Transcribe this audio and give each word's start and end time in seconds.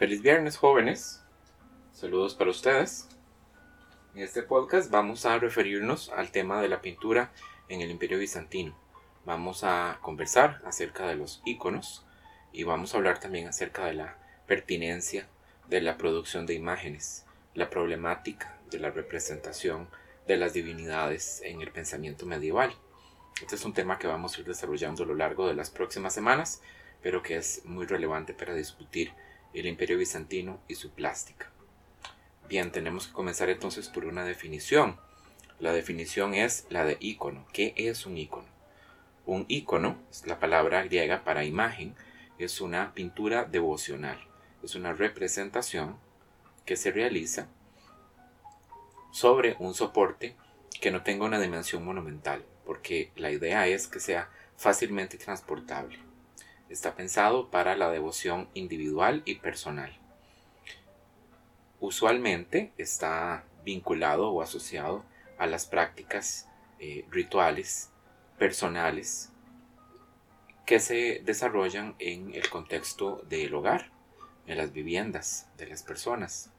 Feliz 0.00 0.22
viernes 0.22 0.56
jóvenes. 0.56 1.20
Saludos 1.92 2.34
para 2.34 2.50
ustedes. 2.50 3.06
En 4.14 4.22
este 4.22 4.42
podcast 4.42 4.90
vamos 4.90 5.26
a 5.26 5.38
referirnos 5.38 6.08
al 6.08 6.30
tema 6.30 6.62
de 6.62 6.70
la 6.70 6.80
pintura 6.80 7.32
en 7.68 7.82
el 7.82 7.90
Imperio 7.90 8.18
Bizantino. 8.18 8.74
Vamos 9.26 9.62
a 9.62 9.98
conversar 10.00 10.62
acerca 10.64 11.06
de 11.06 11.16
los 11.16 11.42
iconos 11.44 12.06
y 12.50 12.62
vamos 12.62 12.94
a 12.94 12.96
hablar 12.96 13.20
también 13.20 13.46
acerca 13.46 13.84
de 13.84 13.92
la 13.92 14.16
pertinencia 14.46 15.28
de 15.68 15.82
la 15.82 15.98
producción 15.98 16.46
de 16.46 16.54
imágenes, 16.54 17.26
la 17.52 17.68
problemática 17.68 18.56
de 18.70 18.78
la 18.78 18.90
representación 18.90 19.86
de 20.26 20.38
las 20.38 20.54
divinidades 20.54 21.42
en 21.44 21.60
el 21.60 21.72
pensamiento 21.72 22.24
medieval. 22.24 22.72
Este 23.42 23.54
es 23.54 23.66
un 23.66 23.74
tema 23.74 23.98
que 23.98 24.06
vamos 24.06 24.34
a 24.34 24.40
ir 24.40 24.46
desarrollando 24.46 25.02
a 25.02 25.06
lo 25.06 25.14
largo 25.14 25.46
de 25.46 25.52
las 25.52 25.68
próximas 25.68 26.14
semanas, 26.14 26.62
pero 27.02 27.22
que 27.22 27.36
es 27.36 27.66
muy 27.66 27.84
relevante 27.84 28.32
para 28.32 28.54
discutir 28.54 29.12
el 29.54 29.66
imperio 29.66 29.98
bizantino 29.98 30.60
y 30.68 30.74
su 30.74 30.90
plástica. 30.90 31.50
Bien, 32.48 32.72
tenemos 32.72 33.06
que 33.06 33.12
comenzar 33.12 33.48
entonces 33.48 33.88
por 33.88 34.04
una 34.04 34.24
definición. 34.24 34.98
La 35.58 35.72
definición 35.72 36.34
es 36.34 36.66
la 36.68 36.84
de 36.84 36.96
ícono. 37.00 37.46
¿Qué 37.52 37.74
es 37.76 38.06
un 38.06 38.18
ícono? 38.18 38.48
Un 39.26 39.44
ícono, 39.48 39.96
es 40.10 40.26
la 40.26 40.38
palabra 40.40 40.82
griega 40.82 41.22
para 41.22 41.44
imagen, 41.44 41.94
es 42.38 42.60
una 42.60 42.94
pintura 42.94 43.44
devocional, 43.44 44.18
es 44.62 44.74
una 44.74 44.92
representación 44.92 45.96
que 46.64 46.76
se 46.76 46.90
realiza 46.90 47.48
sobre 49.12 49.56
un 49.58 49.74
soporte 49.74 50.36
que 50.80 50.90
no 50.90 51.02
tenga 51.02 51.26
una 51.26 51.38
dimensión 51.38 51.84
monumental, 51.84 52.44
porque 52.64 53.12
la 53.16 53.30
idea 53.30 53.66
es 53.66 53.86
que 53.86 54.00
sea 54.00 54.30
fácilmente 54.56 55.18
transportable. 55.18 56.09
Está 56.70 56.94
pensado 56.94 57.50
para 57.50 57.74
la 57.74 57.90
devoción 57.90 58.48
individual 58.54 59.22
y 59.24 59.34
personal. 59.34 59.98
Usualmente 61.80 62.72
está 62.78 63.44
vinculado 63.64 64.30
o 64.30 64.40
asociado 64.40 65.04
a 65.36 65.48
las 65.48 65.66
prácticas 65.66 66.48
eh, 66.78 67.04
rituales 67.10 67.90
personales 68.38 69.32
que 70.64 70.78
se 70.78 71.20
desarrollan 71.24 71.96
en 71.98 72.36
el 72.36 72.48
contexto 72.48 73.20
del 73.28 73.52
hogar, 73.52 73.90
en 74.46 74.56
las 74.56 74.72
viviendas 74.72 75.48
de 75.56 75.66
las 75.66 75.82
personas. 75.82 76.52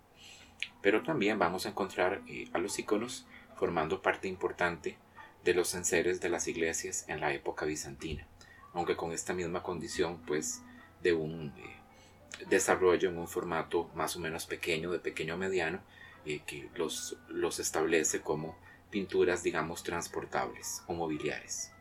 Pero 0.82 1.04
también 1.04 1.40
vamos 1.40 1.66
a 1.66 1.70
encontrar 1.70 2.22
eh, 2.28 2.50
a 2.52 2.58
los 2.58 2.78
iconos 2.78 3.28
formando 3.56 4.02
parte 4.02 4.28
importante 4.28 4.98
de 5.46 5.54
los 5.54 5.74
enseres 5.74 6.20
de 6.20 6.28
las 6.28 6.50
iglesias 6.50 7.06
en 7.08 7.22
la 7.22 7.32
época 7.34 7.66
bizantina 7.66 8.28
aunque 8.74 8.96
con 8.96 9.12
esta 9.12 9.34
misma 9.34 9.64
condición 9.64 10.22
pues 10.26 10.62
de 11.02 11.14
un 11.14 11.54
eh, 11.58 12.46
desarrollo 12.50 13.10
en 13.10 13.18
un 13.18 13.28
formato 13.28 13.90
más 13.96 14.16
o 14.16 14.20
menos 14.20 14.46
pequeño, 14.46 14.92
de 14.92 15.00
pequeño 15.00 15.34
a 15.34 15.38
mediano, 15.38 15.80
eh, 16.26 16.42
que 16.46 16.70
los, 16.76 17.18
los 17.28 17.60
establece 17.60 18.22
como 18.22 18.56
pinturas 18.90 19.44
digamos 19.44 19.84
transportables 19.84 20.84
o 20.88 20.94
mobiliares. 20.94 21.72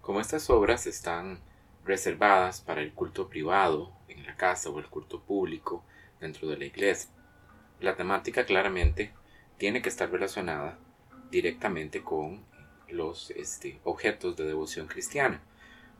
Como 0.00 0.20
estas 0.20 0.50
obras 0.50 0.86
están 0.86 1.40
reservadas 1.84 2.60
para 2.60 2.82
el 2.82 2.92
culto 2.92 3.28
privado 3.28 3.92
en 4.08 4.24
la 4.26 4.36
casa 4.36 4.70
o 4.70 4.78
el 4.78 4.86
culto 4.86 5.22
público 5.22 5.84
dentro 6.20 6.48
de 6.48 6.56
la 6.56 6.64
iglesia, 6.64 7.10
la 7.80 7.96
temática 7.96 8.46
claramente 8.46 9.12
tiene 9.58 9.82
que 9.82 9.88
estar 9.88 10.10
relacionada 10.10 10.78
directamente 11.30 12.02
con 12.02 12.44
los 12.94 13.30
este, 13.32 13.80
objetos 13.84 14.36
de 14.36 14.44
devoción 14.44 14.86
cristiana. 14.86 15.40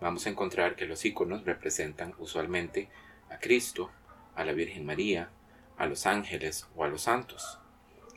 Vamos 0.00 0.26
a 0.26 0.30
encontrar 0.30 0.76
que 0.76 0.86
los 0.86 1.04
iconos 1.04 1.44
representan 1.44 2.14
usualmente 2.18 2.88
a 3.30 3.38
Cristo, 3.38 3.90
a 4.34 4.44
la 4.44 4.52
Virgen 4.52 4.86
María, 4.86 5.30
a 5.76 5.86
los 5.86 6.06
ángeles 6.06 6.66
o 6.76 6.84
a 6.84 6.88
los 6.88 7.02
santos. 7.02 7.58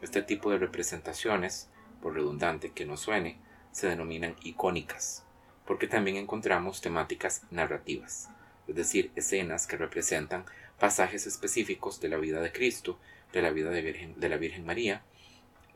Este 0.02 0.22
tipo 0.22 0.52
de 0.52 0.58
representaciones, 0.58 1.70
por 2.02 2.14
redundante 2.14 2.72
que 2.72 2.86
no 2.86 2.98
suene, 2.98 3.40
se 3.72 3.88
denominan 3.88 4.36
icónicas, 4.44 5.24
porque 5.66 5.88
también 5.88 6.18
encontramos 6.18 6.82
temáticas 6.82 7.44
narrativas, 7.52 8.30
es 8.68 8.76
decir, 8.76 9.12
escenas 9.16 9.68
que 9.68 9.78
representan 9.78 10.46
pasajes 10.80 11.26
específicos 11.26 12.00
de 12.00 12.10
la 12.10 12.18
vida 12.18 12.40
de 12.42 12.52
Cristo, 12.52 13.00
de 13.34 13.42
la 13.42 13.52
vida 13.52 13.72
de, 13.72 14.30
la 14.30 14.38
Virgen 14.38 14.66
María, 14.66 15.02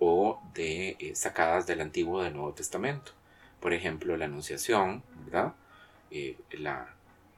o 0.04 0.42
de 0.56 0.98
eh, 1.00 1.16
sacadas 1.16 1.68
del 1.68 1.80
Antiguo 1.80 2.20
o 2.20 2.24
del 2.24 2.34
Nuevo 2.34 2.56
Testamento. 2.56 3.12
Por 3.60 3.72
ejemplo, 3.72 4.18
la 4.18 4.26
Anunciación, 4.26 5.04
¿verdad? 5.26 5.54
Eh, 6.10 6.40
la, 6.54 6.96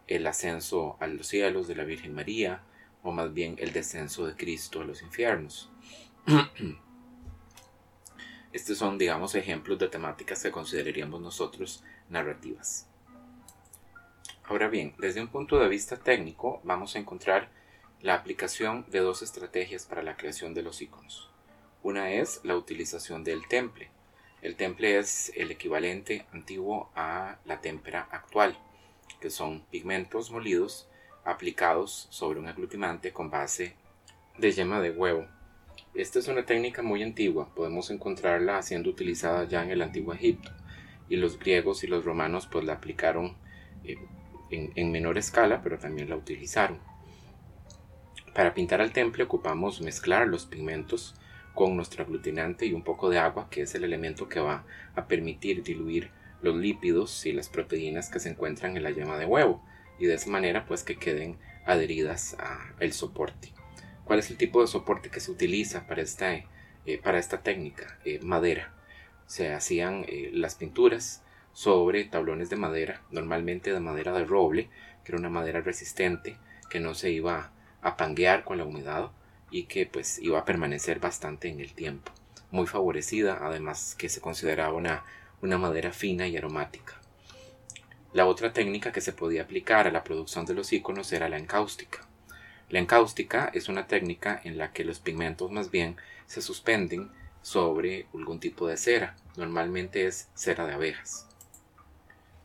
el 0.07 0.25
ascenso 0.25 0.95
a 1.01 1.07
los 1.07 1.27
cielos 1.27 1.67
de 1.67 1.75
la 1.75 1.83
Virgen 1.83 2.15
María, 2.15 2.61
o 3.03 3.11
más 3.11 3.33
bien 3.33 3.57
el 3.59 3.73
descenso 3.73 4.25
de 4.25 4.37
Cristo 4.37 4.79
a 4.79 4.85
los 4.85 5.01
infiernos. 5.01 5.69
Estos 8.53 8.77
son, 8.77 8.97
digamos, 8.97 9.35
ejemplos 9.35 9.77
de 9.77 9.89
temáticas 9.89 10.41
que 10.41 10.51
consideraríamos 10.51 11.19
nosotros 11.19 11.83
narrativas. 12.07 12.87
Ahora 14.45 14.69
bien, 14.69 14.95
desde 14.99 15.21
un 15.21 15.27
punto 15.27 15.59
de 15.59 15.67
vista 15.67 15.97
técnico, 15.97 16.61
vamos 16.63 16.95
a 16.95 16.99
encontrar 16.99 17.49
la 17.99 18.13
aplicación 18.13 18.85
de 18.89 18.99
dos 18.99 19.21
estrategias 19.21 19.85
para 19.85 20.01
la 20.01 20.15
creación 20.15 20.53
de 20.53 20.61
los 20.61 20.81
iconos. 20.81 21.32
Una 21.83 22.13
es 22.13 22.39
la 22.43 22.55
utilización 22.55 23.25
del 23.25 23.45
temple. 23.45 23.89
El 24.41 24.55
temple 24.55 24.99
es 24.99 25.33
el 25.35 25.51
equivalente 25.51 26.25
antiguo 26.31 26.89
a 26.95 27.39
la 27.43 27.59
témpera 27.59 28.07
actual, 28.09 28.57
que 29.19 29.29
son 29.29 29.65
pigmentos 29.69 30.31
molidos 30.31 30.87
aplicados 31.25 32.07
sobre 32.09 32.39
un 32.39 32.47
aglutinante 32.47 33.11
con 33.11 33.29
base 33.29 33.75
de 34.37 34.51
yema 34.53 34.79
de 34.79 34.91
huevo. 34.91 35.27
Esta 35.93 36.19
es 36.19 36.29
una 36.29 36.45
técnica 36.45 36.81
muy 36.81 37.03
antigua, 37.03 37.53
podemos 37.53 37.89
encontrarla 37.89 38.61
siendo 38.61 38.89
utilizada 38.89 39.43
ya 39.43 39.61
en 39.61 39.71
el 39.71 39.81
antiguo 39.81 40.13
Egipto, 40.13 40.51
y 41.09 41.17
los 41.17 41.37
griegos 41.37 41.83
y 41.83 41.87
los 41.87 42.05
romanos 42.05 42.47
pues 42.49 42.63
la 42.63 42.75
aplicaron 42.75 43.35
eh, 43.83 43.97
en, 44.51 44.71
en 44.75 44.89
menor 44.89 45.17
escala, 45.17 45.61
pero 45.61 45.77
también 45.77 46.09
la 46.09 46.15
utilizaron. 46.15 46.79
Para 48.33 48.53
pintar 48.53 48.79
al 48.79 48.93
temple 48.93 49.25
ocupamos 49.25 49.81
mezclar 49.81 50.29
los 50.29 50.45
pigmentos 50.45 51.15
con 51.53 51.75
nuestro 51.75 52.03
aglutinante 52.03 52.65
y 52.65 52.73
un 52.73 52.83
poco 52.83 53.09
de 53.09 53.19
agua, 53.19 53.47
que 53.49 53.61
es 53.61 53.75
el 53.75 53.83
elemento 53.83 54.27
que 54.27 54.39
va 54.39 54.65
a 54.95 55.07
permitir 55.07 55.63
diluir 55.63 56.11
los 56.41 56.55
lípidos 56.55 57.25
y 57.25 57.31
las 57.31 57.49
proteínas 57.49 58.09
que 58.09 58.19
se 58.19 58.29
encuentran 58.29 58.75
en 58.75 58.83
la 58.83 58.91
yema 58.91 59.17
de 59.17 59.25
huevo 59.25 59.63
y 59.99 60.05
de 60.05 60.15
esa 60.15 60.29
manera 60.29 60.65
pues 60.65 60.83
que 60.83 60.97
queden 60.97 61.37
adheridas 61.65 62.35
al 62.79 62.91
soporte. 62.93 63.53
¿Cuál 64.03 64.19
es 64.19 64.29
el 64.29 64.37
tipo 64.37 64.61
de 64.61 64.67
soporte 64.67 65.09
que 65.09 65.21
se 65.21 65.31
utiliza 65.31 65.87
para 65.87 66.01
esta, 66.01 66.33
eh, 66.33 66.99
para 67.01 67.19
esta 67.19 67.41
técnica? 67.41 67.97
Eh, 68.03 68.19
madera. 68.21 68.73
Se 69.25 69.53
hacían 69.53 70.05
eh, 70.07 70.29
las 70.33 70.55
pinturas 70.55 71.23
sobre 71.53 72.03
tablones 72.03 72.49
de 72.49 72.57
madera, 72.57 73.01
normalmente 73.11 73.71
de 73.71 73.79
madera 73.79 74.11
de 74.11 74.25
roble, 74.25 74.69
que 75.05 75.11
era 75.11 75.19
una 75.19 75.29
madera 75.29 75.61
resistente, 75.61 76.37
que 76.69 76.79
no 76.79 76.95
se 76.95 77.11
iba 77.11 77.51
a 77.81 77.95
panguear 77.95 78.43
con 78.43 78.57
la 78.57 78.65
humedad 78.65 79.11
y 79.53 79.65
que 79.65 79.85
pues 79.85 80.17
iba 80.17 80.39
a 80.39 80.45
permanecer 80.45 80.99
bastante 80.99 81.47
en 81.47 81.59
el 81.59 81.73
tiempo. 81.73 82.11
Muy 82.49 82.65
favorecida, 82.65 83.37
además 83.39 83.93
que 83.95 84.09
se 84.09 84.19
consideraba 84.19 84.73
una, 84.73 85.05
una 85.43 85.59
madera 85.59 85.93
fina 85.93 86.27
y 86.27 86.35
aromática. 86.35 86.99
La 88.13 88.25
otra 88.25 88.51
técnica 88.51 88.91
que 88.91 88.99
se 88.99 89.13
podía 89.13 89.43
aplicar 89.43 89.87
a 89.87 89.91
la 89.91 90.03
producción 90.03 90.47
de 90.47 90.55
los 90.55 90.73
iconos 90.73 91.13
era 91.13 91.29
la 91.29 91.37
encáustica. 91.37 91.99
La 92.69 92.79
encáustica 92.79 93.51
es 93.53 93.69
una 93.69 93.85
técnica 93.85 94.41
en 94.43 94.57
la 94.57 94.73
que 94.73 94.83
los 94.83 94.99
pigmentos 94.99 95.51
más 95.51 95.69
bien 95.69 95.97
se 96.25 96.41
suspenden 96.41 97.11
sobre 97.43 98.07
algún 98.15 98.39
tipo 98.39 98.67
de 98.67 98.77
cera, 98.77 99.15
normalmente 99.37 100.07
es 100.07 100.29
cera 100.33 100.65
de 100.65 100.73
abejas. 100.73 101.27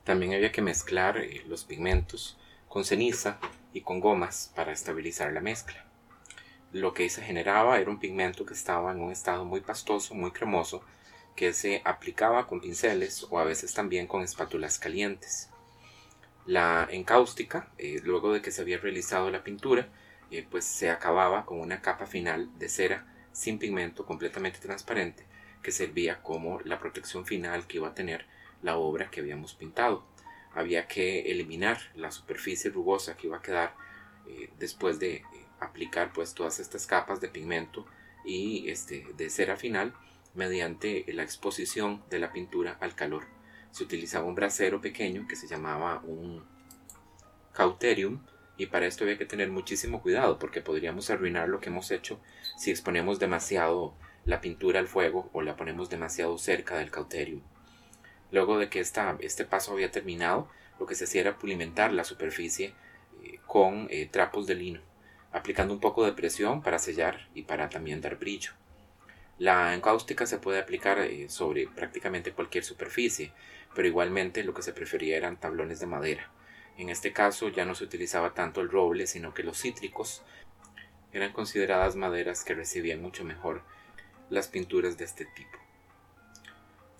También 0.04 0.34
había 0.34 0.52
que 0.52 0.60
mezclar 0.60 1.16
eh, 1.16 1.42
los 1.46 1.64
pigmentos 1.64 2.36
con 2.68 2.84
ceniza 2.84 3.38
y 3.72 3.80
con 3.80 4.00
gomas 4.00 4.52
para 4.54 4.72
estabilizar 4.72 5.32
la 5.32 5.40
mezcla 5.40 5.87
lo 6.72 6.92
que 6.92 7.08
se 7.08 7.22
generaba 7.22 7.78
era 7.78 7.90
un 7.90 7.98
pigmento 7.98 8.44
que 8.44 8.54
estaba 8.54 8.92
en 8.92 9.00
un 9.00 9.12
estado 9.12 9.44
muy 9.44 9.60
pastoso, 9.60 10.14
muy 10.14 10.30
cremoso, 10.30 10.82
que 11.34 11.52
se 11.52 11.82
aplicaba 11.84 12.46
con 12.46 12.60
pinceles 12.60 13.26
o 13.30 13.38
a 13.38 13.44
veces 13.44 13.72
también 13.72 14.06
con 14.06 14.22
espátulas 14.22 14.78
calientes. 14.78 15.50
La 16.46 16.88
encáustica, 16.90 17.68
eh, 17.78 18.00
luego 18.02 18.32
de 18.32 18.42
que 18.42 18.50
se 18.50 18.62
había 18.62 18.78
realizado 18.78 19.30
la 19.30 19.44
pintura, 19.44 19.88
eh, 20.30 20.46
pues 20.50 20.64
se 20.64 20.90
acababa 20.90 21.46
con 21.46 21.60
una 21.60 21.80
capa 21.80 22.06
final 22.06 22.50
de 22.58 22.68
cera 22.68 23.06
sin 23.32 23.58
pigmento 23.58 24.04
completamente 24.04 24.58
transparente 24.58 25.26
que 25.62 25.72
servía 25.72 26.22
como 26.22 26.60
la 26.60 26.78
protección 26.78 27.26
final 27.26 27.66
que 27.66 27.78
iba 27.78 27.88
a 27.88 27.94
tener 27.94 28.26
la 28.62 28.76
obra 28.76 29.10
que 29.10 29.20
habíamos 29.20 29.54
pintado. 29.54 30.04
Había 30.54 30.86
que 30.86 31.30
eliminar 31.30 31.78
la 31.94 32.10
superficie 32.10 32.70
rugosa 32.70 33.16
que 33.16 33.26
iba 33.26 33.38
a 33.38 33.42
quedar 33.42 33.74
eh, 34.26 34.50
después 34.58 34.98
de 34.98 35.22
aplicar 35.60 36.12
pues 36.12 36.34
todas 36.34 36.60
estas 36.60 36.86
capas 36.86 37.20
de 37.20 37.28
pigmento 37.28 37.86
y 38.24 38.68
este, 38.68 39.06
de 39.16 39.30
cera 39.30 39.56
final 39.56 39.94
mediante 40.34 41.04
la 41.12 41.22
exposición 41.22 42.02
de 42.10 42.18
la 42.18 42.32
pintura 42.32 42.76
al 42.80 42.94
calor. 42.94 43.24
Se 43.70 43.84
utilizaba 43.84 44.26
un 44.26 44.34
brasero 44.34 44.80
pequeño 44.80 45.26
que 45.28 45.36
se 45.36 45.46
llamaba 45.46 46.00
un 46.04 46.44
cauterium 47.52 48.24
Y 48.56 48.66
para 48.66 48.86
esto 48.86 49.04
había 49.04 49.18
que 49.18 49.26
tener 49.26 49.50
muchísimo 49.50 50.02
cuidado 50.02 50.38
porque 50.38 50.60
podríamos 50.60 51.10
arruinar 51.10 51.48
lo 51.48 51.60
que 51.60 51.68
hemos 51.68 51.90
hecho 51.90 52.20
si 52.56 52.70
exponemos 52.70 53.18
demasiado 53.18 53.94
la 54.24 54.40
pintura 54.40 54.80
al 54.80 54.88
fuego 54.88 55.30
o 55.32 55.42
la 55.42 55.56
ponemos 55.56 55.88
demasiado 55.90 56.36
cerca 56.38 56.76
del 56.76 56.90
cauterium. 56.90 57.40
Luego 58.30 58.58
de 58.58 58.68
que 58.68 58.80
esta, 58.80 59.16
este 59.20 59.44
paso 59.44 59.72
había 59.72 59.90
terminado, 59.90 60.48
lo 60.78 60.86
que 60.86 60.94
se 60.94 61.04
hacía 61.04 61.22
era 61.22 61.38
pulimentar 61.38 61.92
la 61.92 62.04
superficie 62.04 62.74
eh, 63.22 63.38
con 63.46 63.86
eh, 63.90 64.08
trapos 64.10 64.46
de 64.46 64.54
lino, 64.54 64.80
aplicando 65.32 65.74
un 65.74 65.80
poco 65.80 66.04
de 66.04 66.12
presión 66.12 66.62
para 66.62 66.78
sellar 66.78 67.28
y 67.34 67.42
para 67.42 67.68
también 67.68 68.00
dar 68.00 68.16
brillo. 68.16 68.52
La 69.38 69.74
encáustica 69.74 70.26
se 70.26 70.38
puede 70.38 70.58
aplicar 70.58 70.98
eh, 70.98 71.28
sobre 71.28 71.68
prácticamente 71.68 72.32
cualquier 72.32 72.64
superficie, 72.64 73.32
pero 73.74 73.86
igualmente 73.86 74.42
lo 74.42 74.52
que 74.54 74.62
se 74.62 74.72
prefería 74.72 75.16
eran 75.16 75.38
tablones 75.38 75.78
de 75.78 75.86
madera. 75.86 76.30
En 76.76 76.88
este 76.88 77.12
caso 77.12 77.48
ya 77.48 77.64
no 77.64 77.74
se 77.74 77.84
utilizaba 77.84 78.34
tanto 78.34 78.60
el 78.60 78.70
roble, 78.70 79.06
sino 79.06 79.34
que 79.34 79.42
los 79.42 79.60
cítricos 79.60 80.22
eran 81.12 81.32
consideradas 81.32 81.96
maderas 81.96 82.44
que 82.44 82.54
recibían 82.54 83.00
mucho 83.00 83.24
mejor 83.24 83.62
las 84.30 84.48
pinturas 84.48 84.98
de 84.98 85.04
este 85.04 85.24
tipo. 85.24 85.58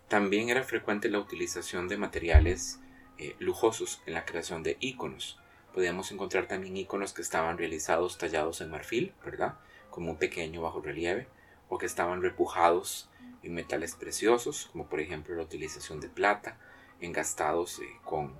También 0.08 0.48
era 0.48 0.62
frecuente 0.62 1.10
la 1.10 1.18
utilización 1.18 1.88
de 1.88 1.98
materiales 1.98 2.80
eh, 3.18 3.36
lujosos 3.38 4.00
en 4.06 4.14
la 4.14 4.24
creación 4.24 4.62
de 4.62 4.76
iconos. 4.80 5.38
Podíamos 5.78 6.10
encontrar 6.10 6.48
también 6.48 6.76
iconos 6.76 7.12
que 7.12 7.22
estaban 7.22 7.56
realizados 7.56 8.18
tallados 8.18 8.60
en 8.60 8.68
marfil, 8.68 9.14
¿verdad? 9.24 9.60
Como 9.90 10.10
un 10.10 10.16
pequeño 10.18 10.60
bajo 10.60 10.80
relieve 10.80 11.28
o 11.68 11.78
que 11.78 11.86
estaban 11.86 12.20
repujados 12.20 13.08
en 13.44 13.54
metales 13.54 13.94
preciosos, 13.94 14.70
como 14.72 14.88
por 14.88 14.98
ejemplo 14.98 15.36
la 15.36 15.44
utilización 15.44 16.00
de 16.00 16.08
plata, 16.08 16.58
engastados 17.00 17.78
eh, 17.78 17.84
con 18.04 18.36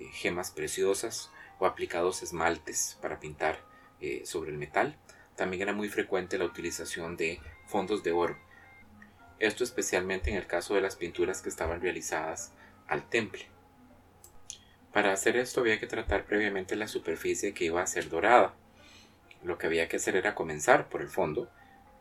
eh, 0.00 0.08
gemas 0.14 0.50
preciosas 0.50 1.30
o 1.60 1.66
aplicados 1.66 2.24
esmaltes 2.24 2.98
para 3.00 3.20
pintar 3.20 3.60
eh, 4.00 4.22
sobre 4.24 4.50
el 4.50 4.58
metal. 4.58 4.98
También 5.36 5.62
era 5.62 5.72
muy 5.72 5.88
frecuente 5.88 6.38
la 6.38 6.44
utilización 6.44 7.16
de 7.16 7.38
fondos 7.68 8.02
de 8.02 8.10
oro. 8.10 8.36
Esto 9.38 9.62
especialmente 9.62 10.30
en 10.30 10.36
el 10.36 10.48
caso 10.48 10.74
de 10.74 10.80
las 10.80 10.96
pinturas 10.96 11.40
que 11.40 11.50
estaban 11.50 11.80
realizadas 11.80 12.52
al 12.88 13.08
temple. 13.08 13.59
Para 14.92 15.12
hacer 15.12 15.36
esto 15.36 15.60
había 15.60 15.78
que 15.78 15.86
tratar 15.86 16.24
previamente 16.24 16.74
la 16.74 16.88
superficie 16.88 17.54
que 17.54 17.64
iba 17.64 17.80
a 17.80 17.86
ser 17.86 18.08
dorada. 18.08 18.54
Lo 19.44 19.56
que 19.56 19.66
había 19.66 19.88
que 19.88 19.96
hacer 19.96 20.16
era 20.16 20.34
comenzar 20.34 20.88
por 20.88 21.00
el 21.00 21.08
fondo 21.08 21.48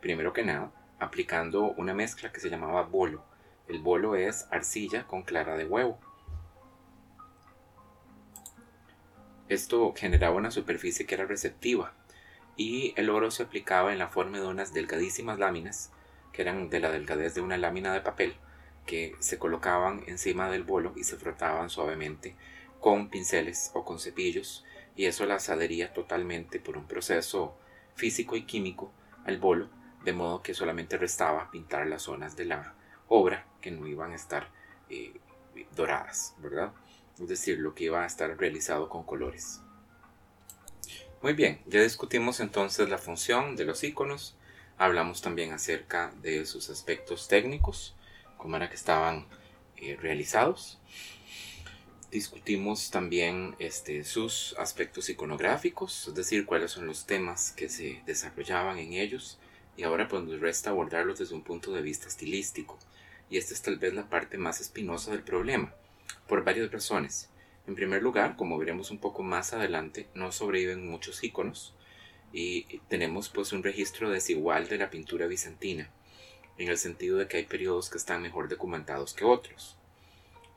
primero 0.01 0.33
que 0.33 0.43
nada, 0.43 0.71
aplicando 0.99 1.71
una 1.73 1.93
mezcla 1.93 2.31
que 2.31 2.39
se 2.39 2.49
llamaba 2.49 2.83
bolo. 2.83 3.23
El 3.67 3.79
bolo 3.79 4.15
es 4.15 4.47
arcilla 4.49 5.05
con 5.05 5.21
clara 5.21 5.55
de 5.55 5.65
huevo. 5.65 5.99
Esto 9.49 9.93
generaba 9.95 10.35
una 10.35 10.51
superficie 10.51 11.05
que 11.05 11.15
era 11.15 11.25
receptiva 11.25 11.93
y 12.55 12.93
el 12.97 13.09
oro 13.09 13.31
se 13.31 13.43
aplicaba 13.43 13.93
en 13.93 13.99
la 13.99 14.09
forma 14.09 14.39
de 14.39 14.47
unas 14.47 14.73
delgadísimas 14.73 15.39
láminas 15.39 15.91
que 16.33 16.41
eran 16.41 16.69
de 16.69 16.79
la 16.79 16.91
delgadez 16.91 17.35
de 17.35 17.41
una 17.41 17.57
lámina 17.57 17.93
de 17.93 18.01
papel 18.01 18.35
que 18.85 19.15
se 19.19 19.37
colocaban 19.37 20.03
encima 20.07 20.49
del 20.49 20.63
bolo 20.63 20.93
y 20.95 21.03
se 21.03 21.17
frotaban 21.17 21.69
suavemente 21.69 22.35
con 22.79 23.09
pinceles 23.09 23.71
o 23.73 23.83
con 23.83 23.99
cepillos 23.99 24.65
y 24.95 25.05
eso 25.05 25.25
las 25.25 25.49
adhería 25.49 25.93
totalmente 25.93 26.59
por 26.59 26.77
un 26.77 26.85
proceso 26.85 27.55
físico 27.95 28.35
y 28.35 28.43
químico 28.43 28.91
al 29.25 29.37
bolo 29.37 29.69
de 30.03 30.13
modo 30.13 30.41
que 30.41 30.53
solamente 30.53 30.97
restaba 30.97 31.51
pintar 31.51 31.87
las 31.87 32.03
zonas 32.03 32.35
de 32.35 32.45
la 32.45 32.73
obra 33.07 33.45
que 33.61 33.71
no 33.71 33.87
iban 33.87 34.11
a 34.11 34.15
estar 34.15 34.49
eh, 34.89 35.13
doradas, 35.75 36.35
¿verdad? 36.39 36.71
Es 37.19 37.27
decir, 37.27 37.59
lo 37.59 37.75
que 37.75 37.85
iba 37.85 38.03
a 38.03 38.07
estar 38.07 38.35
realizado 38.37 38.87
con 38.87 39.03
colores. 39.03 39.61
Muy 41.21 41.33
bien, 41.33 41.61
ya 41.65 41.81
discutimos 41.81 42.39
entonces 42.39 42.87
la 42.87 42.97
función 42.97 43.57
de 43.57 43.65
los 43.65 43.83
iconos, 43.83 44.37
hablamos 44.77 45.21
también 45.21 45.51
acerca 45.51 46.13
de 46.21 46.45
sus 46.45 46.69
aspectos 46.69 47.27
técnicos, 47.27 47.95
cómo 48.37 48.55
era 48.55 48.69
que 48.69 48.75
estaban 48.75 49.27
eh, 49.75 49.97
realizados. 50.01 50.79
Discutimos 52.11 52.89
también 52.89 53.55
este, 53.59 54.03
sus 54.03 54.55
aspectos 54.57 55.09
iconográficos, 55.09 56.07
es 56.07 56.15
decir, 56.15 56.47
cuáles 56.47 56.71
son 56.71 56.87
los 56.87 57.05
temas 57.05 57.51
que 57.51 57.69
se 57.69 58.01
desarrollaban 58.07 58.79
en 58.79 58.93
ellos 58.93 59.37
y 59.77 59.83
ahora 59.83 60.07
pues 60.07 60.23
nos 60.23 60.39
resta 60.39 60.71
abordarlos 60.71 61.19
desde 61.19 61.35
un 61.35 61.43
punto 61.43 61.71
de 61.71 61.83
vista 61.83 62.07
estilístico, 62.07 62.79
y 63.29 63.37
esta 63.37 63.53
es 63.53 63.61
tal 63.61 63.77
vez 63.77 63.93
la 63.93 64.09
parte 64.09 64.39
más 64.39 64.59
espinosa 64.59 65.11
del 65.11 65.21
problema, 65.21 65.75
por 66.27 66.43
varias 66.43 66.71
razones. 66.71 67.29
En 67.67 67.75
primer 67.75 68.01
lugar, 68.01 68.35
como 68.35 68.57
veremos 68.57 68.89
un 68.89 68.97
poco 68.97 69.21
más 69.21 69.53
adelante, 69.53 70.09
no 70.15 70.31
sobreviven 70.31 70.89
muchos 70.89 71.23
iconos 71.23 71.75
y 72.33 72.79
tenemos 72.89 73.29
pues 73.29 73.53
un 73.53 73.61
registro 73.61 74.09
desigual 74.09 74.67
de 74.67 74.79
la 74.79 74.89
pintura 74.89 75.27
bizantina, 75.27 75.91
en 76.57 76.69
el 76.69 76.79
sentido 76.79 77.17
de 77.17 77.27
que 77.27 77.37
hay 77.37 77.45
periodos 77.45 77.91
que 77.91 77.99
están 77.99 78.23
mejor 78.23 78.49
documentados 78.49 79.13
que 79.13 79.25
otros. 79.25 79.78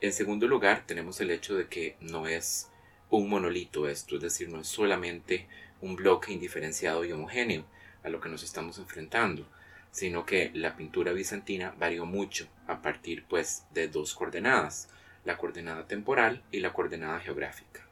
En 0.03 0.13
segundo 0.13 0.49
lugar, 0.49 0.83
tenemos 0.85 1.21
el 1.21 1.31
hecho 1.31 1.55
de 1.55 1.69
que 1.69 1.95
no 2.01 2.27
es 2.27 2.69
un 3.09 3.29
monolito 3.29 3.89
esto, 3.89 4.17
es 4.17 4.23
decir, 4.23 4.49
no 4.49 4.61
es 4.61 4.67
solamente 4.67 5.47
un 5.81 5.95
bloque 5.95 6.33
indiferenciado 6.33 7.05
y 7.05 7.13
homogéneo, 7.13 7.65
a 8.03 8.09
lo 8.09 8.21
que 8.21 8.29
nos 8.29 8.43
estamos 8.43 8.79
enfrentando, 8.79 9.47
sino 9.93 10.27
que 10.27 10.51
la 10.55 10.77
pintura 10.77 11.13
bizantina 11.13 11.73
varió 11.79 12.05
mucho 12.05 12.49
a 12.67 12.83
partir 12.83 13.25
pues 13.29 13.63
de 13.73 13.87
dos 13.87 14.17
coordenadas, 14.17 14.89
la 15.25 15.39
coordenada 15.39 15.87
temporal 15.87 16.43
y 16.51 16.59
la 16.59 16.73
coordenada 16.73 17.21
geográfica. 17.21 17.87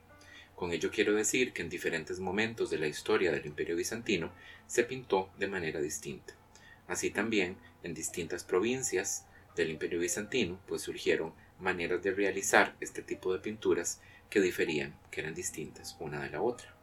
Con 0.57 0.73
ello 0.73 0.91
quiero 0.91 1.15
decir 1.15 1.53
que 1.53 1.63
en 1.63 1.71
diferentes 1.71 2.19
momentos 2.19 2.71
de 2.71 2.79
la 2.79 2.89
historia 2.89 3.31
del 3.31 3.47
imperio 3.47 3.77
bizantino 3.77 4.33
se 4.67 4.83
pintó 4.83 5.31
de 5.39 5.47
manera 5.47 5.81
distinta. 5.81 6.35
Así 6.89 7.11
también 7.11 7.57
en 7.85 7.95
distintas 7.95 8.43
provincias 8.43 9.27
del 9.55 9.71
imperio 9.71 10.01
bizantino 10.01 10.59
pues 10.67 10.83
surgieron 10.83 11.33
maneras 11.61 12.03
de 12.03 12.13
realizar 12.13 12.75
este 12.81 13.03
tipo 13.03 13.33
de 13.33 13.39
pinturas 13.39 14.01
que 14.29 14.41
diferían, 14.41 14.95
que 15.11 15.21
eran 15.21 15.35
distintas 15.35 15.97
una 15.99 16.21
de 16.23 16.31
la 16.31 16.41
otra. 16.41 16.75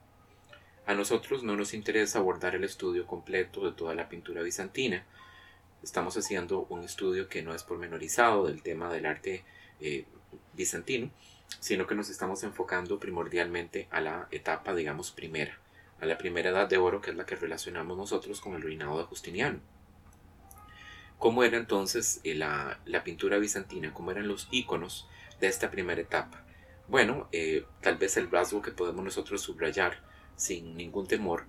A 0.86 0.94
nosotros 0.94 1.44
no 1.44 1.56
nos 1.56 1.74
interesa 1.74 2.20
abordar 2.20 2.56
el 2.56 2.64
estudio 2.64 3.06
completo 3.06 3.66
de 3.66 3.74
toda 3.74 3.94
la 3.94 4.08
pintura 4.08 4.42
bizantina. 4.42 5.06
Estamos 5.84 6.16
haciendo 6.18 6.66
un 6.70 6.84
estudio 6.84 7.28
que 7.28 7.42
no 7.42 7.54
es 7.54 7.64
pormenorizado 7.64 8.48
del 8.48 8.62
tema 8.62 8.92
del 8.92 9.06
arte 9.06 9.44
eh, 9.82 10.06
bizantino, 10.54 11.12
sino 11.60 11.88
que 11.88 11.96
nos 11.96 12.10
estamos 12.10 12.44
enfocando 12.44 13.00
primordialmente 13.00 13.88
a 13.92 14.02
la 14.02 14.28
etapa, 14.32 14.74
digamos, 14.74 15.12
primera, 15.12 15.58
a 16.00 16.06
la 16.06 16.18
primera 16.18 16.50
edad 16.50 16.70
de 16.70 16.78
oro, 16.78 17.02
que 17.02 17.12
es 17.12 17.18
la 17.18 17.26
que 17.26 17.36
relacionamos 17.36 17.98
nosotros 17.98 18.40
con 18.40 18.56
el 18.56 18.62
reinado 18.62 18.98
de 18.98 19.06
Justiniano. 19.06 19.60
¿Cómo 21.18 21.44
era 21.44 21.58
entonces 21.58 22.22
eh, 22.24 22.36
la, 22.36 23.04
pintura 23.04 23.38
bizantina? 23.40 23.94
¿Cómo 23.94 24.12
eran 24.12 24.28
los 24.28 24.48
iconos 24.52 25.08
de 25.40 25.48
esta 25.48 25.72
primera 25.72 26.02
etapa? 26.02 26.44
Bueno, 26.88 27.28
eh, 27.32 27.66
tal 27.82 27.98
vez 27.98 28.18
el 28.18 28.30
rasgo 28.30 28.62
que 28.62 28.72
podemos 28.72 29.04
nosotros 29.04 29.42
subrayar 29.42 30.04
sin 30.36 30.78
ningún 30.78 31.08
temor, 31.08 31.46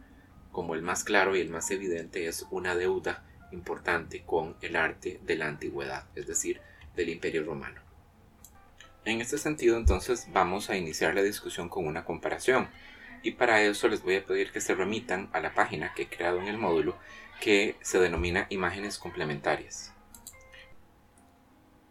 como 0.53 0.75
el 0.75 0.83
más 0.83 1.05
claro 1.05 1.37
y 1.37 1.41
el 1.41 1.51
más 1.51 1.71
evidente 1.71 2.27
es 2.27 2.47
una 2.51 2.75
deuda 2.75 3.25
importante 3.53 4.23
con 4.25 4.57
el 4.63 4.75
arte 4.75 5.21
de 5.23 5.37
la 5.37 5.49
antigüedad, 5.49 6.07
es 6.15 6.27
decir, 6.27 6.61
del 6.97 7.11
imperio 7.11 7.45
romano. 7.45 7.83
En 9.05 9.21
este 9.21 9.39
sentido, 9.39 9.77
entonces, 9.77 10.27
vamos 10.33 10.71
a 10.71 10.77
iniciar 10.77 11.15
la 11.15 11.23
discusión 11.23 11.69
con 11.69 11.87
una 11.87 12.05
comparación, 12.05 12.69
y 13.23 13.33
para 13.33 13.63
eso 13.63 13.89
les 13.89 14.03
voy 14.03 14.17
a 14.17 14.25
pedir 14.25 14.51
que 14.51 14.61
se 14.61 14.75
remitan 14.75 15.29
a 15.33 15.41
la 15.41 15.55
página 15.55 15.93
que 15.95 16.03
he 16.03 16.09
creado 16.09 16.41
en 16.41 16.49
el 16.49 16.59
módulo 16.59 16.97
que 17.41 17.77
se 17.81 17.99
denomina 17.99 18.47
imágenes 18.51 18.99
complementarias. 18.99 19.93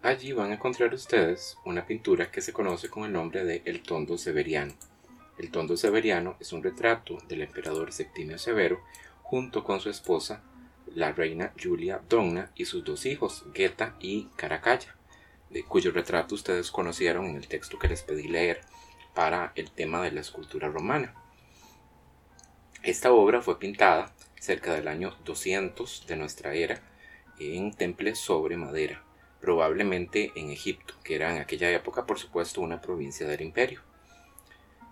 Allí 0.01 0.31
van 0.31 0.51
a 0.51 0.55
encontrar 0.55 0.93
ustedes 0.93 1.57
una 1.65 1.85
pintura 1.85 2.31
que 2.31 2.41
se 2.41 2.53
conoce 2.53 2.89
con 2.89 3.05
el 3.05 3.13
nombre 3.13 3.43
de 3.43 3.61
El 3.65 3.81
Tondo 3.81 4.17
Severiano. 4.17 4.73
El 5.37 5.51
tondo 5.51 5.77
severiano 5.77 6.35
es 6.39 6.51
un 6.51 6.63
retrato 6.63 7.19
del 7.27 7.43
emperador 7.43 7.93
Septimio 7.93 8.39
Severo 8.39 8.81
junto 9.21 9.63
con 9.63 9.79
su 9.79 9.89
esposa, 9.89 10.41
la 10.95 11.11
reina 11.11 11.53
Julia 11.61 12.01
Donna 12.09 12.51
y 12.55 12.65
sus 12.65 12.83
dos 12.83 13.05
hijos, 13.05 13.45
Geta 13.53 13.95
y 13.99 14.29
Caracalla, 14.35 14.95
de 15.51 15.63
cuyo 15.63 15.91
retrato 15.91 16.33
ustedes 16.33 16.71
conocieron 16.71 17.25
en 17.25 17.35
el 17.35 17.47
texto 17.47 17.77
que 17.77 17.87
les 17.87 18.01
pedí 18.01 18.27
leer 18.27 18.61
para 19.13 19.51
el 19.55 19.69
tema 19.69 20.01
de 20.01 20.11
la 20.11 20.21
escultura 20.21 20.69
romana. 20.69 21.13
Esta 22.81 23.11
obra 23.11 23.41
fue 23.41 23.59
pintada 23.59 24.15
cerca 24.39 24.73
del 24.73 24.87
año 24.87 25.17
200 25.25 26.05
de 26.07 26.15
nuestra 26.15 26.53
era 26.53 26.81
en 27.39 27.73
temples 27.73 28.19
sobre 28.19 28.57
madera, 28.57 29.03
probablemente 29.41 30.31
en 30.35 30.49
Egipto, 30.49 30.95
que 31.03 31.15
era 31.15 31.35
en 31.35 31.41
aquella 31.41 31.71
época 31.71 32.05
por 32.05 32.19
supuesto 32.19 32.61
una 32.61 32.81
provincia 32.81 33.27
del 33.27 33.41
imperio. 33.41 33.81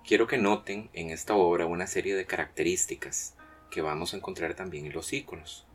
Quiero 0.06 0.28
que 0.28 0.38
noten 0.38 0.90
en 0.94 1.10
esta 1.10 1.34
obra 1.34 1.66
una 1.66 1.88
serie 1.88 2.16
de 2.16 2.26
características 2.26 3.36
que 3.72 3.82
vamos 3.82 4.14
a 4.14 4.18
encontrar 4.18 4.54
también 4.54 4.86
en 4.86 4.94
los 4.94 5.12
iconos. 5.14 5.66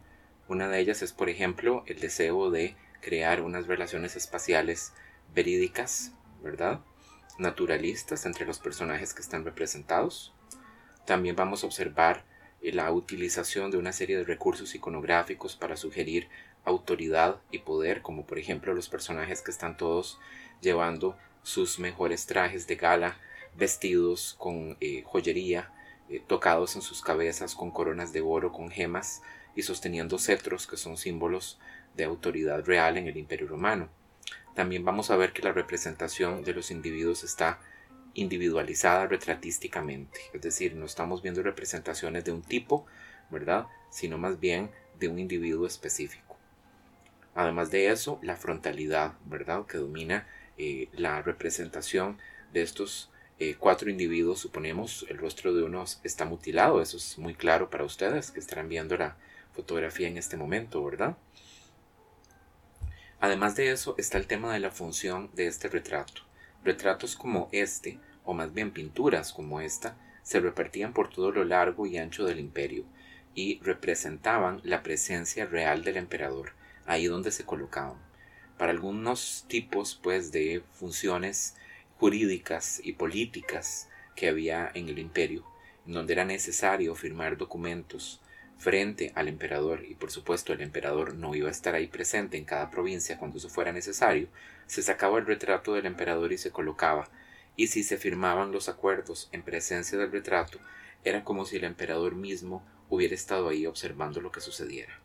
Una 0.47 0.69
de 0.69 0.79
ellas 0.79 1.03
es, 1.03 1.13
por 1.13 1.29
ejemplo, 1.29 1.83
el 1.87 2.01
deseo 2.01 2.51
de 2.51 2.77
crear 3.01 3.43
unas 3.43 3.67
relaciones 3.67 4.17
espaciales 4.17 4.93
verídicas, 5.35 6.13
¿verdad? 6.43 6.81
Naturalistas 7.39 8.27
entre 8.27 8.47
los 8.47 8.59
personajes 8.59 9.15
que 9.15 9.23
están 9.23 9.45
representados. 9.45 10.33
También 11.07 11.35
vamos 11.35 11.65
a 11.65 11.67
observar 11.67 12.25
la 12.63 12.93
utilización 12.93 13.71
de 13.71 13.79
una 13.79 13.93
serie 13.93 14.19
de 14.19 14.25
recursos 14.25 14.75
iconográficos 14.75 15.57
para 15.57 15.77
sugerir 15.77 16.29
autoridad 16.65 17.41
y 17.51 17.61
poder, 17.61 18.03
como 18.03 18.27
por 18.27 18.39
ejemplo 18.39 18.75
los 18.75 18.89
personajes 18.89 19.41
que 19.43 19.51
están 19.51 19.77
todos 19.77 20.19
llevando 20.61 21.17
sus 21.43 21.79
mejores 21.79 22.27
trajes 22.27 22.67
de 22.67 22.77
gala, 22.77 23.17
vestidos 23.57 24.37
con 24.39 24.77
eh, 24.81 25.03
joyería, 25.05 25.73
eh, 26.09 26.23
tocados 26.27 26.77
en 26.77 26.83
sus 26.83 27.03
cabezas 27.03 27.55
con 27.55 27.71
coronas 27.71 28.13
de 28.13 28.21
oro, 28.21 28.53
con 28.53 28.71
gemas 28.71 29.23
y 29.57 29.63
sosteniendo 29.63 30.19
cetros 30.19 30.67
que 30.67 30.77
son 30.77 30.97
símbolos 30.97 31.59
de 31.97 32.05
autoridad 32.05 32.65
real 32.65 32.99
en 32.99 33.07
el 33.07 33.17
Imperio 33.17 33.49
Romano. 33.49 33.89
También 34.55 34.85
vamos 34.85 35.11
a 35.11 35.17
ver 35.17 35.33
que 35.33 35.43
la 35.43 35.53
representación 35.53 36.43
de 36.45 36.53
los 36.53 36.71
individuos 36.71 37.25
está 37.25 37.61
individualizada 38.15 39.07
retratísticamente, 39.07 40.21
es 40.33 40.41
decir, 40.43 40.75
no 40.75 40.87
estamos 40.87 41.23
viendo 41.23 41.43
representaciones 41.43 42.25
de 42.25 42.33
un 42.33 42.43
tipo, 42.43 42.87
¿verdad? 43.31 43.67
Sino 43.91 44.19
más 44.19 44.41
bien 44.41 44.71
de 44.99 45.09
un 45.09 45.19
individuo 45.19 45.67
específico. 45.67 46.37
Además 47.35 47.71
de 47.71 47.89
eso, 47.91 48.19
la 48.23 48.37
frontalidad, 48.37 49.15
¿verdad? 49.25 49.67
Que 49.67 49.79
domina 49.79 50.27
eh, 50.59 50.89
la 50.93 51.23
representación 51.23 52.19
de 52.53 52.63
estos 52.63 53.11
eh, 53.39 53.57
cuatro 53.59 53.89
individuos, 53.89 54.41
suponemos, 54.41 55.07
el 55.09 55.17
rostro 55.17 55.55
de 55.55 55.63
uno 55.63 55.85
está 56.05 56.27
mutilado, 56.27 56.83
eso 56.83 56.99
es 56.99 57.17
muy 57.17 57.35
claro 57.35 57.71
para 57.71 57.85
ustedes 57.85 58.31
que 58.31 58.41
estarán 58.41 58.69
viendo 58.69 58.97
la 58.99 59.17
fotografía 59.55 60.09
en 60.09 60.19
este 60.19 60.37
momento, 60.37 60.85
¿verdad? 60.85 61.17
Además 63.21 63.57
de 63.57 63.71
eso 63.71 63.95
está 63.97 64.19
el 64.19 64.27
tema 64.27 64.53
de 64.53 64.61
la 64.61 64.71
función 64.71 65.31
de 65.35 65.47
este 65.47 65.69
retrato. 65.69 66.23
Retratos 66.65 67.17
como 67.17 67.49
este, 67.53 67.99
o 68.25 68.35
más 68.35 68.53
bien 68.53 68.71
pinturas 68.71 69.33
como 69.33 69.61
esta, 69.61 69.97
se 70.23 70.41
repartían 70.41 70.93
por 70.93 71.09
todo 71.09 71.33
lo 71.33 71.45
largo 71.45 71.87
y 71.87 71.99
ancho 71.99 72.25
del 72.25 72.39
imperio 72.39 72.85
y 73.35 73.61
representaban 73.61 74.61
la 74.65 74.83
presencia 74.83 75.47
real 75.47 75.83
del 75.85 75.97
emperador, 75.97 76.53
ahí 76.87 77.07
donde 77.07 77.31
se 77.31 77.45
colocaban. 77.45 77.99
Para 78.59 78.73
algunos 78.73 79.45
tipos 79.49 79.99
pues 80.03 80.33
de 80.33 80.63
funciones 80.73 81.57
jurídicas 81.99 82.81
y 82.85 82.93
políticas 82.93 83.89
que 84.15 84.29
había 84.29 84.71
en 84.75 84.89
el 84.89 84.99
imperio, 84.99 85.45
en 85.87 85.95
donde 85.95 86.13
era 86.13 86.25
necesario 86.25 86.95
firmar 86.95 87.37
documentos 87.37 88.21
frente 88.61 89.11
al 89.15 89.27
emperador 89.27 89.87
y 89.89 89.95
por 89.95 90.11
supuesto 90.11 90.53
el 90.53 90.61
emperador 90.61 91.15
no 91.15 91.35
iba 91.35 91.49
a 91.49 91.51
estar 91.51 91.75
ahí 91.75 91.87
presente 91.87 92.37
en 92.37 92.45
cada 92.45 92.71
provincia 92.71 93.17
cuando 93.17 93.39
eso 93.39 93.49
fuera 93.49 93.73
necesario, 93.73 94.29
se 94.67 94.83
sacaba 94.83 95.19
el 95.19 95.25
retrato 95.25 95.73
del 95.73 95.87
emperador 95.87 96.31
y 96.31 96.37
se 96.37 96.51
colocaba, 96.51 97.09
y 97.57 97.69
si 97.69 97.83
se 97.83 97.97
firmaban 97.97 98.53
los 98.53 98.69
acuerdos 98.69 99.31
en 99.33 99.43
presencia 99.43 99.97
del 99.97 100.13
retrato, 100.13 100.59
era 101.05 101.25
como 101.25 101.47
si 101.47 101.57
el 101.57 101.65
emperador 101.65 102.15
mismo 102.15 102.63
hubiera 102.91 103.15
estado 103.15 103.49
ahí 103.49 103.65
observando 103.65 104.21
lo 104.21 104.31
que 104.31 104.43
sucediera. 104.43 105.01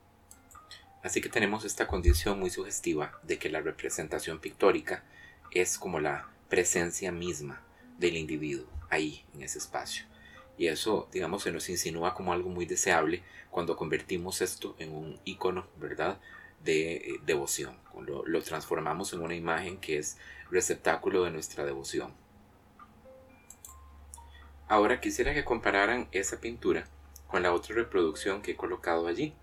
Así 1.01 1.21
que 1.21 1.29
tenemos 1.29 1.63
esta 1.63 1.87
condición 1.87 2.37
muy 2.37 2.49
sugestiva 2.49 3.17
de 3.23 3.39
que 3.39 3.49
la 3.49 3.61
representación 3.61 4.39
pictórica 4.39 5.05
es 5.51 5.77
como 5.77 6.01
la 6.01 6.27
presencia 6.49 7.13
misma 7.13 7.61
del 7.97 8.17
individuo 8.17 8.67
ahí 8.89 9.23
en 9.33 9.43
ese 9.43 9.59
espacio. 9.59 10.07
Y 10.57 10.67
eso, 10.67 11.07
digamos, 11.11 11.43
se 11.43 11.51
nos 11.51 11.69
insinúa 11.69 12.13
como 12.13 12.33
algo 12.33 12.49
muy 12.49 12.65
deseable 12.65 13.23
cuando 13.51 13.75
convertimos 13.75 14.41
esto 14.41 14.75
en 14.79 14.93
un 14.93 15.19
icono, 15.25 15.67
¿verdad? 15.77 16.19
De 16.63 16.95
eh, 16.95 17.19
devoción. 17.25 17.77
Lo, 17.99 18.25
lo 18.25 18.41
transformamos 18.41 19.13
en 19.13 19.21
una 19.21 19.35
imagen 19.35 19.77
que 19.77 19.97
es 19.97 20.17
receptáculo 20.49 21.23
de 21.23 21.31
nuestra 21.31 21.65
devoción. 21.65 22.13
Ahora 24.67 24.99
quisiera 24.99 25.33
que 25.33 25.45
compararan 25.45 26.07
esa 26.11 26.39
pintura 26.39 26.85
con 27.27 27.43
la 27.43 27.53
otra 27.53 27.75
reproducción 27.75 28.41
que 28.41 28.51
he 28.51 28.55
colocado 28.55 29.07
allí, 29.07 29.33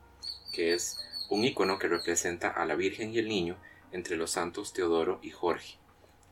que 0.52 0.74
es 0.74 0.98
un 1.28 1.44
icono 1.44 1.78
que 1.78 1.88
representa 1.88 2.48
a 2.48 2.64
la 2.64 2.74
Virgen 2.74 3.12
y 3.12 3.18
el 3.18 3.28
Niño 3.28 3.56
entre 3.92 4.16
los 4.16 4.32
santos 4.32 4.72
Teodoro 4.72 5.20
y 5.22 5.30
Jorge. 5.30 5.78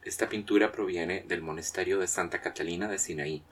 Esta 0.02 0.28
pintura 0.28 0.72
proviene 0.72 1.24
del 1.28 1.42
monasterio 1.42 1.98
de 1.98 2.06
Santa 2.06 2.40
Catalina 2.40 2.88
de 2.88 2.98
Sinaí, 2.98 3.42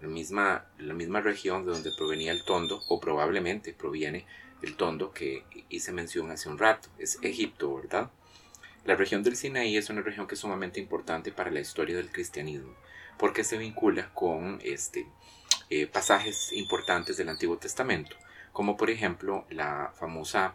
la 0.00 0.08
misma, 0.08 0.66
la 0.78 0.94
misma 0.94 1.20
región 1.20 1.64
de 1.64 1.72
donde 1.72 1.92
provenía 1.92 2.32
el 2.32 2.44
tondo, 2.44 2.82
o 2.88 3.00
probablemente 3.00 3.72
proviene 3.72 4.26
el 4.62 4.76
tondo 4.76 5.12
que 5.12 5.44
hice 5.68 5.92
mención 5.92 6.30
hace 6.30 6.48
un 6.48 6.58
rato, 6.58 6.88
es 6.98 7.18
Egipto, 7.22 7.74
¿verdad? 7.74 8.10
La 8.84 8.94
región 8.94 9.22
del 9.22 9.36
Sinaí 9.36 9.76
es 9.76 9.90
una 9.90 10.02
región 10.02 10.26
que 10.26 10.34
es 10.34 10.40
sumamente 10.40 10.80
importante 10.80 11.32
para 11.32 11.50
la 11.50 11.60
historia 11.60 11.96
del 11.96 12.12
cristianismo, 12.12 12.74
porque 13.18 13.44
se 13.44 13.58
vincula 13.58 14.12
con 14.14 14.60
este, 14.62 15.06
eh, 15.70 15.86
pasajes 15.86 16.52
importantes 16.52 17.16
del 17.16 17.28
Antiguo 17.28 17.58
Testamento, 17.58 18.16
como 18.52 18.76
por 18.76 18.90
ejemplo 18.90 19.44
la 19.50 19.92
famosa, 19.98 20.54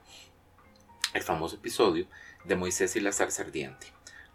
el 1.14 1.24
famoso 1.24 1.58
episodio 1.58 2.08
de 2.46 2.56
Moisés 2.56 2.96
y 2.96 3.00
la 3.02 3.12
zarza 3.12 3.44
ardiente 3.44 3.88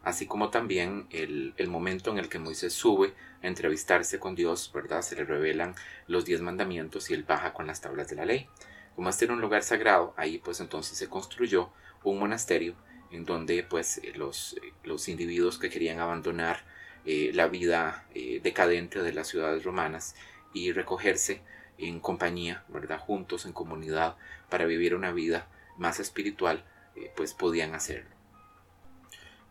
así 0.06 0.26
como 0.26 0.50
también 0.50 1.08
el, 1.10 1.52
momento 1.66 2.12
en 2.12 2.18
el 2.18 2.28
que 2.28 2.38
Moisés 2.38 2.72
sube 2.72 3.12
a 3.42 3.48
entrevistarse 3.48 4.20
con 4.20 4.36
Dios, 4.36 4.70
¿verdad? 4.72 5.02
Se 5.02 5.16
le 5.16 5.24
revelan 5.24 5.74
los 6.06 6.24
diez 6.24 6.40
mandamientos 6.40 7.10
y 7.10 7.14
él 7.14 7.24
baja 7.24 7.52
con 7.52 7.66
las 7.66 7.80
tablas 7.80 8.08
de 8.08 8.14
la 8.14 8.24
ley. 8.24 8.48
Como 8.94 9.08
este 9.08 9.24
era 9.24 9.34
un 9.34 9.40
lugar 9.40 9.64
sagrado, 9.64 10.14
ahí 10.16 10.38
pues 10.38 10.60
entonces 10.60 10.96
se 10.96 11.08
construyó 11.08 11.70
un 12.04 12.20
monasterio 12.20 12.76
en 13.10 13.24
donde 13.24 13.64
pues 13.64 14.00
los, 14.14 14.54
los 14.84 15.08
individuos 15.08 15.58
que 15.58 15.70
querían 15.70 15.98
abandonar 15.98 16.60
eh, 17.04 17.32
la 17.34 17.48
vida 17.48 18.06
eh, 18.14 18.38
decadente 18.40 19.02
de 19.02 19.12
las 19.12 19.26
ciudades 19.26 19.64
romanas 19.64 20.14
y 20.54 20.70
recogerse 20.70 21.42
en 21.78 21.98
compañía, 21.98 22.62
¿verdad? 22.68 23.00
Juntos, 23.00 23.44
en 23.44 23.52
comunidad, 23.52 24.16
para 24.50 24.66
vivir 24.66 24.94
una 24.94 25.10
vida 25.10 25.48
más 25.76 25.98
espiritual, 25.98 26.64
eh, 26.94 27.10
pues 27.16 27.34
podían 27.34 27.74
hacerlo. 27.74 28.15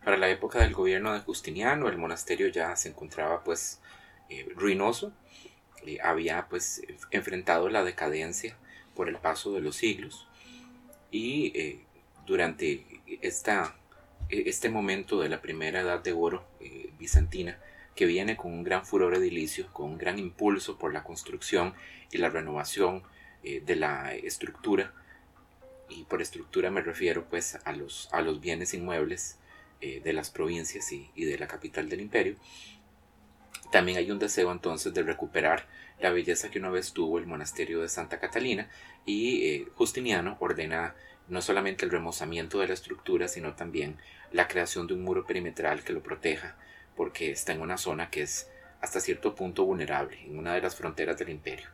Para 0.06 0.18
la 0.18 0.30
época 0.30 0.60
del 0.60 0.72
gobierno 0.72 1.12
de 1.14 1.18
Justiniano, 1.18 1.88
el 1.88 1.98
monasterio 1.98 2.46
ya 2.46 2.76
se 2.76 2.90
encontraba 2.90 3.42
pues 3.42 3.80
eh, 4.30 4.46
ruinoso, 4.54 5.12
eh, 5.84 5.98
había 6.00 6.46
pues 6.48 6.80
enfrentado 7.10 7.68
la 7.70 7.82
decadencia 7.82 8.56
por 8.94 9.08
el 9.08 9.16
paso 9.16 9.52
de 9.52 9.62
los 9.62 9.74
siglos. 9.74 10.28
Y 11.10 11.50
eh, 11.58 11.80
durante 12.24 12.86
esta, 13.20 13.74
este 14.28 14.68
momento 14.68 15.18
de 15.18 15.28
la 15.28 15.42
primera 15.42 15.80
edad 15.80 15.98
de 16.04 16.12
oro 16.12 16.46
bizantina, 17.00 17.58
que 17.96 18.06
viene 18.06 18.36
con 18.36 18.52
un 18.52 18.62
gran 18.62 18.86
furor 18.86 19.12
edilicio, 19.16 19.66
con 19.72 19.90
un 19.90 19.98
gran 19.98 20.20
impulso 20.20 20.78
por 20.78 20.92
la 20.92 21.02
construcción 21.02 21.74
y 22.12 22.18
la 22.18 22.30
renovación 22.30 23.02
de 23.42 23.74
la 23.74 24.14
estructura, 24.14 24.92
y 25.88 26.04
por 26.04 26.22
estructura 26.22 26.70
me 26.70 26.82
refiero 26.82 27.24
pues 27.28 27.58
a 27.64 27.72
los, 27.72 28.08
a 28.12 28.20
los 28.20 28.40
bienes 28.40 28.72
inmuebles 28.72 29.40
eh, 29.80 30.00
de 30.02 30.12
las 30.12 30.30
provincias 30.30 30.90
y, 30.92 31.10
de 31.14 31.38
la 31.38 31.46
capital 31.46 31.88
del 31.88 32.00
imperio, 32.00 32.36
también 33.70 33.98
hay 33.98 34.10
un 34.10 34.18
deseo 34.18 34.52
entonces 34.52 34.94
de 34.94 35.02
recuperar 35.02 35.66
la 36.00 36.10
belleza 36.10 36.50
que 36.50 36.58
una 36.58 36.70
vez 36.70 36.92
tuvo 36.92 37.18
el 37.18 37.26
monasterio 37.26 37.82
de 37.82 37.88
Santa 37.88 38.18
Catalina 38.18 38.68
y 39.04 39.46
eh, 39.46 39.68
Justiniano 39.74 40.36
ordena 40.40 40.94
no 41.28 41.42
solamente 41.42 41.84
el 41.84 41.90
remozamiento 41.90 42.60
de 42.60 42.68
la 42.68 42.74
estructura, 42.74 43.28
sino 43.28 43.54
también 43.54 43.96
la 44.32 44.46
creación 44.48 44.86
de 44.86 44.94
un 44.94 45.02
muro 45.02 45.26
perimetral 45.26 45.82
que 45.82 45.92
lo 45.92 46.02
proteja, 46.02 46.56
porque 46.96 47.30
está 47.30 47.52
en 47.52 47.60
una 47.60 47.78
zona 47.78 48.10
que 48.10 48.22
es 48.22 48.48
hasta 48.80 49.00
cierto 49.00 49.34
punto 49.34 49.64
vulnerable, 49.64 50.20
en 50.24 50.38
una 50.38 50.54
de 50.54 50.60
las 50.60 50.76
fronteras 50.76 51.18
del 51.18 51.30
imperio. 51.30 51.66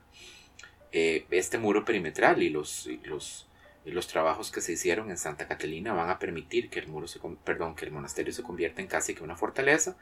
Eh, 0.92 1.26
este 1.30 1.59
muro 1.59 1.85
perimetral 1.85 2.42
y 2.42 2.50
los, 2.50 2.88
los 3.04 3.47
los 3.84 4.06
trabajos 4.06 4.50
que 4.52 4.60
se 4.60 4.72
hicieron 4.72 5.10
en 5.10 5.18
Santa 5.18 5.48
Catalina 5.48 5.92
van 5.92 6.10
a 6.10 6.18
permitir 6.18 6.70
que 6.70 6.78
el 6.78 6.88
muro 6.88 7.08
se, 7.08 7.20
perdón, 7.44 7.74
que 7.74 7.84
el 7.84 7.90
monasterio 7.90 8.32
se 8.32 8.42
convierta 8.42 8.80
en 8.80 8.86
casi 8.86 9.14
que 9.14 9.24
una 9.24 9.36
fortaleza 9.36 9.96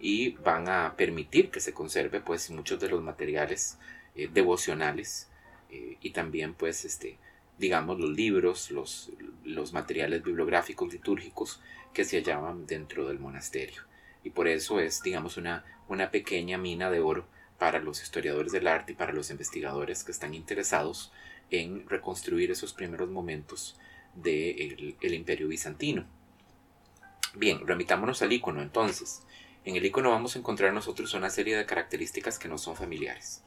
y 0.00 0.30
van 0.30 0.68
a 0.68 0.94
permitir 0.96 1.50
que 1.50 1.60
se 1.60 1.72
conserve 1.72 2.20
pues 2.20 2.50
muchos 2.50 2.80
de 2.80 2.88
los 2.88 3.02
materiales 3.02 3.78
eh, 4.16 4.28
devocionales 4.32 5.28
eh, 5.70 5.96
y 6.00 6.10
también 6.10 6.54
pues 6.54 6.84
este 6.84 7.18
digamos 7.58 8.00
los 8.00 8.10
libros 8.10 8.70
los, 8.70 9.12
los 9.44 9.72
materiales 9.72 10.24
bibliográficos 10.24 10.92
litúrgicos 10.92 11.60
que 11.92 12.04
se 12.04 12.16
hallaban 12.16 12.66
dentro 12.66 13.06
del 13.06 13.18
monasterio. 13.18 13.82
Y 14.24 14.30
por 14.30 14.48
eso 14.48 14.80
es 14.80 15.02
digamos 15.02 15.36
una, 15.36 15.64
una 15.88 16.10
pequeña 16.10 16.58
mina 16.58 16.90
de 16.90 17.00
oro 17.00 17.26
para 17.58 17.78
los 17.78 18.02
historiadores 18.02 18.52
del 18.52 18.66
arte 18.66 18.92
y 18.92 18.94
para 18.94 19.12
los 19.12 19.30
investigadores 19.30 20.02
que 20.02 20.12
están 20.12 20.34
interesados 20.34 21.12
en 21.50 21.88
reconstruir 21.88 22.50
esos 22.50 22.72
primeros 22.72 23.10
momentos 23.10 23.78
del 24.14 24.96
el 25.00 25.14
imperio 25.14 25.48
bizantino. 25.48 26.06
Bien, 27.34 27.66
remitámonos 27.66 28.22
al 28.22 28.32
icono 28.32 28.60
entonces. 28.60 29.22
En 29.64 29.76
el 29.76 29.84
icono 29.84 30.10
vamos 30.10 30.34
a 30.34 30.38
encontrar 30.38 30.72
nosotros 30.72 31.14
una 31.14 31.30
serie 31.30 31.56
de 31.56 31.66
características 31.66 32.38
que 32.38 32.48
no 32.48 32.58
son 32.58 32.76
familiares. 32.76 33.42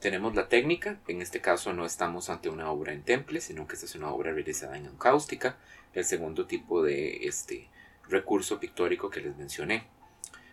Tenemos 0.00 0.34
la 0.34 0.48
técnica, 0.48 0.98
en 1.06 1.22
este 1.22 1.40
caso 1.40 1.72
no 1.72 1.86
estamos 1.86 2.28
ante 2.28 2.48
una 2.48 2.70
obra 2.70 2.92
en 2.92 3.02
temple, 3.02 3.40
sino 3.40 3.68
que 3.68 3.74
esta 3.74 3.86
es 3.86 3.94
una 3.94 4.10
obra 4.10 4.32
realizada 4.32 4.76
en 4.76 4.86
cáustica, 4.96 5.58
el 5.92 6.04
segundo 6.04 6.46
tipo 6.46 6.82
de 6.82 7.26
este 7.26 7.68
recurso 8.08 8.58
pictórico 8.58 9.10
que 9.10 9.20
les 9.20 9.36
mencioné. 9.36 9.86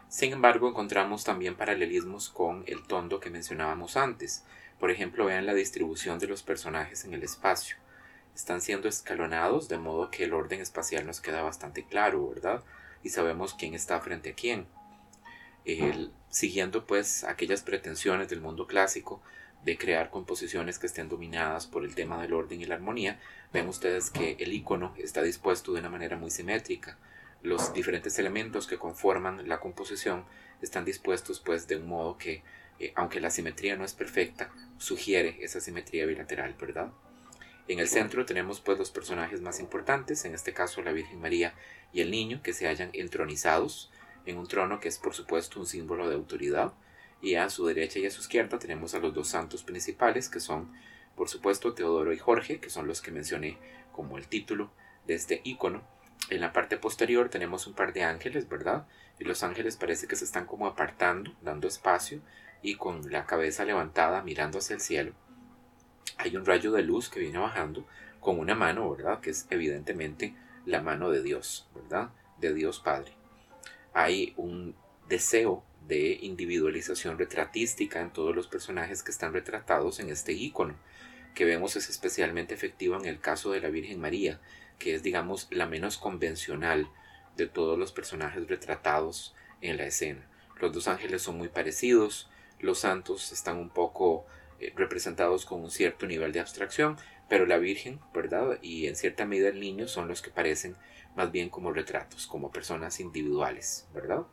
Sin 0.08 0.34
embargo, 0.34 0.70
encontramos 0.70 1.24
también 1.24 1.56
paralelismos 1.56 2.30
con 2.30 2.64
el 2.68 2.84
tondo 2.86 3.20
que 3.20 3.30
mencionábamos 3.30 3.98
antes. 3.98 4.44
Por 4.80 4.92
ejemplo, 4.92 5.26
vean 5.26 5.46
la 5.46 5.54
distribución 5.54 6.20
de 6.20 6.28
los 6.28 6.44
personajes 6.44 7.06
en 7.06 7.14
el 7.14 7.24
espacio. 7.24 7.76
Están 8.36 8.62
siendo 8.62 8.88
escalonados 8.88 9.68
de 9.68 9.78
modo 9.78 10.10
que 10.10 10.24
el 10.24 10.34
orden 10.34 10.62
espacial 10.62 11.06
nos 11.06 11.20
queda 11.20 11.42
bastante 11.42 11.84
claro, 11.84 12.30
¿verdad? 12.30 12.64
Y 13.04 13.10
sabemos 13.10 13.54
quién 13.54 13.74
está 13.74 14.00
frente 14.00 14.32
a 14.32 14.36
quién. 14.36 14.68
siguiendo 16.30 16.86
pues 16.86 17.24
aquellas 17.24 17.62
pretensiones 17.62 18.30
del 18.30 18.42
mundo 18.42 18.66
clásico 18.66 19.22
de 19.64 19.78
crear 19.78 20.10
composiciones 20.10 20.80
que 20.80 20.88
estén 20.88 21.10
dominadas 21.10 21.68
por 21.68 21.84
el 21.84 21.96
tema 21.96 22.22
del 22.22 22.34
orden 22.34 22.62
y 22.62 22.66
la 22.66 22.76
armonía, 22.76 23.20
ven 23.52 23.68
ustedes 23.68 24.10
que 24.10 24.38
el 24.40 24.54
icono 24.54 24.94
está 24.98 25.22
dispuesto 25.22 25.74
de 25.74 25.82
una 25.82 25.90
manera 25.90 26.18
muy 26.18 26.32
simétrica 26.32 26.98
los 27.42 27.74
diferentes 27.74 28.20
elementos 28.20 28.68
que 28.68 28.78
conforman 28.78 29.48
la 29.48 29.60
composición 29.60 30.26
están 30.62 30.86
dispuestos 30.86 31.40
pues 31.40 31.68
de 31.68 31.78
un 31.78 31.88
modo 31.88 32.18
que, 32.18 32.44
eh, 32.80 32.94
aunque 32.96 33.20
la 33.20 33.30
simetría 33.30 33.76
no 33.76 33.86
es 33.86 33.94
perfecta, 33.94 34.52
sugiere 34.78 35.38
esa 35.42 35.60
simetría 35.60 36.06
bilateral, 36.06 36.56
¿verdad? 36.60 36.92
En 37.68 37.80
el 37.80 37.88
centro 37.88 38.26
tenemos 38.26 38.62
pues 38.62 38.80
los 38.80 38.90
personajes 38.90 39.42
más 39.42 39.60
importantes, 39.60 40.26
en 40.26 40.34
este 40.34 40.54
caso 40.54 40.82
la 40.82 40.92
Virgen 40.92 41.22
María 41.22 41.54
y 41.94 42.02
el 42.02 42.12
niño, 42.12 42.42
que 42.42 42.54
se 42.54 42.68
hallan 42.68 42.90
entronizados 42.94 43.92
en 44.26 44.38
un 44.38 44.48
trono 44.48 44.80
que 44.80 44.88
es 44.88 44.98
por 44.98 45.14
supuesto 45.14 45.60
un 45.60 45.68
símbolo 45.68 46.10
de 46.10 46.16
autoridad, 46.16 46.74
y 47.22 47.36
a 47.36 47.50
su 47.50 47.66
derecha 47.66 48.00
y 48.00 48.06
a 48.06 48.12
su 48.12 48.22
izquierda 48.22 48.60
tenemos 48.60 48.96
a 48.96 49.00
los 49.00 49.14
dos 49.14 49.28
santos 49.28 49.64
principales, 49.64 50.30
que 50.30 50.40
son 50.40 50.72
por 51.16 51.30
supuesto 51.30 51.74
Teodoro 51.74 52.14
y 52.14 52.18
Jorge, 52.18 52.60
que 52.60 52.70
son 52.70 52.88
los 52.88 53.02
que 53.02 53.12
mencioné 53.12 53.58
como 53.92 54.18
el 54.18 54.28
título 54.28 54.72
de 55.06 55.16
este 55.16 55.42
icono, 55.44 55.84
en 56.30 56.42
la 56.42 56.54
parte 56.54 56.78
posterior 56.78 57.30
tenemos 57.30 57.66
un 57.66 57.74
par 57.74 57.92
de 57.94 58.04
ángeles, 58.04 58.48
¿verdad? 58.48 58.86
Y 59.18 59.24
los 59.24 59.42
ángeles 59.42 59.78
parece 59.78 60.08
que 60.08 60.16
se 60.16 60.26
están 60.26 60.46
como 60.46 60.68
apartando, 60.68 61.34
dando 61.42 61.68
espacio 61.68 62.22
y 62.62 62.76
con 62.76 63.12
la 63.12 63.26
cabeza 63.26 63.66
levantada 63.66 64.22
mirando 64.22 64.60
hacia 64.60 64.76
el 64.76 64.82
cielo. 64.82 65.14
Hay 66.18 66.36
un 66.36 66.46
rayo 66.46 66.72
de 66.72 66.84
luz 66.84 67.10
que 67.10 67.20
viene 67.20 67.38
bajando 67.38 67.86
con 68.20 68.40
una 68.40 68.56
mano, 68.56 68.90
¿verdad? 68.92 69.20
Que 69.20 69.30
es 69.30 69.48
evidentemente 69.50 70.36
la 70.66 70.82
mano 70.82 71.10
de 71.10 71.24
Dios, 71.24 71.70
¿verdad? 71.74 72.10
De 72.38 72.54
Dios 72.54 72.80
Padre. 72.80 73.14
Hay 73.94 74.34
un 74.38 74.76
deseo 75.08 75.64
de 75.88 76.20
individualización 76.22 77.18
retratística 77.18 78.02
en 78.02 78.12
todos 78.12 78.36
los 78.36 78.48
personajes 78.48 79.02
que 79.02 79.12
están 79.12 79.34
retratados 79.34 80.00
en 80.00 80.10
este 80.10 80.34
icono, 80.34 80.76
que 81.34 81.46
vemos 81.46 81.76
es 81.76 81.90
especialmente 81.90 82.54
efectivo 82.54 82.96
en 82.98 83.06
el 83.06 83.20
caso 83.20 83.52
de 83.52 83.62
la 83.62 83.70
Virgen 83.70 84.00
María, 84.00 84.40
que 84.78 84.94
es, 84.94 85.04
digamos, 85.04 85.48
la 85.50 85.66
menos 85.66 85.98
convencional 85.98 86.90
de 87.38 87.48
todos 87.48 87.78
los 87.78 87.92
personajes 87.92 88.48
retratados 88.48 89.34
en 89.62 89.78
la 89.78 89.86
escena. 89.86 90.28
Los 90.60 90.74
dos 90.74 90.88
ángeles 90.88 91.22
son 91.22 91.38
muy 91.38 91.48
parecidos, 91.48 92.30
los 92.60 92.80
santos 92.80 93.32
están 93.32 93.58
un 93.58 93.70
poco 93.70 94.26
eh, 94.60 94.74
representados 94.76 95.46
con 95.46 95.62
un 95.62 95.72
cierto 95.72 96.08
nivel 96.08 96.32
de 96.32 96.40
abstracción, 96.40 96.98
pero 97.28 97.46
la 97.46 97.58
Virgen, 97.58 98.00
¿verdad? 98.14 98.60
Y 98.62 98.88
en 98.88 98.96
cierta 98.96 99.26
medida 99.26 99.50
el 99.50 99.60
niño 99.60 99.88
son 99.88 100.08
los 100.08 100.22
que 100.22 100.32
parecen 100.32 100.76
más 101.16 101.32
bien 101.32 101.50
como 101.50 101.72
retratos, 101.72 102.28
como 102.28 102.52
personas 102.52 103.00
individuales, 103.00 103.88
¿verdad? 103.94 104.24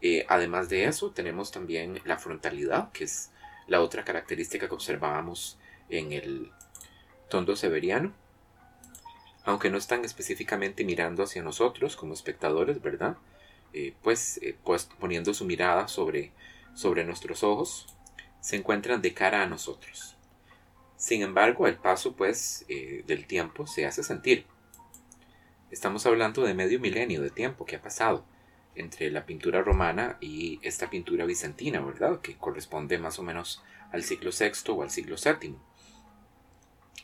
Eh, 0.00 0.26
además 0.28 0.68
de 0.68 0.84
eso, 0.84 1.10
tenemos 1.12 1.50
también 1.50 2.00
la 2.04 2.18
frontalidad, 2.18 2.92
que 2.92 3.04
es 3.04 3.30
la 3.66 3.80
otra 3.80 4.04
característica 4.04 4.68
que 4.68 4.74
observábamos 4.74 5.58
en 5.88 6.12
el 6.12 6.50
tondo 7.30 7.56
severiano 7.56 8.12
aunque 9.44 9.70
no 9.70 9.78
están 9.78 10.04
específicamente 10.04 10.84
mirando 10.84 11.22
hacia 11.22 11.42
nosotros 11.42 11.96
como 11.96 12.14
espectadores, 12.14 12.80
¿verdad? 12.80 13.16
Eh, 13.72 13.94
pues, 14.02 14.40
pues, 14.64 14.88
poniendo 14.98 15.34
su 15.34 15.44
mirada 15.44 15.86
sobre, 15.86 16.32
sobre 16.74 17.04
nuestros 17.04 17.42
ojos, 17.42 17.86
se 18.40 18.56
encuentran 18.56 19.00
de 19.00 19.14
cara 19.14 19.42
a 19.42 19.46
nosotros. 19.46 20.16
Sin 20.96 21.22
embargo, 21.22 21.66
el 21.66 21.76
paso 21.76 22.14
pues 22.14 22.64
eh, 22.68 23.04
del 23.06 23.26
tiempo 23.26 23.66
se 23.66 23.86
hace 23.86 24.02
sentir. 24.02 24.46
Estamos 25.70 26.06
hablando 26.06 26.42
de 26.42 26.54
medio 26.54 26.78
milenio 26.78 27.20
de 27.22 27.30
tiempo 27.30 27.64
que 27.64 27.76
ha 27.76 27.82
pasado 27.82 28.24
entre 28.74 29.10
la 29.10 29.26
pintura 29.26 29.62
romana 29.62 30.16
y 30.20 30.60
esta 30.62 30.90
pintura 30.90 31.24
bizantina, 31.24 31.80
¿verdad? 31.80 32.20
Que 32.20 32.36
corresponde 32.36 32.98
más 32.98 33.18
o 33.18 33.22
menos 33.22 33.62
al 33.92 34.02
siglo 34.02 34.30
VI 34.38 34.72
o 34.72 34.82
al 34.82 34.90
siglo 34.90 35.16
VII. 35.16 35.56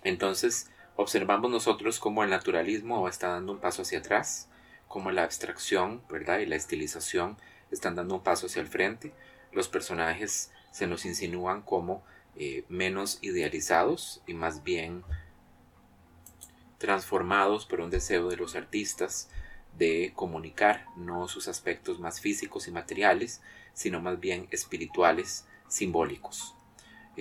Entonces, 0.03 0.71
observamos 0.97 1.51
nosotros 1.51 1.99
cómo 1.99 2.25
el 2.25 2.31
naturalismo 2.31 3.09
está 3.09 3.29
dando 3.29 3.53
un 3.53 3.61
paso 3.61 3.83
hacia 3.83 3.99
atrás, 3.99 4.49
cómo 4.89 5.11
la 5.11 5.25
abstracción, 5.25 6.03
¿verdad? 6.09 6.41
Y 6.41 6.47
la 6.47 6.57
estilización 6.57 7.37
están 7.71 7.95
dando 7.95 8.17
un 8.17 8.23
paso 8.23 8.47
hacia 8.47 8.63
el 8.63 8.69
frente. 8.69 9.13
Los 9.53 9.69
personajes 9.69 10.53
se 10.71 10.87
nos 10.87 11.05
insinúan 11.05 11.63
como 11.63 12.03
eh, 12.37 12.65
menos 12.69 13.19
idealizados 13.23 14.23
y 14.27 14.35
más 14.35 14.63
bien 14.63 15.05
transformados 16.79 17.67
por 17.67 17.81
un 17.81 17.91
deseo 17.91 18.29
de 18.29 18.37
los 18.37 18.57
artistas 18.57 19.29
de 19.77 20.13
comunicar 20.15 20.87
no 20.97 21.29
sus 21.29 21.49
aspectos 21.49 22.01
más 22.01 22.21
físicos 22.21 22.69
y 22.69 22.71
materiales, 22.71 23.43
sino 23.75 24.01
más 24.01 24.19
bien 24.19 24.49
espirituales, 24.51 25.47
simbólicos 25.69 26.55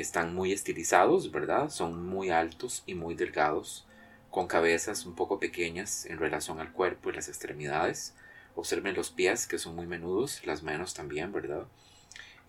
están 0.01 0.33
muy 0.33 0.51
estilizados, 0.51 1.31
¿verdad? 1.31 1.69
Son 1.69 2.05
muy 2.05 2.29
altos 2.29 2.83
y 2.85 2.93
muy 2.93 3.15
delgados, 3.15 3.85
con 4.29 4.47
cabezas 4.47 5.05
un 5.05 5.15
poco 5.15 5.39
pequeñas 5.39 6.05
en 6.05 6.19
relación 6.19 6.59
al 6.59 6.71
cuerpo 6.71 7.09
y 7.09 7.13
las 7.13 7.27
extremidades. 7.27 8.15
Observen 8.55 8.95
los 8.95 9.09
pies, 9.09 9.47
que 9.47 9.57
son 9.57 9.75
muy 9.75 9.87
menudos, 9.87 10.45
las 10.45 10.63
manos 10.63 10.93
también, 10.93 11.31
¿verdad? 11.31 11.65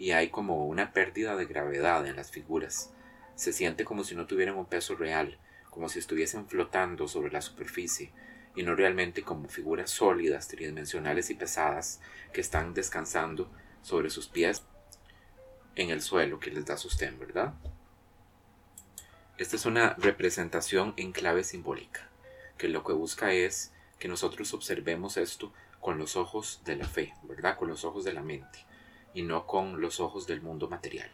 Y 0.00 0.12
hay 0.12 0.30
como 0.30 0.66
una 0.66 0.94
pérdida 0.94 1.36
de 1.36 1.44
gravedad 1.44 2.06
en 2.06 2.16
las 2.16 2.30
figuras. 2.30 2.90
Se 3.34 3.52
siente 3.52 3.84
como 3.84 4.02
si 4.02 4.14
no 4.14 4.26
tuvieran 4.26 4.56
un 4.56 4.64
peso 4.64 4.94
real, 4.94 5.36
como 5.68 5.90
si 5.90 5.98
estuviesen 5.98 6.48
flotando 6.48 7.06
sobre 7.06 7.30
la 7.30 7.42
superficie, 7.42 8.10
y 8.56 8.62
no 8.62 8.74
realmente 8.74 9.20
como 9.20 9.50
figuras 9.50 9.90
sólidas, 9.90 10.48
tridimensionales 10.48 11.28
y 11.28 11.34
pesadas 11.34 12.00
que 12.32 12.40
están 12.40 12.72
descansando 12.72 13.50
sobre 13.82 14.08
sus 14.08 14.26
pies 14.26 14.62
en 15.76 15.90
el 15.90 16.00
suelo 16.00 16.40
que 16.40 16.50
les 16.50 16.64
da 16.64 16.78
sostén, 16.78 17.18
¿verdad? 17.18 17.52
Esta 19.36 19.56
es 19.56 19.66
una 19.66 19.96
representación 19.98 20.94
en 20.96 21.12
clave 21.12 21.44
simbólica, 21.44 22.08
que 22.56 22.68
lo 22.68 22.84
que 22.84 22.94
busca 22.94 23.34
es 23.34 23.74
que 23.98 24.08
nosotros 24.08 24.54
observemos 24.54 25.18
esto 25.18 25.52
con 25.78 25.98
los 25.98 26.16
ojos 26.16 26.62
de 26.64 26.76
la 26.76 26.88
fe, 26.88 27.12
¿verdad? 27.24 27.58
Con 27.58 27.68
los 27.68 27.84
ojos 27.84 28.02
de 28.04 28.14
la 28.14 28.22
mente 28.22 28.69
y 29.14 29.22
no 29.22 29.46
con 29.46 29.80
los 29.80 30.00
ojos 30.00 30.26
del 30.26 30.42
mundo 30.42 30.68
material. 30.68 31.10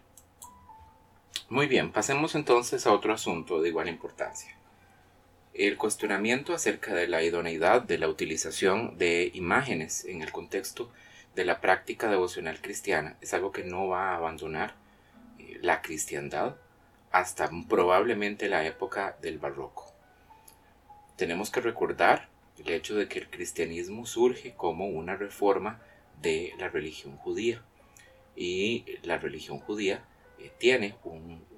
Muy 1.48 1.66
bien, 1.66 1.92
pasemos 1.92 2.34
entonces 2.34 2.86
a 2.86 2.92
otro 2.92 3.12
asunto 3.12 3.60
de 3.60 3.68
igual 3.68 3.88
importancia. 3.88 4.56
El 5.54 5.76
cuestionamiento 5.76 6.54
acerca 6.54 6.92
de 6.92 7.08
la 7.08 7.22
idoneidad 7.22 7.82
de 7.82 7.98
la 7.98 8.08
utilización 8.08 8.98
de 8.98 9.30
imágenes 9.32 10.04
en 10.04 10.22
el 10.22 10.32
contexto 10.32 10.90
de 11.34 11.44
la 11.44 11.60
práctica 11.60 12.10
devocional 12.10 12.60
cristiana 12.60 13.16
es 13.20 13.32
algo 13.32 13.52
que 13.52 13.64
no 13.64 13.88
va 13.88 14.10
a 14.10 14.16
abandonar 14.16 14.74
eh, 15.38 15.58
la 15.62 15.82
cristiandad 15.82 16.56
hasta 17.12 17.48
probablemente 17.68 18.48
la 18.48 18.66
época 18.66 19.16
del 19.22 19.38
barroco. 19.38 19.86
Tenemos 21.16 21.50
que 21.50 21.60
recordar 21.60 22.28
el 22.58 22.70
hecho 22.70 22.96
de 22.96 23.08
que 23.08 23.20
el 23.20 23.30
cristianismo 23.30 24.04
surge 24.04 24.54
como 24.54 24.88
una 24.88 25.16
reforma 25.16 25.80
de 26.20 26.52
la 26.58 26.68
religión 26.68 27.16
judía 27.18 27.62
y 28.36 28.84
la 29.02 29.18
religión 29.18 29.58
judía 29.58 30.04
eh, 30.38 30.52
tiene 30.58 30.96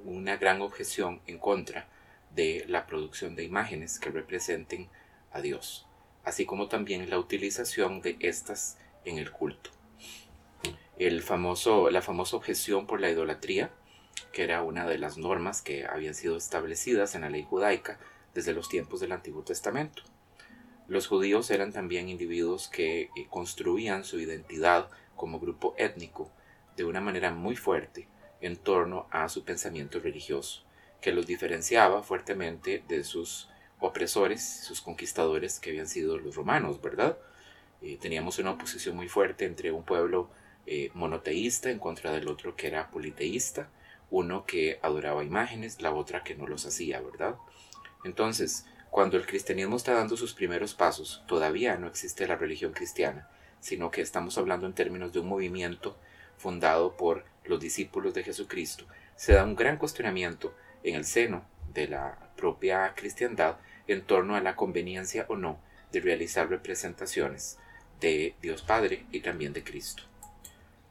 una 0.04 0.36
gran 0.36 0.62
objeción 0.62 1.20
en 1.26 1.38
contra 1.38 1.88
de 2.34 2.64
la 2.68 2.86
producción 2.86 3.34
de 3.34 3.44
imágenes 3.44 3.98
que 3.98 4.10
representen 4.10 4.88
a 5.32 5.40
Dios, 5.40 5.86
así 6.24 6.46
como 6.46 6.68
también 6.68 7.10
la 7.10 7.18
utilización 7.18 8.00
de 8.00 8.16
estas 8.20 8.78
en 9.04 9.18
el 9.18 9.32
culto. 9.32 9.70
El 10.98 11.22
famoso, 11.22 11.90
la 11.90 12.02
famosa 12.02 12.36
objeción 12.36 12.86
por 12.86 13.00
la 13.00 13.10
idolatría, 13.10 13.70
que 14.32 14.44
era 14.44 14.62
una 14.62 14.86
de 14.86 14.98
las 14.98 15.16
normas 15.16 15.62
que 15.62 15.86
habían 15.86 16.14
sido 16.14 16.36
establecidas 16.36 17.14
en 17.14 17.22
la 17.22 17.30
ley 17.30 17.44
judaica 17.48 17.98
desde 18.34 18.52
los 18.52 18.68
tiempos 18.68 19.00
del 19.00 19.12
Antiguo 19.12 19.42
Testamento. 19.42 20.02
Los 20.86 21.06
judíos 21.06 21.50
eran 21.50 21.72
también 21.72 22.08
individuos 22.08 22.68
que 22.68 23.02
eh, 23.02 23.10
construían 23.28 24.04
su 24.04 24.18
identidad 24.20 24.88
como 25.16 25.38
grupo 25.38 25.74
étnico 25.76 26.30
de 26.78 26.84
una 26.84 27.00
manera 27.00 27.32
muy 27.32 27.56
fuerte 27.56 28.06
en 28.40 28.56
torno 28.56 29.08
a 29.10 29.28
su 29.28 29.44
pensamiento 29.44 29.98
religioso, 29.98 30.62
que 31.00 31.12
los 31.12 31.26
diferenciaba 31.26 32.04
fuertemente 32.04 32.84
de 32.86 33.02
sus 33.02 33.48
opresores, 33.80 34.60
sus 34.62 34.80
conquistadores 34.80 35.58
que 35.58 35.70
habían 35.70 35.88
sido 35.88 36.18
los 36.18 36.36
romanos, 36.36 36.80
¿verdad? 36.80 37.18
Eh, 37.82 37.98
teníamos 38.00 38.38
una 38.38 38.52
oposición 38.52 38.94
muy 38.94 39.08
fuerte 39.08 39.44
entre 39.44 39.72
un 39.72 39.84
pueblo 39.84 40.30
eh, 40.66 40.90
monoteísta 40.94 41.68
en 41.70 41.80
contra 41.80 42.12
del 42.12 42.28
otro 42.28 42.54
que 42.54 42.68
era 42.68 42.90
politeísta, 42.92 43.70
uno 44.10 44.46
que 44.46 44.78
adoraba 44.80 45.24
imágenes, 45.24 45.82
la 45.82 45.92
otra 45.92 46.22
que 46.22 46.36
no 46.36 46.46
los 46.46 46.64
hacía, 46.64 47.00
¿verdad? 47.00 47.36
Entonces, 48.04 48.66
cuando 48.90 49.16
el 49.16 49.26
cristianismo 49.26 49.76
está 49.76 49.94
dando 49.94 50.16
sus 50.16 50.32
primeros 50.32 50.74
pasos, 50.74 51.24
todavía 51.26 51.76
no 51.76 51.88
existe 51.88 52.28
la 52.28 52.36
religión 52.36 52.72
cristiana, 52.72 53.28
sino 53.58 53.90
que 53.90 54.00
estamos 54.00 54.38
hablando 54.38 54.66
en 54.66 54.74
términos 54.74 55.12
de 55.12 55.18
un 55.18 55.28
movimiento 55.28 55.98
fundado 56.38 56.96
por 56.96 57.24
los 57.44 57.60
discípulos 57.60 58.14
de 58.14 58.24
Jesucristo, 58.24 58.86
se 59.16 59.34
da 59.34 59.44
un 59.44 59.56
gran 59.56 59.76
cuestionamiento 59.76 60.54
en 60.82 60.94
el 60.94 61.04
seno 61.04 61.44
de 61.74 61.88
la 61.88 62.18
propia 62.36 62.94
cristiandad 62.94 63.56
en 63.86 64.02
torno 64.02 64.36
a 64.36 64.40
la 64.40 64.56
conveniencia 64.56 65.26
o 65.28 65.36
no 65.36 65.60
de 65.92 66.00
realizar 66.00 66.48
representaciones 66.48 67.58
de 68.00 68.34
Dios 68.40 68.62
Padre 68.62 69.06
y 69.10 69.20
también 69.20 69.52
de 69.52 69.64
Cristo. 69.64 70.04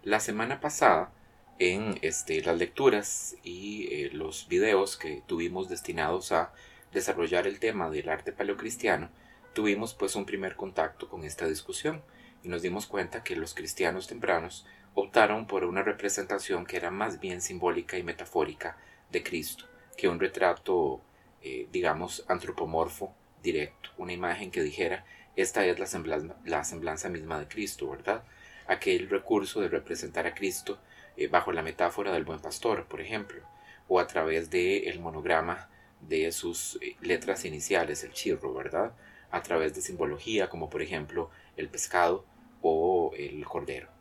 La 0.04 0.20
semana 0.20 0.60
pasada, 0.60 1.12
en 1.60 1.98
este, 2.02 2.42
las 2.42 2.58
lecturas 2.58 3.36
y 3.44 3.88
eh, 3.92 4.10
los 4.12 4.48
videos 4.48 4.98
que 4.98 5.24
tuvimos 5.26 5.70
destinados 5.70 6.32
a 6.32 6.54
desarrollar 6.94 7.48
el 7.48 7.60
tema 7.60 7.90
del 7.90 8.10
arte 8.10 8.32
paleocristiano, 8.32 9.10
tuvimos 9.54 9.94
pues 9.94 10.16
un 10.16 10.26
primer 10.26 10.56
contacto 10.56 11.10
con 11.10 11.24
esta 11.24 11.48
discusión 11.48 12.02
y 12.44 12.50
nos 12.50 12.62
dimos 12.62 12.86
cuenta 12.86 13.24
que 13.24 13.36
los 13.36 13.54
cristianos 13.54 14.08
tempranos 14.08 14.66
optaron 15.00 15.46
por 15.46 15.64
una 15.64 15.84
representación 15.84 16.66
que 16.66 16.76
era 16.76 16.90
más 16.90 17.20
bien 17.20 17.40
simbólica 17.40 18.00
y 18.00 18.04
metafórica 18.04 18.78
de 19.12 19.22
Cristo 19.22 19.66
que 19.96 20.10
un 20.10 20.20
retrato, 20.20 21.02
eh, 21.44 21.68
digamos, 21.72 22.26
antropomorfo 22.28 23.14
directo, 23.44 23.92
una 23.98 24.14
imagen 24.14 24.50
que 24.50 24.64
dijera, 24.64 25.06
esta 25.36 25.64
es 25.68 25.78
la 25.78 25.86
semblanza, 25.86 26.36
la 26.48 27.10
misma 27.12 27.40
de 27.40 27.48
Cristo, 27.48 27.88
¿verdad? 27.92 28.24
Aquel 28.66 29.08
recurso 29.08 29.62
de 29.62 29.70
representar 29.70 30.26
a 30.26 30.34
Cristo 30.34 30.80
eh, 31.16 31.28
bajo 31.28 31.52
la 31.52 31.62
metáfora 31.62 32.12
del 32.12 32.26
buen 32.26 32.40
pastor, 32.40 32.88
por 32.88 33.00
ejemplo, 33.00 33.44
o 33.88 34.00
a 34.00 34.08
través 34.08 34.50
del 34.50 34.88
el 34.88 35.00
monograma 35.00 35.70
de 36.02 36.32
sus 36.32 36.80
eh, 36.82 36.96
letras 37.02 37.46
iniciales, 37.46 38.04
el 38.04 38.14
chirro, 38.14 38.52
¿verdad? 38.52 38.94
A 39.30 39.44
través 39.44 39.76
de 39.76 39.82
simbología 39.82 40.50
como 40.50 40.72
por 40.72 40.82
ejemplo 40.82 41.30
el 41.56 41.70
pescado 41.70 42.26
o 42.64 43.12
el 43.16 43.46
cordero. 43.46 43.97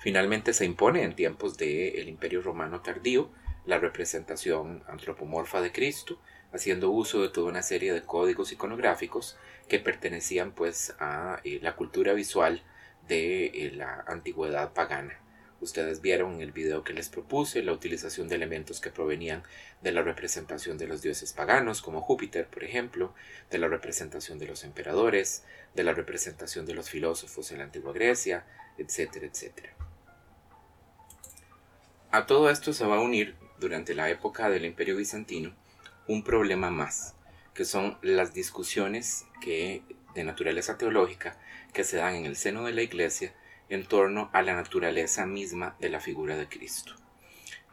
Finalmente 0.00 0.54
se 0.54 0.64
impone 0.64 1.04
en 1.04 1.14
tiempos 1.14 1.58
del 1.58 2.08
Imperio 2.08 2.40
Romano 2.40 2.80
tardío 2.80 3.30
la 3.66 3.78
representación 3.78 4.82
antropomorfa 4.88 5.60
de 5.60 5.72
Cristo, 5.72 6.18
haciendo 6.54 6.90
uso 6.90 7.20
de 7.20 7.28
toda 7.28 7.50
una 7.50 7.62
serie 7.62 7.92
de 7.92 8.02
códigos 8.02 8.50
iconográficos 8.50 9.36
que 9.68 9.78
pertenecían 9.78 10.52
pues 10.52 10.94
a 11.00 11.40
eh, 11.44 11.60
la 11.60 11.76
cultura 11.76 12.14
visual 12.14 12.62
de 13.08 13.46
eh, 13.48 13.72
la 13.72 14.02
antigüedad 14.06 14.72
pagana. 14.72 15.20
Ustedes 15.60 16.00
vieron 16.00 16.40
el 16.40 16.52
video 16.52 16.82
que 16.82 16.94
les 16.94 17.10
propuse 17.10 17.62
la 17.62 17.72
utilización 17.72 18.26
de 18.28 18.36
elementos 18.36 18.80
que 18.80 18.88
provenían 18.88 19.42
de 19.82 19.92
la 19.92 20.00
representación 20.00 20.78
de 20.78 20.86
los 20.86 21.02
dioses 21.02 21.34
paganos, 21.34 21.82
como 21.82 22.00
Júpiter, 22.00 22.46
por 22.46 22.64
ejemplo, 22.64 23.12
de 23.50 23.58
la 23.58 23.68
representación 23.68 24.38
de 24.38 24.46
los 24.46 24.64
emperadores, 24.64 25.44
de 25.74 25.84
la 25.84 25.92
representación 25.92 26.64
de 26.64 26.72
los 26.72 26.88
filósofos 26.88 27.52
en 27.52 27.58
la 27.58 27.64
antigua 27.64 27.92
Grecia, 27.92 28.46
etcétera, 28.78 29.26
etcétera. 29.26 29.76
A 32.12 32.26
todo 32.26 32.50
esto 32.50 32.72
se 32.72 32.84
va 32.84 32.96
a 32.96 33.00
unir, 33.00 33.36
durante 33.60 33.94
la 33.94 34.10
época 34.10 34.50
del 34.50 34.64
Imperio 34.64 34.96
Bizantino, 34.96 35.54
un 36.08 36.24
problema 36.24 36.68
más, 36.68 37.14
que 37.54 37.64
son 37.64 37.98
las 38.02 38.34
discusiones 38.34 39.26
que, 39.40 39.84
de 40.12 40.24
naturaleza 40.24 40.76
teológica 40.76 41.38
que 41.72 41.84
se 41.84 41.98
dan 41.98 42.16
en 42.16 42.24
el 42.24 42.34
seno 42.34 42.64
de 42.64 42.72
la 42.72 42.82
Iglesia 42.82 43.32
en 43.68 43.86
torno 43.86 44.28
a 44.32 44.42
la 44.42 44.56
naturaleza 44.56 45.24
misma 45.24 45.76
de 45.78 45.88
la 45.88 46.00
figura 46.00 46.36
de 46.36 46.48
Cristo. 46.48 46.96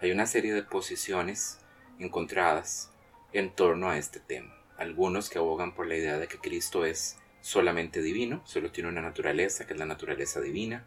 Hay 0.01 0.11
una 0.11 0.27
serie 0.27 0.53
de 0.53 0.61
posiciones 0.61 1.57
encontradas 1.97 2.91
en 3.33 3.49
torno 3.49 3.89
a 3.89 3.97
este 3.97 4.19
tema. 4.19 4.53
Algunos 4.77 5.31
que 5.31 5.39
abogan 5.39 5.73
por 5.73 5.87
la 5.87 5.95
idea 5.95 6.19
de 6.19 6.27
que 6.27 6.37
Cristo 6.37 6.85
es 6.85 7.17
solamente 7.41 8.03
divino, 8.03 8.43
solo 8.45 8.71
tiene 8.71 8.89
una 8.89 9.01
naturaleza 9.01 9.65
que 9.65 9.73
es 9.73 9.79
la 9.79 9.87
naturaleza 9.87 10.41
divina, 10.41 10.85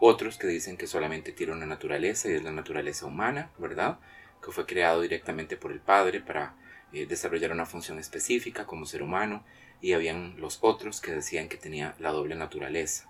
otros 0.00 0.38
que 0.38 0.46
dicen 0.46 0.78
que 0.78 0.86
solamente 0.86 1.30
tiene 1.30 1.52
una 1.52 1.66
naturaleza 1.66 2.28
y 2.28 2.32
es 2.32 2.42
la 2.42 2.52
naturaleza 2.52 3.04
humana, 3.04 3.50
¿verdad? 3.58 3.98
Que 4.42 4.50
fue 4.50 4.64
creado 4.64 5.02
directamente 5.02 5.58
por 5.58 5.72
el 5.72 5.80
Padre 5.80 6.20
para 6.20 6.54
eh, 6.92 7.04
desarrollar 7.06 7.52
una 7.52 7.66
función 7.66 7.98
específica 7.98 8.66
como 8.66 8.86
ser 8.86 9.02
humano. 9.02 9.44
Y 9.82 9.92
habían 9.92 10.40
los 10.40 10.58
otros 10.62 11.00
que 11.00 11.12
decían 11.12 11.48
que 11.48 11.58
tenía 11.58 11.94
la 11.98 12.12
doble 12.12 12.34
naturaleza. 12.34 13.08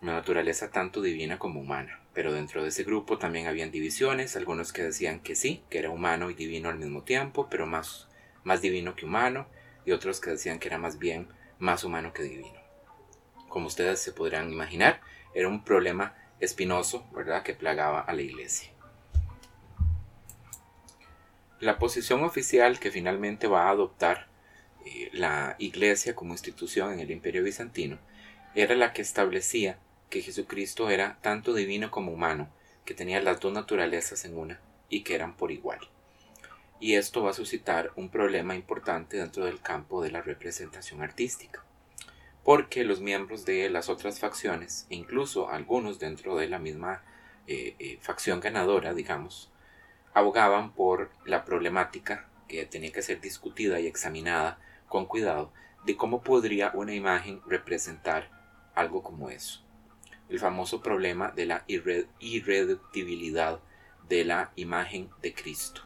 Una 0.00 0.14
naturaleza 0.14 0.70
tanto 0.70 1.02
divina 1.02 1.38
como 1.38 1.60
humana. 1.60 2.00
Pero 2.14 2.32
dentro 2.32 2.62
de 2.62 2.70
ese 2.70 2.84
grupo 2.84 3.18
también 3.18 3.46
habían 3.46 3.70
divisiones, 3.70 4.34
algunos 4.36 4.72
que 4.72 4.82
decían 4.82 5.20
que 5.20 5.34
sí, 5.34 5.62
que 5.68 5.78
era 5.78 5.90
humano 5.90 6.30
y 6.30 6.34
divino 6.34 6.70
al 6.70 6.78
mismo 6.78 7.02
tiempo, 7.02 7.48
pero 7.50 7.66
más, 7.66 8.08
más 8.44 8.62
divino 8.62 8.96
que 8.96 9.04
humano, 9.04 9.46
y 9.84 9.92
otros 9.92 10.20
que 10.20 10.30
decían 10.30 10.58
que 10.58 10.68
era 10.68 10.78
más 10.78 10.98
bien 10.98 11.28
más 11.58 11.84
humano 11.84 12.14
que 12.14 12.22
divino. 12.22 12.65
Como 13.56 13.68
ustedes 13.68 14.00
se 14.02 14.12
podrán 14.12 14.52
imaginar, 14.52 15.00
era 15.32 15.48
un 15.48 15.64
problema 15.64 16.14
espinoso, 16.40 17.08
¿verdad?, 17.14 17.42
que 17.42 17.54
plagaba 17.54 18.02
a 18.02 18.12
la 18.12 18.20
iglesia. 18.20 18.70
La 21.58 21.78
posición 21.78 22.22
oficial 22.22 22.78
que 22.78 22.90
finalmente 22.90 23.46
va 23.46 23.62
a 23.62 23.70
adoptar 23.70 24.28
eh, 24.84 25.08
la 25.14 25.56
iglesia 25.58 26.14
como 26.14 26.34
institución 26.34 26.92
en 26.92 27.00
el 27.00 27.10
imperio 27.10 27.42
bizantino 27.42 27.98
era 28.54 28.74
la 28.74 28.92
que 28.92 29.00
establecía 29.00 29.78
que 30.10 30.20
Jesucristo 30.20 30.90
era 30.90 31.16
tanto 31.22 31.54
divino 31.54 31.90
como 31.90 32.12
humano, 32.12 32.50
que 32.84 32.92
tenía 32.92 33.22
las 33.22 33.40
dos 33.40 33.54
naturalezas 33.54 34.26
en 34.26 34.36
una 34.36 34.60
y 34.90 35.02
que 35.02 35.14
eran 35.14 35.34
por 35.34 35.50
igual. 35.50 35.80
Y 36.78 36.96
esto 36.96 37.22
va 37.22 37.30
a 37.30 37.32
suscitar 37.32 37.90
un 37.96 38.10
problema 38.10 38.54
importante 38.54 39.16
dentro 39.16 39.46
del 39.46 39.62
campo 39.62 40.02
de 40.02 40.10
la 40.10 40.20
representación 40.20 41.00
artística 41.00 41.65
porque 42.46 42.84
los 42.84 43.00
miembros 43.00 43.44
de 43.44 43.68
las 43.68 43.88
otras 43.88 44.20
facciones, 44.20 44.86
incluso 44.88 45.50
algunos 45.50 45.98
dentro 45.98 46.36
de 46.36 46.48
la 46.48 46.60
misma 46.60 47.02
eh, 47.48 47.74
eh, 47.80 47.98
facción 48.00 48.38
ganadora, 48.38 48.94
digamos, 48.94 49.50
abogaban 50.14 50.72
por 50.72 51.10
la 51.24 51.44
problemática 51.44 52.28
que 52.46 52.64
tenía 52.64 52.92
que 52.92 53.02
ser 53.02 53.20
discutida 53.20 53.80
y 53.80 53.88
examinada 53.88 54.60
con 54.86 55.06
cuidado 55.06 55.52
de 55.86 55.96
cómo 55.96 56.22
podría 56.22 56.70
una 56.72 56.94
imagen 56.94 57.40
representar 57.48 58.30
algo 58.76 59.02
como 59.02 59.28
eso. 59.28 59.64
El 60.28 60.38
famoso 60.38 60.80
problema 60.80 61.32
de 61.32 61.46
la 61.46 61.64
irreductibilidad 61.66 63.58
de 64.08 64.24
la 64.24 64.52
imagen 64.54 65.10
de 65.20 65.34
Cristo. 65.34 65.80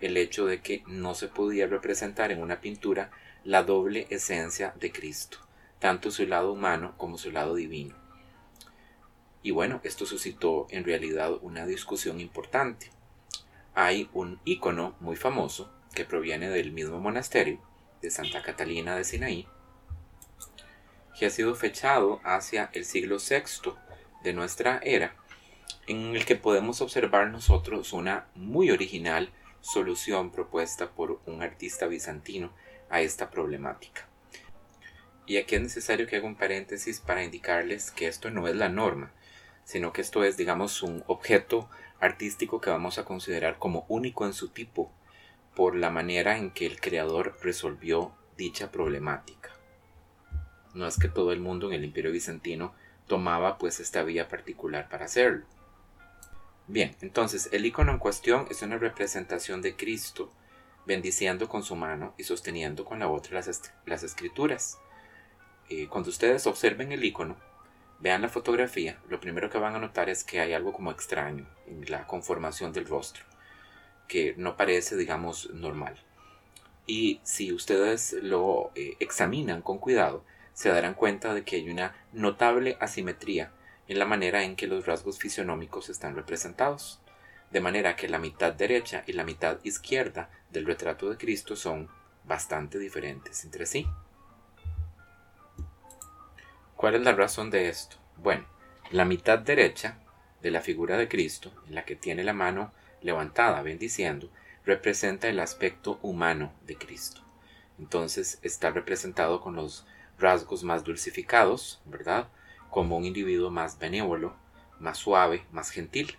El 0.00 0.16
hecho 0.16 0.46
de 0.46 0.62
que 0.62 0.82
no 0.86 1.14
se 1.14 1.28
podía 1.28 1.66
representar 1.66 2.32
en 2.32 2.40
una 2.40 2.62
pintura 2.62 3.10
la 3.44 3.64
doble 3.64 4.06
esencia 4.08 4.72
de 4.80 4.90
Cristo 4.90 5.45
tanto 5.78 6.10
su 6.10 6.26
lado 6.26 6.52
humano 6.52 6.94
como 6.96 7.18
su 7.18 7.30
lado 7.30 7.54
divino. 7.54 7.94
Y 9.42 9.52
bueno, 9.52 9.80
esto 9.84 10.06
suscitó 10.06 10.66
en 10.70 10.84
realidad 10.84 11.32
una 11.40 11.66
discusión 11.66 12.20
importante. 12.20 12.90
Hay 13.74 14.08
un 14.12 14.40
icono 14.44 14.96
muy 15.00 15.16
famoso 15.16 15.70
que 15.94 16.04
proviene 16.04 16.48
del 16.48 16.72
mismo 16.72 16.98
monasterio 16.98 17.60
de 18.02 18.10
Santa 18.10 18.42
Catalina 18.42 18.96
de 18.96 19.04
Sinaí, 19.04 19.46
que 21.18 21.26
ha 21.26 21.30
sido 21.30 21.54
fechado 21.54 22.20
hacia 22.24 22.70
el 22.72 22.84
siglo 22.84 23.18
VI 23.18 23.72
de 24.22 24.32
nuestra 24.32 24.80
era, 24.82 25.14
en 25.86 26.16
el 26.16 26.24
que 26.24 26.36
podemos 26.36 26.80
observar 26.80 27.30
nosotros 27.30 27.92
una 27.92 28.26
muy 28.34 28.70
original 28.70 29.30
solución 29.60 30.30
propuesta 30.30 30.90
por 30.90 31.20
un 31.26 31.42
artista 31.42 31.86
bizantino 31.86 32.52
a 32.90 33.00
esta 33.00 33.30
problemática. 33.30 34.08
Y 35.26 35.38
aquí 35.38 35.56
es 35.56 35.62
necesario 35.62 36.06
que 36.06 36.16
haga 36.16 36.26
un 36.26 36.36
paréntesis 36.36 37.00
para 37.00 37.24
indicarles 37.24 37.90
que 37.90 38.06
esto 38.06 38.30
no 38.30 38.46
es 38.46 38.54
la 38.54 38.68
norma, 38.68 39.12
sino 39.64 39.92
que 39.92 40.00
esto 40.00 40.22
es, 40.22 40.36
digamos, 40.36 40.82
un 40.82 41.02
objeto 41.08 41.68
artístico 42.00 42.60
que 42.60 42.70
vamos 42.70 42.98
a 42.98 43.04
considerar 43.04 43.58
como 43.58 43.84
único 43.88 44.24
en 44.24 44.32
su 44.32 44.48
tipo 44.48 44.92
por 45.54 45.74
la 45.74 45.90
manera 45.90 46.36
en 46.36 46.50
que 46.50 46.66
el 46.66 46.80
creador 46.80 47.38
resolvió 47.42 48.12
dicha 48.36 48.70
problemática. 48.70 49.50
No 50.74 50.86
es 50.86 50.98
que 50.98 51.08
todo 51.08 51.32
el 51.32 51.40
mundo 51.40 51.68
en 51.68 51.74
el 51.74 51.84
imperio 51.84 52.12
bizantino 52.12 52.74
tomaba 53.06 53.56
pues 53.58 53.80
esta 53.80 54.02
vía 54.02 54.28
particular 54.28 54.88
para 54.88 55.06
hacerlo. 55.06 55.46
Bien, 56.68 56.94
entonces 57.00 57.48
el 57.52 57.64
icono 57.64 57.92
en 57.92 57.98
cuestión 57.98 58.46
es 58.50 58.60
una 58.62 58.76
representación 58.76 59.62
de 59.62 59.76
Cristo 59.76 60.32
bendiciendo 60.84 61.48
con 61.48 61.62
su 61.62 61.76
mano 61.76 62.14
y 62.18 62.24
sosteniendo 62.24 62.84
con 62.84 62.98
la 62.98 63.08
otra 63.08 63.34
las, 63.34 63.72
las 63.86 64.02
escrituras. 64.02 64.78
Eh, 65.68 65.88
cuando 65.88 66.10
ustedes 66.10 66.46
observen 66.46 66.92
el 66.92 67.04
icono, 67.04 67.36
vean 67.98 68.22
la 68.22 68.28
fotografía, 68.28 68.98
lo 69.08 69.20
primero 69.20 69.50
que 69.50 69.58
van 69.58 69.74
a 69.74 69.78
notar 69.78 70.08
es 70.08 70.22
que 70.22 70.40
hay 70.40 70.52
algo 70.52 70.72
como 70.72 70.90
extraño 70.90 71.46
en 71.66 71.90
la 71.90 72.06
conformación 72.06 72.72
del 72.72 72.86
rostro, 72.86 73.24
que 74.06 74.34
no 74.36 74.56
parece, 74.56 74.96
digamos, 74.96 75.50
normal. 75.52 75.96
Y 76.86 77.20
si 77.24 77.52
ustedes 77.52 78.12
lo 78.22 78.70
eh, 78.76 78.96
examinan 79.00 79.60
con 79.60 79.78
cuidado, 79.78 80.24
se 80.52 80.68
darán 80.68 80.94
cuenta 80.94 81.34
de 81.34 81.44
que 81.44 81.56
hay 81.56 81.68
una 81.68 81.94
notable 82.12 82.76
asimetría 82.80 83.52
en 83.88 83.98
la 83.98 84.06
manera 84.06 84.44
en 84.44 84.56
que 84.56 84.66
los 84.66 84.86
rasgos 84.86 85.18
fisionómicos 85.18 85.88
están 85.88 86.14
representados, 86.14 87.00
de 87.50 87.60
manera 87.60 87.96
que 87.96 88.08
la 88.08 88.18
mitad 88.18 88.52
derecha 88.52 89.04
y 89.06 89.12
la 89.12 89.24
mitad 89.24 89.58
izquierda 89.64 90.30
del 90.50 90.66
retrato 90.66 91.10
de 91.10 91.16
Cristo 91.16 91.56
son 91.56 91.88
bastante 92.24 92.78
diferentes 92.78 93.44
entre 93.44 93.66
sí. 93.66 93.86
¿Cuál 96.76 96.94
es 96.94 97.00
la 97.00 97.12
razón 97.12 97.48
de 97.50 97.70
esto? 97.70 97.96
Bueno, 98.18 98.44
la 98.90 99.06
mitad 99.06 99.38
derecha 99.38 99.96
de 100.42 100.50
la 100.50 100.60
figura 100.60 100.98
de 100.98 101.08
Cristo, 101.08 101.50
en 101.66 101.74
la 101.74 101.86
que 101.86 101.96
tiene 101.96 102.22
la 102.22 102.34
mano 102.34 102.70
levantada 103.00 103.62
bendiciendo, 103.62 104.28
representa 104.66 105.28
el 105.28 105.40
aspecto 105.40 105.98
humano 106.02 106.52
de 106.66 106.76
Cristo. 106.76 107.22
Entonces 107.78 108.38
está 108.42 108.70
representado 108.72 109.40
con 109.40 109.56
los 109.56 109.86
rasgos 110.18 110.64
más 110.64 110.84
dulcificados, 110.84 111.80
¿verdad? 111.86 112.28
Como 112.68 112.98
un 112.98 113.06
individuo 113.06 113.50
más 113.50 113.78
benévolo, 113.78 114.36
más 114.78 114.98
suave, 114.98 115.46
más 115.52 115.70
gentil. 115.70 116.18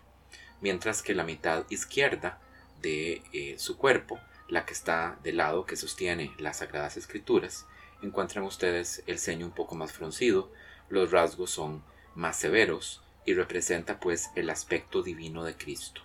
Mientras 0.60 1.04
que 1.04 1.14
la 1.14 1.24
mitad 1.24 1.66
izquierda 1.70 2.40
de 2.82 3.22
eh, 3.32 3.60
su 3.60 3.78
cuerpo, 3.78 4.20
la 4.50 4.66
que 4.66 4.74
está 4.74 5.20
del 5.22 5.38
lado 5.38 5.68
que 5.68 5.76
sostiene 5.76 6.34
las 6.40 6.58
Sagradas 6.58 6.98
Escrituras, 6.98 7.68
encuentran 8.02 8.44
ustedes 8.46 9.04
el 9.08 9.20
ceño 9.20 9.46
un 9.46 9.52
poco 9.52 9.76
más 9.76 9.92
fruncido, 9.92 10.52
los 10.90 11.12
rasgos 11.12 11.52
son 11.52 11.84
más 12.16 12.38
severos 12.38 13.02
y 13.26 13.34
representa 13.34 14.00
pues 14.00 14.30
el 14.36 14.50
aspecto 14.50 15.04
divino 15.04 15.44
de 15.44 15.56
Cristo 15.56 16.02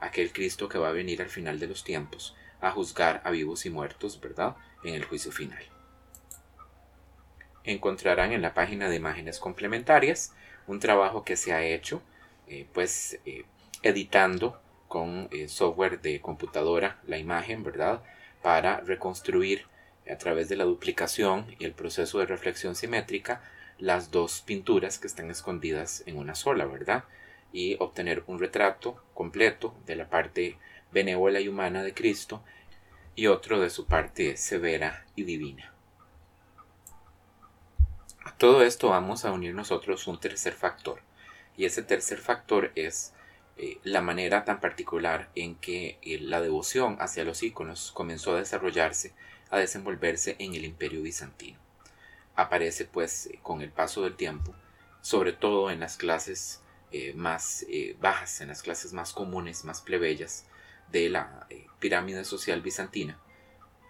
aquel 0.00 0.32
Cristo 0.32 0.68
que 0.68 0.78
va 0.78 0.88
a 0.88 0.92
venir 0.92 1.22
al 1.22 1.28
final 1.28 1.58
de 1.58 1.66
los 1.66 1.84
tiempos 1.84 2.34
a 2.60 2.70
juzgar 2.70 3.20
a 3.24 3.30
vivos 3.30 3.66
y 3.66 3.70
muertos, 3.70 4.20
¿verdad? 4.20 4.56
En 4.82 4.94
el 4.94 5.04
juicio 5.04 5.32
final. 5.32 5.62
Encontrarán 7.64 8.32
en 8.32 8.42
la 8.42 8.54
página 8.54 8.88
de 8.88 8.96
imágenes 8.96 9.38
complementarias 9.38 10.32
un 10.66 10.80
trabajo 10.80 11.24
que 11.24 11.36
se 11.36 11.52
ha 11.52 11.62
hecho, 11.62 12.02
eh, 12.48 12.66
pues 12.72 13.18
eh, 13.26 13.44
editando 13.82 14.60
con 14.88 15.28
eh, 15.32 15.48
software 15.48 16.00
de 16.00 16.20
computadora 16.20 17.00
la 17.06 17.18
imagen, 17.18 17.62
¿verdad? 17.62 18.02
Para 18.42 18.80
reconstruir 18.80 19.66
a 20.10 20.18
través 20.18 20.48
de 20.48 20.56
la 20.56 20.64
duplicación 20.64 21.46
y 21.58 21.64
el 21.64 21.72
proceso 21.72 22.18
de 22.18 22.26
reflexión 22.26 22.74
simétrica 22.74 23.42
las 23.78 24.10
dos 24.10 24.40
pinturas 24.40 24.98
que 24.98 25.06
están 25.06 25.30
escondidas 25.30 26.02
en 26.06 26.16
una 26.16 26.34
sola, 26.34 26.64
¿verdad? 26.64 27.04
y 27.52 27.76
obtener 27.78 28.22
un 28.26 28.38
retrato 28.38 29.02
completo 29.14 29.74
de 29.86 29.96
la 29.96 30.10
parte 30.10 30.58
benévola 30.92 31.40
y 31.40 31.48
humana 31.48 31.82
de 31.82 31.94
Cristo 31.94 32.42
y 33.14 33.28
otro 33.28 33.60
de 33.60 33.70
su 33.70 33.86
parte 33.86 34.36
severa 34.36 35.06
y 35.14 35.24
divina. 35.24 35.72
A 38.24 38.36
todo 38.36 38.62
esto 38.62 38.90
vamos 38.90 39.24
a 39.24 39.32
unir 39.32 39.54
nosotros 39.54 40.06
un 40.06 40.20
tercer 40.20 40.52
factor 40.52 41.00
y 41.56 41.64
ese 41.64 41.82
tercer 41.82 42.18
factor 42.18 42.72
es 42.74 43.14
eh, 43.56 43.78
la 43.84 44.02
manera 44.02 44.44
tan 44.44 44.60
particular 44.60 45.30
en 45.34 45.54
que 45.54 45.98
eh, 46.02 46.18
la 46.20 46.42
devoción 46.42 46.98
hacia 47.00 47.24
los 47.24 47.42
íconos 47.42 47.90
comenzó 47.92 48.34
a 48.34 48.38
desarrollarse, 48.38 49.14
a 49.50 49.58
desenvolverse 49.58 50.36
en 50.38 50.54
el 50.54 50.64
imperio 50.64 51.02
bizantino. 51.02 51.58
Aparece 52.34 52.84
pues 52.84 53.26
eh, 53.26 53.38
con 53.42 53.62
el 53.62 53.70
paso 53.70 54.02
del 54.02 54.16
tiempo, 54.16 54.54
sobre 55.00 55.32
todo 55.32 55.70
en 55.70 55.80
las 55.80 55.96
clases 55.96 56.60
eh, 56.92 57.12
más 57.14 57.64
eh, 57.68 57.96
bajas, 58.00 58.40
en 58.40 58.48
las 58.48 58.62
clases 58.62 58.92
más 58.92 59.12
comunes, 59.12 59.64
más 59.64 59.80
plebeyas 59.80 60.46
de 60.90 61.08
la 61.08 61.48
pirámide 61.80 62.24
social 62.24 62.60
bizantina, 62.62 63.18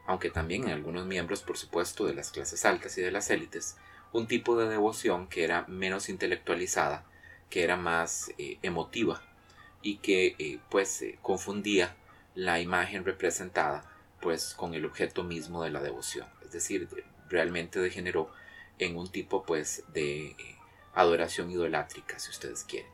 aunque 0.06 0.30
también 0.30 0.64
en 0.64 0.70
algunos 0.70 1.04
miembros, 1.04 1.42
por 1.42 1.58
supuesto, 1.58 2.06
de 2.06 2.14
las 2.14 2.30
clases 2.30 2.64
altas 2.64 2.96
y 2.96 3.02
de 3.02 3.10
las 3.10 3.28
élites, 3.28 3.76
un 4.12 4.26
tipo 4.26 4.56
de 4.56 4.68
devoción 4.68 5.28
que 5.28 5.44
era 5.44 5.66
menos 5.66 6.08
intelectualizada, 6.08 7.04
que 7.50 7.64
era 7.64 7.76
más 7.76 8.30
emotiva 8.38 9.22
y 9.82 9.98
que 9.98 10.58
pues 10.70 11.04
confundía 11.20 11.94
la 12.34 12.60
imagen 12.60 13.04
representada 13.04 13.84
pues 14.20 14.54
con 14.54 14.74
el 14.74 14.84
objeto 14.84 15.22
mismo 15.24 15.62
de 15.62 15.70
la 15.70 15.80
devoción, 15.80 16.26
es 16.44 16.52
decir, 16.52 16.88
realmente 17.28 17.80
degeneró 17.80 18.30
en 18.78 18.96
un 18.96 19.10
tipo 19.10 19.44
pues 19.44 19.84
de 19.92 20.36
adoración 20.94 21.50
idolátrica, 21.50 22.18
si 22.18 22.30
ustedes 22.30 22.64
quieren. 22.64 22.90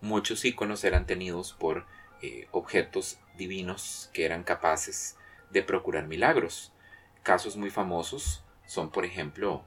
Muchos 0.00 0.44
iconos 0.44 0.84
eran 0.84 1.06
tenidos 1.06 1.52
por 1.52 1.86
eh, 2.22 2.46
objetos 2.52 3.18
divinos 3.36 4.10
que 4.12 4.24
eran 4.24 4.44
capaces 4.44 5.16
de 5.50 5.62
procurar 5.62 6.06
milagros. 6.06 6.72
Casos 7.22 7.56
muy 7.56 7.70
famosos 7.70 8.42
son, 8.66 8.90
por 8.90 9.04
ejemplo, 9.04 9.64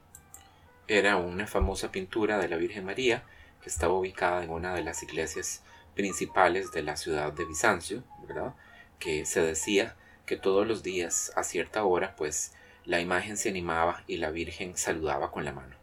era 0.88 1.16
una 1.16 1.46
famosa 1.46 1.92
pintura 1.92 2.38
de 2.38 2.48
la 2.48 2.56
Virgen 2.56 2.84
María 2.84 3.24
que 3.62 3.68
estaba 3.68 3.94
ubicada 3.94 4.42
en 4.42 4.50
una 4.50 4.74
de 4.74 4.82
las 4.82 5.02
iglesias 5.02 5.62
principales 5.94 6.72
de 6.72 6.82
la 6.82 6.96
ciudad 6.96 7.32
de 7.32 7.44
Bizancio, 7.44 8.02
¿verdad? 8.26 8.54
Que 8.98 9.24
se 9.26 9.40
decía 9.42 9.96
que 10.26 10.36
todos 10.36 10.66
los 10.66 10.82
días 10.82 11.32
a 11.36 11.44
cierta 11.44 11.84
hora, 11.84 12.14
pues 12.16 12.52
la 12.84 13.00
imagen 13.00 13.36
se 13.36 13.48
animaba 13.48 14.02
y 14.06 14.16
la 14.16 14.30
Virgen 14.30 14.76
saludaba 14.76 15.30
con 15.30 15.44
la 15.44 15.52
mano 15.52 15.76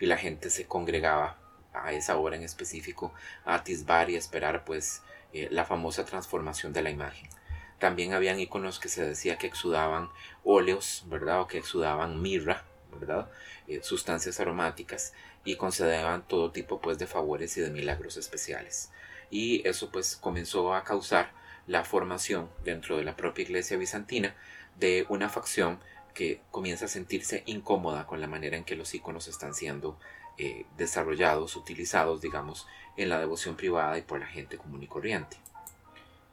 y 0.00 0.06
la 0.06 0.16
gente 0.16 0.50
se 0.50 0.66
congregaba 0.66 1.38
a 1.72 1.92
esa 1.92 2.16
hora 2.16 2.36
en 2.36 2.42
específico 2.42 3.12
a 3.44 3.54
atisbar 3.54 4.10
y 4.10 4.16
esperar 4.16 4.64
pues 4.64 5.02
eh, 5.32 5.48
la 5.50 5.64
famosa 5.64 6.04
transformación 6.04 6.72
de 6.72 6.82
la 6.82 6.90
imagen. 6.90 7.28
También 7.78 8.14
habían 8.14 8.40
iconos 8.40 8.78
que 8.78 8.88
se 8.88 9.04
decía 9.04 9.36
que 9.36 9.46
exudaban 9.46 10.08
óleos, 10.44 11.04
¿verdad? 11.08 11.42
O 11.42 11.46
que 11.46 11.58
exudaban 11.58 12.22
mirra, 12.22 12.64
¿verdad? 12.98 13.30
Eh, 13.68 13.80
sustancias 13.82 14.40
aromáticas 14.40 15.12
y 15.44 15.56
concedían 15.56 16.26
todo 16.26 16.50
tipo 16.52 16.80
pues 16.80 16.98
de 16.98 17.06
favores 17.06 17.56
y 17.56 17.60
de 17.60 17.70
milagros 17.70 18.16
especiales. 18.16 18.90
Y 19.30 19.66
eso 19.68 19.90
pues 19.90 20.16
comenzó 20.16 20.74
a 20.74 20.84
causar 20.84 21.32
la 21.66 21.84
formación 21.84 22.48
dentro 22.64 22.96
de 22.96 23.04
la 23.04 23.16
propia 23.16 23.42
iglesia 23.42 23.76
bizantina 23.76 24.34
de 24.78 25.06
una 25.08 25.28
facción 25.28 25.80
que 26.14 26.40
comienza 26.50 26.86
a 26.86 26.88
sentirse 26.88 27.42
incómoda 27.46 28.06
con 28.06 28.20
la 28.20 28.26
manera 28.26 28.56
en 28.56 28.64
que 28.64 28.76
los 28.76 28.94
iconos 28.94 29.28
están 29.28 29.54
siendo 29.54 29.98
eh, 30.38 30.66
desarrollados, 30.76 31.56
utilizados, 31.56 32.20
digamos, 32.20 32.66
en 32.96 33.08
la 33.08 33.18
devoción 33.18 33.56
privada 33.56 33.98
y 33.98 34.02
por 34.02 34.20
la 34.20 34.26
gente 34.26 34.56
común 34.56 34.82
y 34.82 34.86
corriente. 34.86 35.36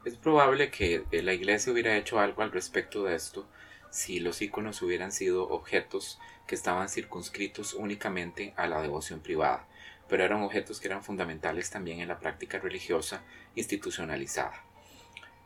Es 0.05 0.15
probable 0.15 0.71
que 0.71 1.03
eh, 1.11 1.21
la 1.21 1.33
iglesia 1.33 1.71
hubiera 1.71 1.95
hecho 1.97 2.19
algo 2.19 2.41
al 2.41 2.51
respecto 2.51 3.03
de 3.03 3.15
esto 3.15 3.47
si 3.89 4.19
los 4.19 4.41
iconos 4.41 4.81
hubieran 4.81 5.11
sido 5.11 5.47
objetos 5.49 6.19
que 6.47 6.55
estaban 6.55 6.89
circunscritos 6.89 7.73
únicamente 7.73 8.53
a 8.57 8.67
la 8.67 8.81
devoción 8.81 9.21
privada, 9.21 9.67
pero 10.09 10.23
eran 10.23 10.41
objetos 10.41 10.79
que 10.79 10.87
eran 10.87 11.03
fundamentales 11.03 11.69
también 11.69 11.99
en 11.99 12.07
la 12.07 12.19
práctica 12.19 12.59
religiosa 12.59 13.23
institucionalizada. 13.55 14.63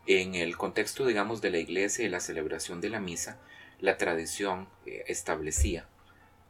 En 0.07 0.35
el 0.35 0.55
contexto, 0.55 1.05
digamos, 1.05 1.41
de 1.41 1.51
la 1.51 1.57
iglesia 1.57 2.05
y 2.05 2.09
la 2.09 2.21
celebración 2.21 2.79
de 2.79 2.89
la 2.89 3.01
misa, 3.01 3.37
la 3.81 3.97
tradición 3.97 4.69
eh, 4.85 5.03
establecía 5.07 5.85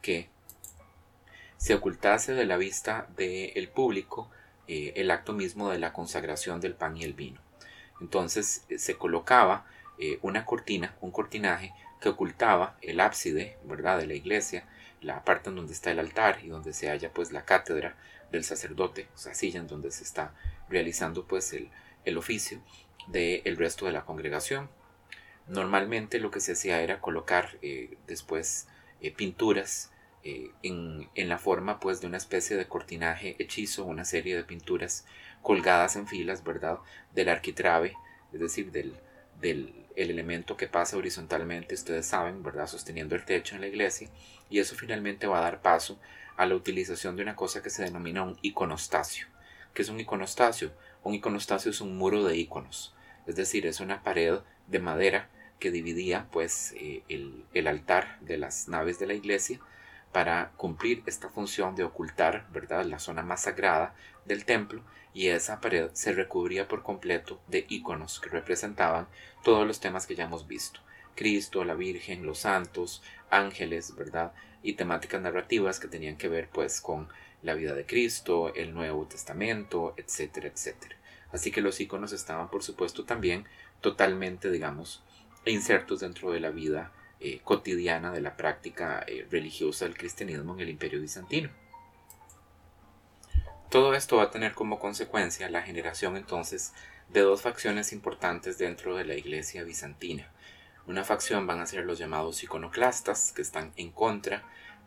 que 0.03 0.29
se 1.57 1.73
ocultase 1.73 2.35
de 2.35 2.45
la 2.45 2.57
vista 2.57 3.07
del 3.17 3.67
público 3.69 4.29
eh, 4.67 4.93
el 4.95 5.09
acto 5.09 5.33
mismo 5.33 5.71
de 5.71 5.79
la 5.79 5.91
consagración 5.91 6.61
del 6.61 6.75
pan 6.75 6.97
y 6.97 7.03
el 7.03 7.13
vino. 7.13 7.41
Entonces 7.99 8.63
eh, 8.69 8.77
se 8.77 8.95
colocaba 8.95 9.65
una 10.21 10.45
cortina, 10.45 10.95
un 11.01 11.09
cortinaje 11.09 11.73
que 11.99 12.09
ocultaba 12.09 12.77
el 12.83 12.99
ábside, 12.99 13.57
¿verdad?, 13.63 13.97
de 13.97 14.05
la 14.05 14.13
iglesia, 14.13 14.67
la 15.01 15.23
parte 15.23 15.49
en 15.49 15.55
donde 15.55 15.73
está 15.73 15.89
el 15.89 15.97
altar 15.97 16.37
y 16.43 16.49
donde 16.49 16.71
se 16.73 16.89
halla 16.89 17.11
pues 17.11 17.31
la 17.31 17.45
cátedra 17.45 17.95
del 18.31 18.43
sacerdote, 18.43 19.07
o 19.15 19.17
sea, 19.17 19.33
silla 19.33 19.59
en 19.59 19.65
donde 19.65 19.89
se 19.89 20.03
está 20.03 20.35
realizando 20.69 21.25
pues 21.25 21.51
el, 21.53 21.71
el 22.05 22.19
oficio 22.19 22.61
del 23.07 23.41
el 23.45 23.57
resto 23.57 23.85
de 23.85 23.91
la 23.91 24.05
congregación. 24.05 24.69
Normalmente 25.47 26.19
lo 26.19 26.31
que 26.31 26.41
se 26.41 26.53
hacía 26.53 26.81
era 26.81 26.99
colocar 26.99 27.57
eh, 27.61 27.97
después 28.05 28.67
eh, 29.01 29.11
pinturas 29.11 29.91
eh, 30.23 30.51
en, 30.63 31.07
la 31.15 31.37
forma 31.37 31.79
pues 31.79 32.01
de 32.01 32.07
una 32.07 32.17
especie 32.17 32.57
de 32.57 32.67
cortinaje 32.67 33.35
hechizo, 33.39 33.85
una 33.85 34.03
serie 34.03 34.35
de 34.35 34.43
pinturas 34.43 35.05
colgadas 35.41 35.95
en 35.95 36.07
filas, 36.07 36.43
¿verdad? 36.43 36.79
Del 37.13 37.29
arquitrabe, 37.29 37.95
es 38.33 38.39
decir, 38.39 38.71
del, 38.71 38.95
del 39.39 39.87
el 39.97 40.11
elemento 40.11 40.55
que 40.55 40.67
pasa 40.67 40.95
horizontalmente, 40.95 41.73
ustedes 41.73 42.05
saben, 42.05 42.43
¿verdad? 42.43 42.67
Sosteniendo 42.67 43.15
el 43.15 43.25
techo 43.25 43.55
en 43.55 43.61
la 43.61 43.67
iglesia, 43.67 44.09
y 44.49 44.59
eso 44.59 44.75
finalmente 44.75 45.25
va 45.25 45.39
a 45.39 45.41
dar 45.41 45.61
paso 45.61 45.99
a 46.37 46.45
la 46.45 46.55
utilización 46.55 47.15
de 47.15 47.23
una 47.23 47.35
cosa 47.35 47.63
que 47.63 47.71
se 47.71 47.83
denomina 47.83 48.21
un 48.21 48.37
iconostasio. 48.43 49.27
¿Qué 49.73 49.81
es 49.81 49.89
un 49.89 49.99
iconostasio? 49.99 50.71
Un 51.03 51.15
iconostasio 51.15 51.71
es 51.71 51.81
un 51.81 51.97
muro 51.97 52.23
de 52.23 52.37
iconos, 52.37 52.93
es 53.27 53.35
decir, 53.35 53.67
es 53.67 53.79
una 53.79 54.01
pared 54.03 54.39
de 54.67 54.79
madera 54.79 55.29
que 55.59 55.71
dividía 55.71 56.27
pues 56.31 56.73
eh, 56.77 57.03
el, 57.09 57.67
altar 57.67 58.19
de 58.21 58.37
las 58.37 58.67
naves 58.67 58.99
de 58.99 59.07
la 59.07 59.13
iglesia 59.13 59.59
para 60.11 60.51
cumplir 60.55 61.03
esta 61.05 61.29
función 61.29 61.75
de 61.75 61.83
ocultar 61.83 62.47
verdad 62.51 62.85
la 62.85 62.99
zona 62.99 63.23
más 63.23 63.41
sagrada 63.41 63.93
del 64.25 64.45
templo 64.45 64.83
y 65.13 65.27
esa 65.27 65.59
pared 65.59 65.89
se 65.93 66.13
recubría 66.13 66.67
por 66.67 66.83
completo 66.83 67.41
de 67.47 67.65
iconos 67.67 68.19
que 68.19 68.29
representaban 68.29 69.07
todos 69.43 69.65
los 69.67 69.79
temas 69.79 70.05
que 70.05 70.15
ya 70.15 70.25
hemos 70.25 70.47
visto 70.47 70.79
Cristo, 71.15 71.65
la 71.65 71.73
Virgen, 71.73 72.25
los 72.25 72.39
santos, 72.39 73.01
ángeles, 73.31 73.95
¿verdad? 73.95 74.33
Y 74.61 74.73
temáticas 74.73 75.19
narrativas 75.19 75.79
que 75.79 75.87
tenían 75.87 76.15
que 76.15 76.27
ver 76.27 76.47
pues 76.47 76.79
con 76.79 77.09
la 77.41 77.55
vida 77.55 77.73
de 77.73 77.87
Cristo, 77.87 78.53
el 78.53 78.73
Nuevo 78.73 79.07
Testamento, 79.07 79.95
etcétera, 79.97 80.47
etcétera. 80.47 80.96
Así 81.31 81.51
que 81.51 81.61
los 81.61 81.79
iconos 81.79 82.13
estaban 82.13 82.49
por 82.49 82.63
supuesto 82.63 83.05
también 83.05 83.45
totalmente, 83.81 84.49
digamos, 84.49 85.03
insertos 85.45 85.99
dentro 85.99 86.31
de 86.31 86.39
la 86.39 86.49
vida 86.51 86.91
eh, 87.19 87.41
cotidiana 87.43 88.11
de 88.11 88.21
la 88.21 88.37
práctica 88.37 89.03
eh, 89.07 89.27
religiosa 89.29 89.85
del 89.85 89.97
cristianismo 89.97 90.53
en 90.53 90.61
el 90.61 90.69
imperio 90.69 91.01
bizantino. 91.01 91.49
Todo 93.69 93.93
esto 93.95 94.17
va 94.17 94.23
a 94.23 94.31
tener 94.31 94.53
como 94.53 94.79
consecuencia 94.79 95.49
la 95.49 95.61
generación 95.61 96.15
entonces 96.15 96.73
de 97.09 97.21
dos 97.21 97.41
facciones 97.41 97.91
importantes 97.91 98.57
dentro 98.57 98.95
de 98.95 99.05
la 99.05 99.15
iglesia 99.15 99.63
bizantina. 99.63 100.31
Una 100.85 101.03
facción 101.03 101.47
van 101.47 101.59
a 101.59 101.65
ser 101.65 101.85
los 101.85 101.99
llamados 101.99 102.43
iconoclastas, 102.43 103.33
que 103.33 103.41
están 103.41 103.73
en 103.75 103.91
contra 103.91 104.43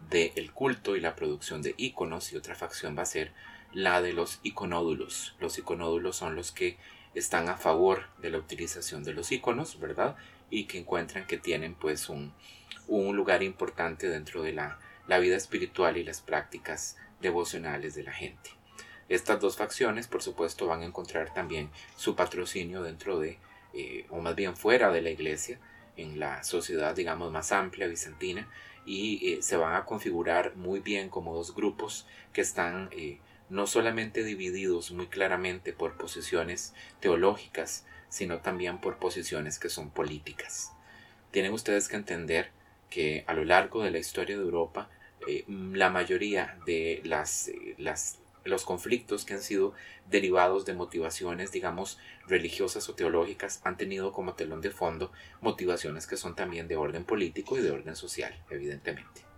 del 0.09 0.51
culto 0.53 0.97
y 0.97 1.01
la 1.01 1.15
producción 1.15 1.61
de 1.61 1.75
iconos, 1.77 2.33
y 2.33 2.37
otra 2.37 2.55
facción 2.55 2.97
va 2.97 3.03
a 3.03 3.07
ser 3.07 3.33
la 3.73 4.03
de 4.03 4.13
los 4.13 4.41
iconódulos. 4.43 5.35
Los 5.41 5.59
iconódulos 5.59 6.17
son 6.17 6.35
los 6.35 6.53
que 6.53 6.79
están 7.15 7.49
a 7.49 7.57
favor 7.57 8.07
de 8.19 8.31
la 8.31 8.39
utilización 8.39 9.03
de 9.05 9.15
los 9.15 9.33
iconos, 9.33 9.79
¿verdad? 9.81 10.17
Y 10.51 10.65
que 10.65 10.79
encuentran 10.79 11.27
que 11.27 11.39
tienen 11.39 11.75
pues 11.75 12.09
un, 12.09 12.33
un 12.89 13.17
lugar 13.17 13.43
importante 13.43 14.09
dentro 14.09 14.43
de 14.43 14.53
la, 14.53 14.79
la 15.07 15.19
vida 15.19 15.37
espiritual 15.37 15.97
y 15.97 16.05
las 16.05 16.21
prácticas 16.21 16.97
devocionales 17.21 17.95
de 17.95 18.05
la 18.05 18.13
gente. 18.13 18.51
Estas 19.09 19.41
dos 19.41 19.57
facciones, 19.57 20.07
por 20.07 20.23
supuesto, 20.23 20.67
van 20.67 20.83
a 20.83 20.87
encontrar 20.87 21.35
también 21.35 21.71
su 21.97 22.15
patrocinio 22.15 22.83
dentro 22.83 23.19
de, 23.19 23.39
eh, 23.75 24.07
o 24.09 24.21
más 24.21 24.37
bien 24.37 24.57
fuera 24.57 24.93
de 24.93 25.03
la 25.03 25.11
iglesia, 25.11 25.59
en 25.97 26.21
la 26.21 26.45
sociedad, 26.45 26.95
digamos, 26.95 27.33
más 27.33 27.51
amplia 27.51 27.89
bizantina, 27.89 28.49
y 28.87 29.33
eh, 29.33 29.43
se 29.43 29.57
van 29.57 29.75
a 29.75 29.85
configurar 29.85 30.55
muy 30.57 30.81
bien 30.81 31.09
como 31.09 31.35
dos 31.35 31.55
grupos 31.55 32.07
que 32.33 32.41
están 32.41 32.89
eh, 32.93 33.19
no 33.51 33.67
solamente 33.67 34.25
divididos 34.25 34.93
muy 34.93 35.09
claramente 35.09 35.73
por 35.73 35.97
posiciones 35.97 36.73
teológicas, 37.01 37.85
sino 38.09 38.39
también 38.39 38.81
por 38.81 38.99
posiciones 38.99 39.59
que 39.59 39.69
son 39.69 39.91
políticas. 39.91 40.73
Tienen 41.31 41.53
ustedes 41.53 41.89
que 41.89 41.97
entender 41.97 42.51
que 42.89 43.25
a 43.27 43.35
lo 43.35 43.45
largo 43.45 43.83
de 43.83 43.91
la 43.91 43.99
historia 43.99 44.37
de 44.37 44.43
Europa, 44.43 44.89
eh, 45.29 45.45
la 45.49 45.91
mayoría 45.91 46.59
de 46.67 47.01
las, 47.05 47.51
las, 47.79 48.19
los 48.45 48.65
conflictos 48.65 49.25
que 49.25 49.35
han 49.35 49.43
sido 49.43 49.75
derivados 50.09 50.65
de 50.65 50.75
motivaciones, 50.75 51.53
digamos, 51.53 51.99
religiosas 52.27 52.89
o 52.89 52.95
teológicas, 52.95 53.61
han 53.65 53.77
tenido 53.77 54.13
como 54.13 54.35
telón 54.35 54.61
de 54.61 54.71
fondo 54.71 55.13
motivaciones 55.41 56.07
que 56.07 56.17
son 56.17 56.35
también 56.35 56.69
de 56.69 56.77
orden 56.77 57.05
político 57.05 57.57
y 57.57 57.63
de 57.63 57.71
orden 57.71 57.97
social, 57.97 58.35
evidentemente. 58.51 59.30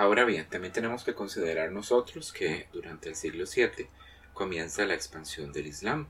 Ahora 0.00 0.24
bien, 0.24 0.48
también 0.48 0.72
tenemos 0.72 1.04
que 1.04 1.12
considerar 1.12 1.72
nosotros 1.72 2.32
que 2.32 2.68
durante 2.72 3.10
el 3.10 3.16
siglo 3.16 3.44
VII 3.44 3.86
comienza 4.32 4.86
la 4.86 4.94
expansión 4.94 5.52
del 5.52 5.66
Islam. 5.66 6.06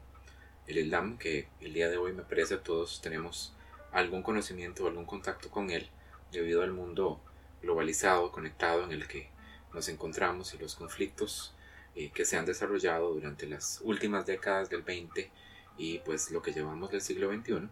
El 0.69 0.79
Islam 0.79 1.19
que 1.19 1.49
el 1.61 1.75
día 1.75 1.89
de 1.89 1.97
hoy 1.97 2.13
me 2.13 2.23
parece 2.23 2.57
todos 2.59 3.03
tenemos 3.03 3.53
algún 3.91 4.23
conocimiento 4.23 4.85
o 4.85 4.87
algún 4.87 5.07
contacto 5.07 5.51
con 5.51 5.71
él 5.71 5.91
debido 6.31 6.63
al 6.63 6.71
mundo 6.71 7.21
globalizado, 7.63 8.31
conectado 8.31 8.85
en 8.85 8.93
el 8.93 9.09
que 9.09 9.29
nos 9.75 9.89
encontramos 9.89 10.55
y 10.55 10.59
los 10.59 10.77
conflictos 10.77 11.53
eh, 11.97 12.13
que 12.15 12.25
se 12.25 12.37
han 12.37 12.47
desarrollado 12.47 13.13
durante 13.13 13.49
las 13.49 13.81
últimas 13.83 14.25
décadas 14.25 14.71
del 14.71 14.83
20 14.83 15.33
y 15.79 15.99
pues 15.99 16.31
lo 16.31 16.43
que 16.43 16.53
llevamos 16.53 16.93
del 16.93 17.01
siglo 17.01 17.29
XXI. 17.29 17.69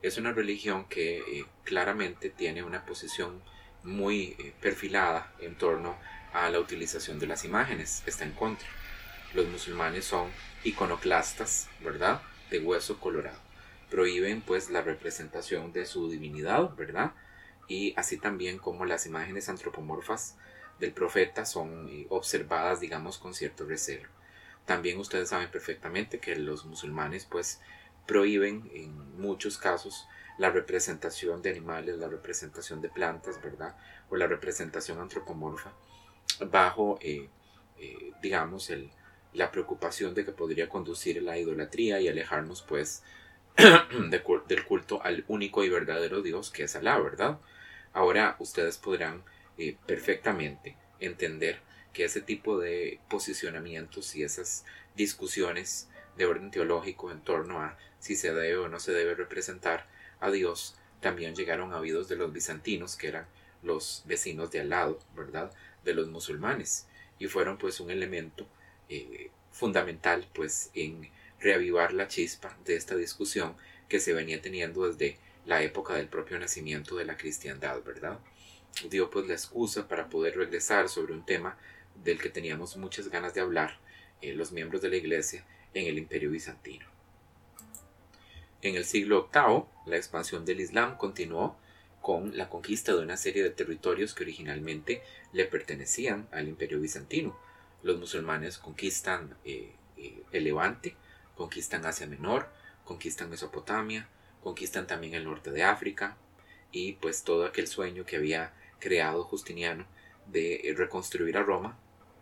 Es 0.00 0.16
una 0.16 0.32
religión 0.32 0.86
que 0.88 1.18
eh, 1.18 1.44
claramente 1.64 2.30
tiene 2.30 2.62
una 2.62 2.86
posición 2.86 3.42
muy 3.86 4.36
eh, 4.38 4.52
perfilada 4.60 5.32
en 5.38 5.56
torno 5.56 5.96
a 6.32 6.50
la 6.50 6.60
utilización 6.60 7.18
de 7.18 7.26
las 7.26 7.44
imágenes, 7.44 8.02
está 8.06 8.24
en 8.24 8.32
contra. 8.32 8.68
Los 9.32 9.46
musulmanes 9.48 10.04
son 10.04 10.30
iconoclastas, 10.64 11.68
¿verdad? 11.82 12.20
De 12.50 12.58
hueso 12.58 13.00
colorado. 13.00 13.38
Prohíben 13.90 14.42
pues 14.42 14.68
la 14.70 14.82
representación 14.82 15.72
de 15.72 15.86
su 15.86 16.10
divinidad, 16.10 16.74
¿verdad? 16.76 17.12
Y 17.68 17.94
así 17.96 18.18
también 18.18 18.58
como 18.58 18.84
las 18.84 19.06
imágenes 19.06 19.48
antropomorfas 19.48 20.36
del 20.78 20.92
profeta 20.92 21.46
son 21.46 21.88
eh, 21.88 22.06
observadas, 22.10 22.80
digamos, 22.80 23.18
con 23.18 23.34
cierto 23.34 23.64
recelo. 23.64 24.08
También 24.66 24.98
ustedes 24.98 25.28
saben 25.28 25.50
perfectamente 25.50 26.18
que 26.18 26.36
los 26.36 26.64
musulmanes 26.64 27.24
pues 27.24 27.60
prohíben 28.06 28.70
en 28.72 29.20
muchos 29.20 29.58
casos 29.58 30.06
la 30.38 30.50
representación 30.50 31.42
de 31.42 31.50
animales, 31.50 31.98
la 31.98 32.08
representación 32.08 32.80
de 32.80 32.88
plantas, 32.88 33.40
¿verdad? 33.42 33.76
O 34.10 34.16
la 34.16 34.26
representación 34.26 35.00
antropomorfa, 35.00 35.72
bajo, 36.50 36.98
eh, 37.00 37.28
eh, 37.78 38.12
digamos, 38.22 38.70
la 39.32 39.50
preocupación 39.50 40.14
de 40.14 40.24
que 40.24 40.32
podría 40.32 40.68
conducir 40.68 41.18
a 41.18 41.22
la 41.22 41.38
idolatría 41.38 42.00
y 42.00 42.08
alejarnos, 42.08 42.62
pues, 42.62 43.02
del 44.10 44.64
culto 44.64 45.02
al 45.02 45.24
único 45.28 45.64
y 45.64 45.70
verdadero 45.70 46.20
Dios 46.20 46.50
que 46.50 46.64
es 46.64 46.76
Alá, 46.76 46.98
¿verdad? 46.98 47.38
Ahora 47.94 48.36
ustedes 48.38 48.76
podrán 48.76 49.22
eh, 49.56 49.76
perfectamente 49.86 50.76
entender 51.00 51.60
que 51.94 52.04
ese 52.04 52.20
tipo 52.20 52.58
de 52.58 53.00
posicionamientos 53.08 54.14
y 54.16 54.22
esas 54.22 54.66
discusiones 54.94 55.88
de 56.16 56.26
orden 56.26 56.50
teológico 56.50 57.10
en 57.10 57.20
torno 57.20 57.60
a 57.60 57.76
si 57.98 58.16
se 58.16 58.32
debe 58.32 58.56
o 58.56 58.68
no 58.68 58.80
se 58.80 58.92
debe 58.92 59.14
representar 59.14 59.86
a 60.20 60.30
Dios 60.30 60.76
también 61.00 61.34
llegaron 61.34 61.72
a 61.72 61.78
oídos 61.78 62.08
de 62.08 62.16
los 62.16 62.32
bizantinos, 62.32 62.96
que 62.96 63.08
eran 63.08 63.26
los 63.62 64.02
vecinos 64.06 64.50
de 64.50 64.60
al 64.60 64.70
lado, 64.70 64.98
¿verdad?, 65.14 65.52
de 65.84 65.94
los 65.94 66.08
musulmanes, 66.08 66.86
y 67.18 67.26
fueron 67.28 67.58
pues 67.58 67.80
un 67.80 67.90
elemento 67.90 68.46
eh, 68.88 69.30
fundamental 69.52 70.26
pues 70.34 70.70
en 70.74 71.08
reavivar 71.40 71.92
la 71.92 72.08
chispa 72.08 72.56
de 72.64 72.76
esta 72.76 72.96
discusión 72.96 73.56
que 73.88 74.00
se 74.00 74.12
venía 74.12 74.40
teniendo 74.42 74.88
desde 74.88 75.18
la 75.44 75.62
época 75.62 75.94
del 75.94 76.08
propio 76.08 76.38
nacimiento 76.38 76.96
de 76.96 77.04
la 77.04 77.16
cristiandad, 77.16 77.82
¿verdad? 77.84 78.18
Dio 78.90 79.10
pues 79.10 79.26
la 79.28 79.34
excusa 79.34 79.86
para 79.86 80.08
poder 80.08 80.36
regresar 80.36 80.88
sobre 80.88 81.12
un 81.12 81.24
tema 81.24 81.56
del 82.02 82.20
que 82.20 82.30
teníamos 82.30 82.76
muchas 82.76 83.08
ganas 83.08 83.32
de 83.32 83.40
hablar 83.40 83.78
eh, 84.22 84.32
los 84.34 84.50
miembros 84.50 84.82
de 84.82 84.88
la 84.88 84.96
iglesia 84.96 85.44
en 85.76 85.86
el 85.86 85.98
imperio 85.98 86.30
bizantino. 86.30 86.86
En 88.62 88.76
el 88.76 88.84
siglo 88.86 89.28
VIII, 89.32 89.64
la 89.84 89.96
expansión 89.96 90.46
del 90.46 90.60
Islam 90.60 90.96
continuó 90.96 91.56
con 92.00 92.36
la 92.36 92.48
conquista 92.48 92.94
de 92.94 93.02
una 93.02 93.18
serie 93.18 93.42
de 93.42 93.50
territorios 93.50 94.14
que 94.14 94.24
originalmente 94.24 95.02
le 95.32 95.44
pertenecían 95.44 96.28
al 96.32 96.48
imperio 96.48 96.80
bizantino. 96.80 97.38
Los 97.82 97.98
musulmanes 97.98 98.56
conquistan 98.56 99.36
eh, 99.44 99.72
eh, 99.98 100.22
el 100.32 100.44
Levante, 100.44 100.96
conquistan 101.36 101.84
Asia 101.84 102.06
Menor, 102.06 102.48
conquistan 102.84 103.28
Mesopotamia, 103.28 104.08
conquistan 104.42 104.86
también 104.86 105.12
el 105.12 105.24
norte 105.24 105.50
de 105.50 105.62
África 105.62 106.16
y 106.72 106.94
pues 106.94 107.22
todo 107.22 107.44
aquel 107.44 107.66
sueño 107.66 108.06
que 108.06 108.16
había 108.16 108.54
creado 108.78 109.24
Justiniano 109.24 109.84
de 110.26 110.74
reconstruir 110.76 111.36
a 111.36 111.42
Roma, 111.42 111.78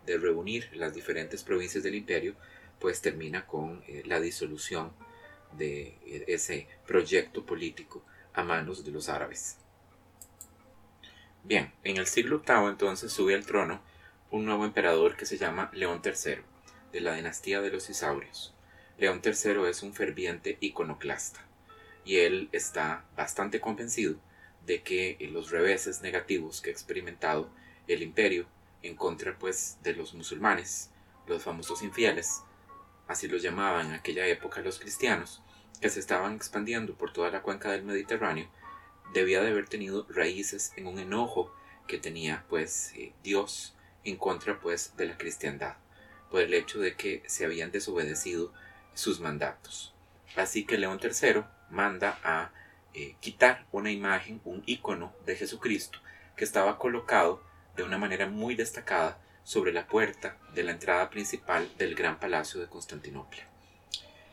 de 0.07 0.19
reunir 0.19 0.71
las 0.75 0.93
diferentes 0.93 1.45
provincias 1.45 1.85
del 1.85 1.95
imperio, 1.95 2.35
pues 2.81 3.01
termina 3.01 3.47
con 3.47 3.83
eh, 3.87 4.03
la 4.07 4.21
disolución 4.21 4.93
de 5.53 5.97
ese 6.27 6.67
proyecto 6.87 7.47
político 7.47 8.03
a 8.33 8.43
manos 8.43 8.85
de 8.85 8.91
los 8.91 9.09
árabes. 9.09 9.59
Bien, 11.45 11.73
en 11.85 11.99
el 11.99 12.07
siglo 12.07 12.43
VIII 12.47 12.71
entonces 12.71 13.13
sube 13.13 13.35
al 13.35 13.47
trono 13.47 13.81
un 14.31 14.47
nuevo 14.47 14.65
emperador 14.65 15.17
que 15.17 15.27
se 15.27 15.39
llama 15.39 15.71
León 15.73 16.01
III, 16.05 16.39
de 16.93 17.01
la 17.01 17.15
dinastía 17.15 17.61
de 17.61 17.71
los 17.71 17.89
Isaurios. 17.91 18.55
León 18.99 19.21
III 19.25 19.69
es 19.69 19.83
un 19.83 19.95
ferviente 19.95 20.57
iconoclasta 20.61 21.41
y 22.05 22.19
él 22.19 22.49
está 22.53 23.05
bastante 23.17 23.61
convencido 23.61 24.17
de 24.67 24.83
que 24.83 25.19
los 25.33 25.51
reveses 25.51 26.03
negativos 26.03 26.61
que 26.61 26.71
ha 26.71 26.73
experimentado 26.73 27.51
el 27.87 28.03
imperio 28.03 28.47
en 28.83 28.97
contra 28.97 29.39
pues 29.39 29.79
de 29.83 29.95
los 29.95 30.15
musulmanes, 30.15 30.91
los 31.27 31.43
famosos 31.43 31.83
infieles, 31.83 32.43
así 33.09 33.29
los 33.29 33.43
llamaban 33.43 33.87
en 33.87 33.93
aquella 33.93 34.27
época 34.27 34.61
los 34.61 34.79
cristianos, 34.79 35.43
que 35.81 35.90
se 35.90 36.00
estaban 36.00 36.35
expandiendo 36.35 36.94
por 36.94 37.13
toda 37.13 37.31
la 37.31 37.42
cuenca 37.42 37.71
del 37.71 37.83
Mediterráneo, 37.83 38.48
debía 39.13 39.42
de 39.42 39.50
haber 39.50 39.69
tenido 39.69 40.07
raíces 40.09 40.73
en 40.77 40.87
un 40.87 40.98
enojo 40.98 41.55
que 41.87 41.98
tenía 41.98 42.44
pues 42.48 42.92
eh, 42.96 43.13
Dios 43.23 43.77
en 44.05 44.17
contra 44.17 44.61
pues 44.61 44.96
de 44.96 45.07
la 45.07 45.19
cristiandad, 45.19 45.77
por 46.31 46.40
el 46.40 46.55
hecho 46.55 46.81
de 46.81 46.96
que 46.96 47.23
se 47.27 47.44
habían 47.44 47.71
desobedecido 47.71 48.52
sus 48.94 49.21
mandatos. 49.21 49.94
Así 50.37 50.65
que 50.65 50.79
León 50.79 51.00
III 51.02 51.44
manda 51.71 52.19
a 52.23 52.50
eh, 52.92 53.17
quitar 53.21 53.67
una 53.73 53.90
imagen, 53.90 54.40
un 54.44 54.63
icono 54.67 55.13
de 55.27 55.37
Jesucristo 55.37 55.98
que 56.37 56.44
estaba 56.44 56.79
colocado 56.79 57.42
de 57.77 57.83
una 57.83 57.98
manera 57.98 58.27
muy 58.27 58.55
destacada 58.55 59.19
sobre 59.45 59.73
la 59.73 59.87
puerta 59.87 60.37
de 60.55 60.65
la 60.65 60.73
entrada 60.73 61.11
principal 61.11 61.69
del 61.79 61.95
gran 61.95 62.19
palacio 62.19 62.61
de 62.61 62.67
Constantinopla 62.67 63.55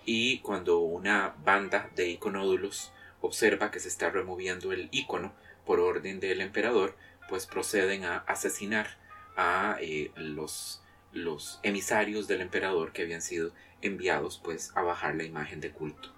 y 0.06 0.40
cuando 0.40 0.80
una 0.80 1.36
banda 1.44 1.90
de 1.96 2.10
iconódulos 2.10 2.92
observa 3.22 3.72
que 3.72 3.80
se 3.80 3.88
está 3.88 4.10
removiendo 4.10 4.72
el 4.72 4.90
icono 4.92 5.34
por 5.66 5.80
orden 5.80 6.20
del 6.20 6.42
emperador, 6.42 6.96
pues 7.30 7.46
proceden 7.46 8.04
a 8.04 8.18
asesinar 8.18 8.98
a 9.38 9.78
eh, 9.80 10.12
los, 10.16 10.82
los 11.14 11.60
emisarios 11.64 12.28
del 12.28 12.42
emperador 12.42 12.92
que 12.92 13.04
habían 13.04 13.22
sido 13.22 13.52
enviados 13.82 14.40
pues 14.44 14.72
a 14.76 14.82
bajar 14.82 15.16
la 15.16 15.24
imagen 15.24 15.62
de 15.62 15.72
culto. 15.72 16.10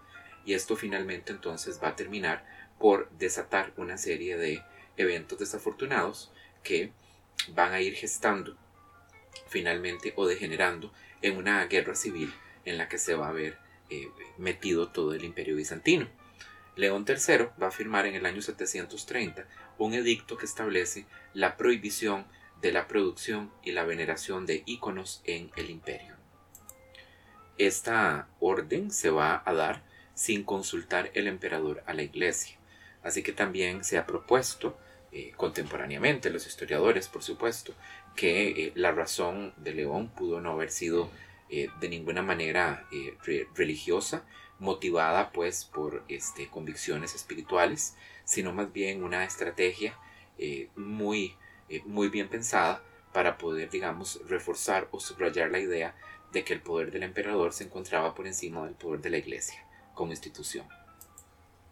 Y 0.46 0.54
esto 0.54 0.76
finalmente 0.76 1.32
entonces 1.32 1.80
va 1.82 1.90
a 1.90 1.96
terminar 1.96 2.46
por 2.80 3.10
desatar 3.12 3.74
una 3.78 3.98
serie 3.98 4.38
de 4.38 4.62
eventos 4.98 5.40
desafortunados 5.40 6.32
que 6.64 6.92
van 7.50 7.74
a 7.74 7.82
ir 7.82 7.96
gestando 7.96 8.58
finalmente 9.48 10.14
o 10.16 10.28
degenerando 10.28 10.92
en 11.22 11.38
una 11.38 11.66
guerra 11.66 11.96
civil 11.96 12.34
en 12.66 12.78
la 12.78 12.88
que 12.88 12.98
se 12.98 13.16
va 13.16 13.30
a 13.30 13.34
ver 13.34 13.58
eh, 13.90 14.10
metido 14.38 14.90
todo 14.90 15.14
el 15.14 15.24
imperio 15.24 15.56
bizantino. 15.56 16.08
León 16.76 17.06
III 17.08 17.50
va 17.62 17.68
a 17.68 17.72
firmar 17.72 18.06
en 18.06 18.16
el 18.16 18.26
año 18.26 18.42
730 18.42 19.46
un 19.78 19.94
edicto 19.94 20.38
que 20.38 20.46
establece 20.46 21.06
la 21.34 21.56
prohibición 21.56 22.26
de 22.62 22.72
la 22.72 22.88
producción 22.88 23.52
y 23.64 23.74
la 23.74 23.84
veneración 23.84 24.46
de 24.46 24.64
íconos 24.66 25.22
en 25.26 25.52
el 25.56 25.70
imperio. 25.70 26.16
Esta 27.58 28.28
orden 28.40 28.90
se 28.90 29.10
va 29.12 29.44
a 29.46 29.54
dar 29.54 29.84
sin 30.16 30.44
consultar 30.44 31.12
el 31.14 31.28
emperador 31.28 31.84
a 31.86 31.94
la 31.94 32.04
iglesia, 32.04 32.58
así 33.04 33.22
que 33.22 33.34
también 33.34 33.84
se 33.84 33.98
ha 33.98 34.08
propuesto 34.08 34.78
eh, 35.12 35.34
contemporáneamente 35.38 36.32
los 36.32 36.48
historiadores, 36.48 37.08
por 37.08 37.22
supuesto, 37.22 37.76
que 38.16 38.50
eh, 38.50 38.72
la 38.76 38.92
razón 38.92 39.54
de 39.58 39.74
León 39.74 40.10
pudo 40.10 40.42
no 40.42 40.52
haber 40.52 40.72
sido 40.72 41.10
eh, 41.50 41.70
de 41.80 41.90
ninguna 41.90 42.22
manera 42.22 42.88
religiosa, 43.56 44.24
motivada 44.60 45.32
pues 45.32 45.66
por 45.66 46.04
este, 46.08 46.48
convicciones 46.48 47.16
espirituales, 47.16 47.96
sino 48.24 48.54
más 48.54 48.72
bien 48.72 49.04
una 49.04 49.26
estrategia 49.26 49.98
muy, 50.76 51.36
muy 51.86 52.10
bien 52.10 52.28
pensada 52.28 52.82
para 53.14 53.38
poder, 53.38 53.70
digamos, 53.70 54.20
reforzar 54.28 54.88
o 54.92 55.00
subrayar 55.00 55.52
la 55.52 55.60
idea 55.60 55.96
de 56.34 56.44
que 56.44 56.54
el 56.54 56.62
poder 56.62 56.92
del 56.92 57.04
emperador 57.04 57.54
se 57.54 57.64
encontraba 57.64 58.16
por 58.16 58.28
encima 58.28 58.66
del 58.66 58.74
poder 58.74 59.02
de 59.02 59.12
la 59.12 59.18
iglesia 59.18 59.64
como 59.94 60.12
institución. 60.12 60.68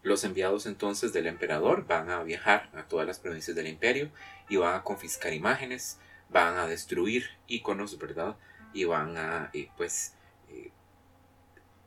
Los 0.04 0.24
enviados 0.24 0.66
entonces 0.66 1.14
del 1.14 1.28
emperador 1.28 1.86
van 1.86 2.10
a 2.10 2.24
viajar 2.24 2.70
a 2.74 2.84
todas 2.84 3.06
las 3.06 3.20
provincias 3.20 3.56
del 3.56 3.68
imperio 3.68 4.10
y 4.50 4.58
van 4.58 4.76
a 4.76 4.84
confiscar 4.84 5.34
imágenes, 5.34 6.00
van 6.32 6.58
a 6.58 6.66
destruir 6.66 7.30
iconos, 7.48 7.98
¿verdad? 7.98 8.38
Y 8.74 8.86
van 8.86 9.18
a, 9.18 9.50
eh, 9.54 9.70
pues, 9.76 10.16
eh, 10.50 10.72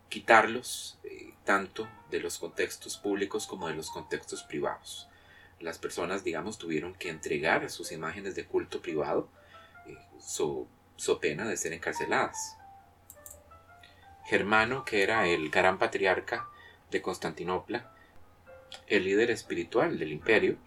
quitarlos 0.08 0.98
eh, 1.02 1.34
tanto 1.44 1.88
de 2.10 2.20
los 2.20 2.38
contextos 2.38 2.98
públicos 2.98 3.46
como 3.46 3.68
de 3.68 3.74
los 3.74 3.90
contextos 3.90 4.42
privados. 4.42 5.08
Las 5.60 5.78
personas, 5.78 6.24
digamos, 6.24 6.58
tuvieron 6.58 6.94
que 6.94 7.08
entregar 7.08 7.68
sus 7.70 7.90
imágenes 7.90 8.34
de 8.34 8.44
culto 8.44 8.82
privado, 8.82 9.28
so, 10.20 10.68
so 10.96 11.20
pena 11.20 11.48
de 11.48 11.56
ser 11.56 11.72
encarceladas. 11.72 12.56
Germano, 14.26 14.84
que 14.84 15.02
era 15.02 15.26
el 15.26 15.50
gran 15.50 15.78
patriarca 15.78 16.48
de 16.90 17.00
Constantinopla, 17.00 17.92
el 18.86 19.04
líder 19.04 19.30
espiritual 19.30 19.98
del 19.98 20.12
imperio, 20.12 20.58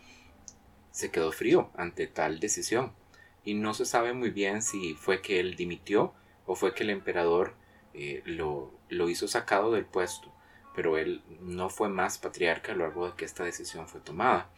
se 0.92 1.12
quedó 1.12 1.32
frío 1.32 1.70
ante 1.76 2.08
tal 2.08 2.40
decisión 2.40 2.94
y 3.48 3.54
no 3.54 3.74
se 3.74 3.86
sabe 3.86 4.12
muy 4.12 4.30
bien 4.30 4.62
si 4.62 4.94
fue 4.96 5.22
que 5.22 5.40
él 5.40 5.56
dimitió 5.56 6.14
o 6.46 6.56
fue 6.56 6.74
que 6.74 6.84
el 6.84 6.90
emperador 6.90 7.54
eh, 7.94 8.22
lo, 8.26 8.74
lo, 8.90 9.08
hizo 9.08 9.30
sacado 9.30 9.72
del 9.72 9.86
puesto, 9.86 10.34
pero 10.76 10.98
él 10.98 11.22
no 11.40 11.70
fue 11.70 11.88
más 11.88 12.18
patriarca 12.18 12.74
luego 12.74 13.08
de 13.08 13.16
que 13.16 13.24
esta 13.24 13.46
decisión 13.46 13.88
fue 13.88 14.02
tomada. 14.02 14.50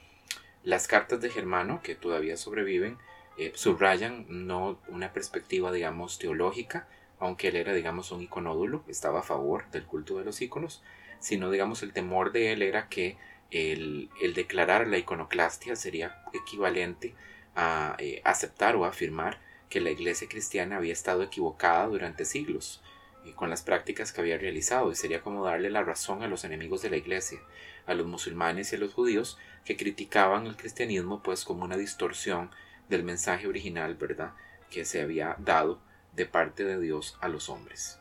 Las 0.64 0.88
cartas 0.88 1.22
de 1.22 1.30
Germano, 1.30 1.82
que 1.84 1.94
todavía 1.94 2.36
sobreviven, 2.36 2.98
eh, 3.38 3.52
subrayan 3.54 4.26
no 4.28 4.80
una 4.88 5.14
perspectiva, 5.14 5.72
digamos, 5.72 6.18
teológica, 6.18 6.88
aunque 7.20 7.50
él 7.50 7.58
era, 7.58 7.74
digamos, 7.74 8.12
un 8.12 8.24
iconódulo, 8.24 8.84
estaba 8.88 9.20
a 9.20 9.24
favor 9.24 9.70
del 9.70 9.86
culto 9.86 10.18
de 10.18 10.26
los 10.26 10.42
iconos, 10.42 10.82
sino, 11.20 11.52
digamos, 11.52 11.84
el 11.84 11.94
temor 11.94 12.32
de 12.32 12.54
él 12.54 12.64
era 12.64 12.90
que 12.90 13.18
el, 13.52 14.10
declarar 14.34 14.88
la 14.88 14.98
iconoclastia 14.98 15.76
sería 15.76 16.24
equivalente 16.34 17.14
a 17.62 17.98
eh, 18.00 18.22
aceptar 18.24 18.78
o 18.78 18.86
afirmar 18.86 19.38
que 19.70 19.82
la 19.82 19.92
iglesia 19.92 20.30
cristiana 20.30 20.78
había 20.78 20.94
estado 20.94 21.24
equivocada 21.24 21.88
durante 21.88 22.24
siglos 22.24 22.82
y 23.26 23.34
con 23.34 23.50
las 23.50 23.64
prácticas 23.64 24.14
que 24.14 24.22
había 24.22 24.38
realizado 24.38 24.92
y 24.92 24.96
sería 24.96 25.22
como 25.22 25.44
darle 25.44 25.70
la 25.70 25.84
razón 25.84 26.24
a 26.24 26.30
los 26.30 26.46
enemigos 26.46 26.82
de 26.82 26.90
la 26.90 26.96
iglesia, 26.96 27.40
a 27.86 27.94
los 27.96 28.08
musulmanes 28.08 28.72
y 28.72 28.78
a 28.78 28.80
los 28.80 28.94
judíos 28.94 29.38
que 29.66 29.76
criticaban 29.76 30.48
el 30.48 30.56
cristianismo 30.56 31.22
pues 31.22 31.44
como 31.44 31.66
una 31.66 31.76
distorsión 31.76 32.50
del 32.88 33.04
mensaje 33.04 33.46
original, 33.46 33.96
¿verdad?, 33.96 34.32
que 34.72 34.86
se 34.86 35.02
había 35.02 35.36
dado 35.40 35.82
de 36.16 36.26
parte 36.26 36.64
de 36.64 36.80
Dios 36.80 37.18
a 37.20 37.28
los 37.28 37.50
hombres. 37.50 38.00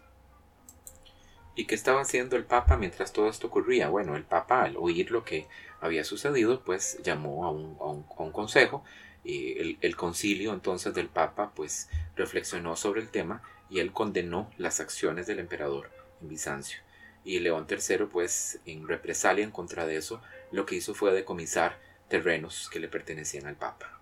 ¿Y 1.57 1.65
qué 1.65 1.75
estaba 1.75 2.03
haciendo 2.03 2.37
el 2.37 2.45
Papa 2.45 2.77
mientras 2.77 3.13
todo 3.13 3.29
esto 3.29 3.49
ocurría? 3.49 3.89
Bueno, 3.89 4.15
el 4.15 4.23
Papa 4.23 4.63
al 4.63 4.77
oír 4.77 5.11
lo 5.11 5.25
que 5.25 5.49
había 5.81 6.05
sucedido, 6.05 6.63
pues 6.63 7.01
llamó 7.03 7.45
a 7.45 7.51
un, 7.51 8.05
consejo 8.33 8.85
y 9.29 9.59
el, 9.59 9.79
el, 9.83 9.95
concilio 9.95 10.55
entonces 10.55 10.95
del 10.95 11.09
Papa 11.09 11.53
pues 11.55 11.91
reflexionó 12.17 12.77
sobre 12.77 13.03
el 13.03 13.11
tema 13.11 13.43
y 13.69 13.81
él 13.81 13.93
condenó 13.93 14.51
las 14.57 14.81
acciones 14.81 15.27
del 15.27 15.39
emperador 15.39 15.91
en 16.23 16.29
Bizancio. 16.29 16.79
Y 17.25 17.39
León 17.41 17.67
III 17.69 18.07
pues 18.11 18.59
en 18.65 18.89
represalia 18.89 19.45
en 19.45 19.51
contra 19.51 19.85
de 19.85 19.97
eso 19.97 20.23
lo 20.51 20.65
que 20.65 20.77
hizo 20.77 20.95
fue 20.95 21.13
decomisar 21.13 21.79
terrenos 22.09 22.71
que 22.73 22.81
le 22.81 22.89
pertenecían 22.89 23.47
al 23.47 23.57
Papa. 23.57 24.01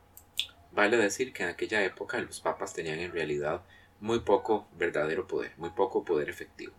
Vale 0.71 0.97
decir 0.97 1.33
que 1.33 1.43
en 1.43 1.49
aquella 1.49 1.83
época 1.83 2.21
los 2.21 2.41
papas 2.41 2.73
tenían 2.73 3.01
en 3.01 3.11
realidad 3.11 3.63
muy 3.99 4.21
poco 4.21 4.69
verdadero 4.79 5.27
poder, 5.27 5.55
muy 5.57 5.71
poco 5.71 6.05
poder 6.05 6.29
efectivo. 6.29 6.73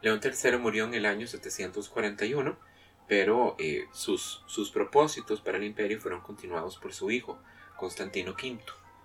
León 0.00 0.20
III 0.24 0.56
murió 0.56 0.84
en 0.84 0.94
el 0.94 1.04
año 1.04 1.26
741, 1.26 2.56
pero 3.12 3.56
eh, 3.58 3.88
sus, 3.92 4.42
sus 4.46 4.70
propósitos 4.70 5.42
para 5.42 5.58
el 5.58 5.64
imperio 5.64 6.00
fueron 6.00 6.22
continuados 6.22 6.78
por 6.78 6.94
su 6.94 7.10
hijo, 7.10 7.38
Constantino 7.76 8.32
V. 8.32 8.58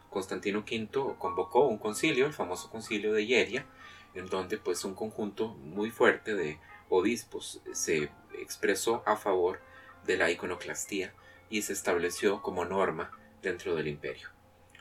Constantino 0.10 0.60
V 0.60 1.16
convocó 1.20 1.68
un 1.68 1.78
concilio, 1.78 2.26
el 2.26 2.32
famoso 2.32 2.70
concilio 2.70 3.12
de 3.12 3.26
Hieria, 3.26 3.66
en 4.14 4.28
donde 4.28 4.60
pues 4.60 4.86
un 4.86 4.96
conjunto 4.96 5.50
muy 5.50 5.92
fuerte 5.92 6.36
de 6.36 6.58
obispos 6.88 7.60
se 7.74 8.10
expresó 8.40 9.04
a 9.06 9.18
favor 9.18 9.60
de 10.06 10.16
la 10.16 10.32
iconoclastía 10.32 11.14
y 11.50 11.64
se 11.64 11.74
estableció 11.74 12.42
como 12.42 12.64
norma 12.64 13.12
dentro 13.42 13.76
del 13.76 13.90
imperio. 13.90 14.30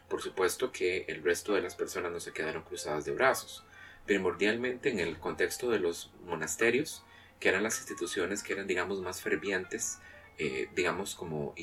Por 0.09 0.23
supuesto 0.23 0.71
que 0.71 1.05
el 1.09 1.25
resto 1.25 1.55
de 1.55 1.63
las 1.63 1.75
personas 1.75 2.13
no 2.13 2.21
se 2.21 2.33
quedaron 2.33 2.63
cruzadas 2.63 3.05
de 3.05 3.11
brazos 3.11 3.65
primordialmente 4.07 4.89
en 4.89 5.01
el 5.01 5.19
contexto 5.19 5.69
de 5.69 5.81
los 5.81 6.13
monasterios, 6.25 7.03
que 7.41 7.49
eran 7.49 7.63
las 7.63 7.79
instituciones 7.79 8.43
que 8.43 8.55
eran, 8.55 8.67
digamos, 8.67 9.01
más 9.01 9.21
fervientes, 9.21 9.99
eh, 10.39 10.69
digamos, 10.75 11.15
como 11.15 11.55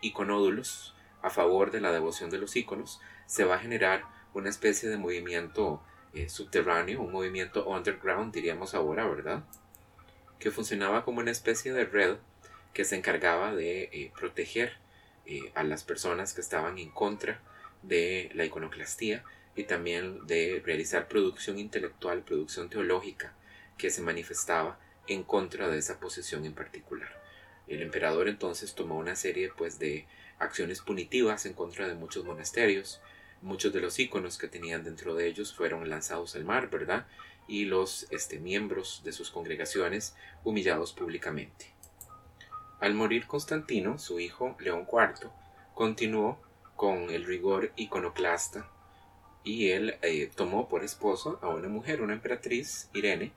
iconódulos 0.00 0.94
a 1.22 1.30
favor 1.30 1.70
de 1.70 1.80
la 1.80 1.92
devoción 1.92 2.30
de 2.30 2.38
los 2.38 2.56
íconos, 2.56 3.00
se 3.26 3.44
va 3.44 3.56
a 3.56 3.58
generar 3.58 4.04
una 4.34 4.48
especie 4.48 4.88
de 4.88 4.96
movimiento 4.96 5.82
eh, 6.14 6.28
subterráneo, 6.28 7.02
un 7.02 7.12
movimiento 7.12 7.68
underground, 7.68 8.32
diríamos 8.32 8.74
ahora, 8.74 9.06
¿verdad? 9.06 9.44
Que 10.38 10.50
funcionaba 10.50 11.04
como 11.04 11.20
una 11.20 11.30
especie 11.30 11.72
de 11.72 11.84
red 11.84 12.16
que 12.72 12.84
se 12.84 12.96
encargaba 12.96 13.54
de 13.54 13.84
eh, 13.92 14.12
proteger 14.18 14.78
a 15.54 15.62
las 15.62 15.84
personas 15.84 16.34
que 16.34 16.40
estaban 16.40 16.76
en 16.78 16.90
contra 16.90 17.40
de 17.82 18.32
la 18.34 18.44
iconoclastía 18.44 19.22
y 19.54 19.62
también 19.62 20.26
de 20.26 20.60
realizar 20.64 21.06
producción 21.06 21.56
intelectual, 21.58 22.22
producción 22.22 22.68
teológica 22.68 23.32
que 23.78 23.90
se 23.90 24.02
manifestaba 24.02 24.80
en 25.08 25.22
contra 25.22 25.68
de 25.68 25.78
esa 25.78 25.98
posición 25.98 26.44
en 26.44 26.54
particular. 26.54 27.20
El 27.66 27.82
emperador 27.82 28.28
entonces 28.28 28.74
tomó 28.74 28.98
una 28.98 29.16
serie 29.16 29.50
pues, 29.56 29.78
de 29.78 30.06
acciones 30.38 30.80
punitivas 30.80 31.46
en 31.46 31.54
contra 31.54 31.86
de 31.86 31.94
muchos 31.94 32.24
monasterios. 32.24 33.00
Muchos 33.42 33.72
de 33.72 33.80
los 33.80 33.98
íconos 33.98 34.38
que 34.38 34.48
tenían 34.48 34.84
dentro 34.84 35.14
de 35.14 35.26
ellos 35.26 35.54
fueron 35.54 35.88
lanzados 35.88 36.34
al 36.34 36.44
mar, 36.44 36.68
¿verdad? 36.68 37.06
Y 37.46 37.64
los 37.64 38.06
este, 38.10 38.38
miembros 38.38 39.02
de 39.04 39.12
sus 39.12 39.30
congregaciones 39.30 40.14
humillados 40.44 40.92
públicamente. 40.92 41.72
Al 42.80 42.94
morir 42.94 43.26
Constantino, 43.26 43.98
su 43.98 44.20
hijo 44.20 44.56
León 44.58 44.86
IV 44.90 45.30
continuó 45.74 46.40
con 46.76 47.10
el 47.10 47.24
rigor 47.24 47.72
iconoclasta 47.76 48.68
y 49.44 49.70
él 49.70 49.96
eh, 50.02 50.30
tomó 50.34 50.68
por 50.68 50.82
esposo 50.82 51.38
a 51.42 51.48
una 51.48 51.68
mujer, 51.68 52.02
una 52.02 52.14
emperatriz, 52.14 52.88
Irene, 52.94 53.32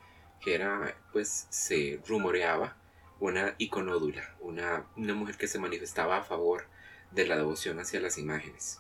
era, 0.45 0.95
pues, 1.11 1.47
se 1.49 1.99
rumoreaba 2.07 2.75
una 3.19 3.55
iconódula, 3.57 4.35
una, 4.39 4.85
una 4.97 5.13
mujer 5.13 5.37
que 5.37 5.47
se 5.47 5.59
manifestaba 5.59 6.17
a 6.17 6.23
favor 6.23 6.65
de 7.11 7.25
la 7.25 7.37
devoción 7.37 7.79
hacia 7.79 8.01
las 8.01 8.17
imágenes. 8.17 8.79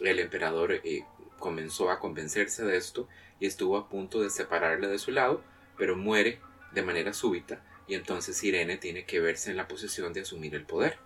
El 0.00 0.18
emperador 0.18 0.72
eh, 0.72 1.04
comenzó 1.38 1.90
a 1.90 1.98
convencerse 1.98 2.64
de 2.64 2.76
esto 2.76 3.08
y 3.40 3.46
estuvo 3.46 3.76
a 3.76 3.88
punto 3.88 4.20
de 4.20 4.30
separarle 4.30 4.86
de 4.86 4.98
su 4.98 5.10
lado, 5.10 5.42
pero 5.76 5.96
muere 5.96 6.40
de 6.72 6.82
manera 6.82 7.12
súbita 7.12 7.64
y 7.88 7.94
entonces 7.94 8.42
Irene 8.44 8.76
tiene 8.76 9.04
que 9.04 9.18
verse 9.18 9.50
en 9.50 9.56
la 9.56 9.66
posición 9.66 10.12
de 10.12 10.20
asumir 10.20 10.54
el 10.54 10.64
poder. 10.64 10.98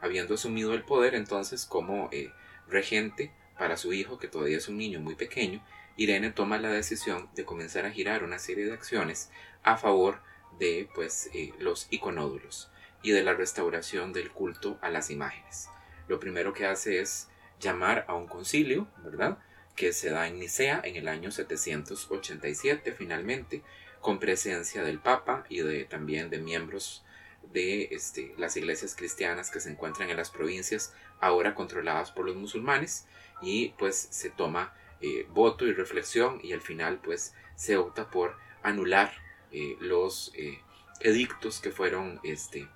Habiendo 0.00 0.34
asumido 0.34 0.72
el 0.74 0.84
poder 0.84 1.16
entonces 1.16 1.64
como 1.64 2.08
eh, 2.12 2.30
regente, 2.68 3.32
para 3.58 3.76
su 3.76 3.92
hijo, 3.92 4.20
que 4.20 4.28
todavía 4.28 4.58
es 4.58 4.68
un 4.68 4.78
niño 4.78 5.00
muy 5.00 5.16
pequeño, 5.16 5.60
Irene 5.98 6.30
toma 6.30 6.58
la 6.58 6.70
decisión 6.70 7.28
de 7.34 7.44
comenzar 7.44 7.84
a 7.84 7.90
girar 7.90 8.24
una 8.24 8.38
serie 8.38 8.64
de 8.64 8.72
acciones 8.72 9.30
a 9.62 9.76
favor 9.76 10.22
de 10.58 10.88
pues, 10.94 11.28
eh, 11.34 11.52
los 11.58 11.88
iconódulos 11.90 12.70
y 13.02 13.10
de 13.10 13.22
la 13.22 13.34
restauración 13.34 14.12
del 14.14 14.30
culto 14.30 14.78
a 14.80 14.88
las 14.88 15.10
imágenes. 15.10 15.68
Lo 16.06 16.18
primero 16.18 16.54
que 16.54 16.66
hace 16.66 17.00
es 17.00 17.28
llamar 17.60 18.06
a 18.08 18.14
un 18.14 18.28
concilio, 18.28 18.88
¿verdad? 19.04 19.38
que 19.78 19.92
se 19.92 20.10
da 20.10 20.26
en 20.26 20.40
Nicea 20.40 20.80
en 20.82 20.96
el 20.96 21.06
año 21.06 21.30
787 21.30 22.92
finalmente, 22.92 23.62
con 24.00 24.18
presencia 24.18 24.82
del 24.82 24.98
Papa 24.98 25.44
y 25.48 25.60
de, 25.60 25.84
también 25.84 26.30
de 26.30 26.38
miembros 26.38 27.04
de 27.52 27.88
este, 27.92 28.34
las 28.38 28.56
iglesias 28.56 28.96
cristianas 28.96 29.50
que 29.50 29.60
se 29.60 29.70
encuentran 29.70 30.10
en 30.10 30.16
las 30.16 30.30
provincias 30.30 30.92
ahora 31.20 31.54
controladas 31.54 32.10
por 32.10 32.26
los 32.26 32.34
musulmanes 32.34 33.06
y 33.40 33.68
pues 33.78 33.96
se 34.10 34.30
toma 34.30 34.74
eh, 35.00 35.26
voto 35.30 35.66
y 35.66 35.72
reflexión 35.72 36.40
y 36.42 36.52
al 36.52 36.60
final 36.60 36.98
pues 36.98 37.34
se 37.54 37.76
opta 37.76 38.10
por 38.10 38.36
anular 38.62 39.12
eh, 39.52 39.76
los 39.80 40.32
eh, 40.34 40.58
edictos 41.00 41.60
que 41.60 41.70
fueron 41.70 42.18
este, 42.24 42.68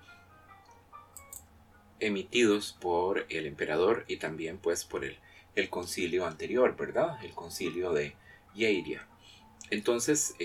emitidos 1.99 2.77
por 2.79 3.25
el 3.29 3.45
emperador 3.45 4.05
y 4.07 4.17
también 4.17 4.57
pues 4.57 4.85
por 4.85 5.03
el, 5.03 5.19
el 5.55 5.69
concilio 5.69 6.25
anterior, 6.25 6.75
¿verdad? 6.77 7.23
El 7.23 7.33
concilio 7.33 7.91
de 7.91 8.15
Yeiria. 8.53 9.07
Entonces 9.69 10.35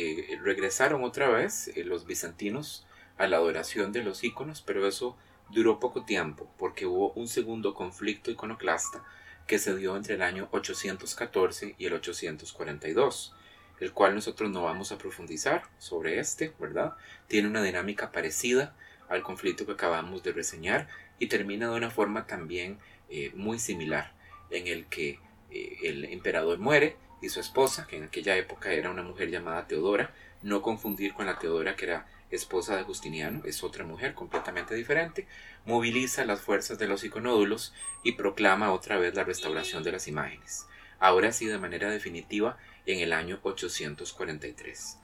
regresaron 0.43 1.05
otra 1.05 1.29
vez 1.29 1.71
los 1.77 2.07
bizantinos 2.07 2.87
a 3.19 3.27
la 3.27 3.37
adoración 3.37 3.93
de 3.93 4.03
los 4.03 4.25
íconos, 4.25 4.63
pero 4.63 4.87
eso 4.87 5.17
duró 5.51 5.79
poco 5.81 6.05
tiempo 6.05 6.49
porque 6.59 6.87
hubo 6.87 7.13
un 7.13 7.29
segundo 7.29 7.75
conflicto 7.75 8.31
iconoclasta 8.31 9.05
que 9.49 9.59
se 9.59 9.75
dio 9.75 9.97
entre 9.97 10.15
el 10.15 10.23
año 10.23 10.47
814 10.53 11.75
y 11.79 11.87
el 11.87 11.95
842, 11.95 13.35
el 13.81 13.93
cual 13.93 14.15
nosotros 14.15 14.51
no 14.51 14.63
vamos 14.63 14.93
a 14.93 14.99
profundizar 14.99 15.63
sobre 15.79 16.21
este, 16.21 16.53
¿verdad? 16.61 16.93
Tiene 17.29 17.49
una 17.49 17.63
dinámica 17.63 18.13
parecida 18.13 18.77
al 19.09 19.23
conflicto 19.23 19.65
que 19.65 19.73
acabamos 19.73 20.23
de 20.23 20.33
reseñar 20.33 20.87
y 21.19 21.29
termina 21.29 21.71
de 21.71 21.77
una 21.77 21.91
forma 21.91 22.27
también 22.27 22.79
eh, 23.09 23.33
muy 23.35 23.59
similar, 23.59 24.13
en 24.51 24.67
el 24.67 24.85
que 24.85 25.19
eh, 25.51 25.79
el 25.83 26.05
emperador 26.05 26.59
muere 26.59 26.99
y 27.23 27.31
su 27.31 27.41
esposa, 27.41 27.87
que 27.87 27.97
en 27.97 28.05
aquella 28.05 28.37
época 28.37 28.73
era 28.73 28.91
una 28.91 29.03
mujer 29.03 29.31
llamada 29.31 29.67
Teodora, 29.67 30.15
no 30.43 30.61
confundir 30.61 31.15
con 31.15 31.25
la 31.25 31.39
Teodora 31.39 31.75
que 31.75 31.87
era 31.87 32.07
esposa 32.31 32.77
de 32.77 32.83
Justiniano, 32.83 33.43
es 33.45 33.63
otra 33.63 33.85
mujer 33.85 34.15
completamente 34.15 34.75
diferente, 34.75 35.27
moviliza 35.65 36.25
las 36.25 36.41
fuerzas 36.41 36.79
de 36.79 36.87
los 36.87 37.05
iconódulos 37.05 37.73
y 38.03 38.13
proclama 38.13 38.73
otra 38.73 38.99
vez 38.99 39.15
la 39.15 39.25
restauración 39.25 39.83
de 39.83 39.93
las 39.93 40.09
imágenes, 40.09 40.67
ahora 40.99 41.33
sí 41.33 41.47
de 41.47 41.59
manera 41.59 41.91
definitiva 41.91 42.59
en 42.87 43.01
el 43.01 43.13
año 43.13 43.41
843. 43.43 44.99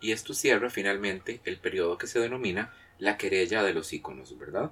Y 0.00 0.12
esto 0.12 0.34
cierra 0.34 0.70
finalmente 0.70 1.40
el 1.44 1.58
periodo 1.58 1.98
que 1.98 2.06
se 2.06 2.20
denomina 2.20 2.72
la 2.98 3.16
querella 3.16 3.62
de 3.62 3.74
los 3.74 3.92
iconos, 3.92 4.38
¿verdad? 4.38 4.70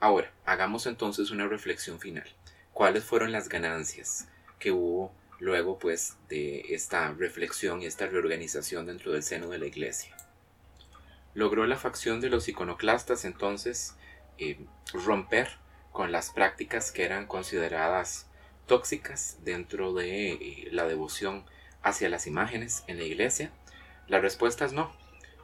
Ahora, 0.00 0.32
hagamos 0.44 0.86
entonces 0.86 1.30
una 1.30 1.46
reflexión 1.48 1.98
final. 1.98 2.28
¿Cuáles 2.72 3.04
fueron 3.04 3.32
las 3.32 3.48
ganancias 3.48 4.28
que 4.58 4.70
hubo 4.70 5.12
luego 5.38 5.78
pues 5.78 6.16
de 6.28 6.74
esta 6.74 7.12
reflexión 7.12 7.82
y 7.82 7.86
esta 7.86 8.06
reorganización 8.06 8.86
dentro 8.86 9.12
del 9.12 9.22
seno 9.22 9.48
de 9.48 9.58
la 9.58 9.66
iglesia. 9.66 10.16
Logró 11.38 11.68
la 11.68 11.76
facción 11.76 12.20
de 12.20 12.30
los 12.30 12.48
iconoclastas 12.48 13.24
entonces 13.24 13.94
eh, 14.38 14.58
romper 14.92 15.48
con 15.92 16.10
las 16.10 16.30
prácticas 16.30 16.90
que 16.90 17.04
eran 17.04 17.28
consideradas 17.28 18.26
tóxicas 18.66 19.38
dentro 19.44 19.94
de 19.94 20.32
eh, 20.32 20.68
la 20.72 20.88
devoción 20.88 21.44
hacia 21.80 22.08
las 22.08 22.26
imágenes 22.26 22.82
en 22.88 22.98
la 22.98 23.04
iglesia? 23.04 23.52
La 24.08 24.18
respuesta 24.18 24.64
es 24.64 24.72
no, 24.72 24.92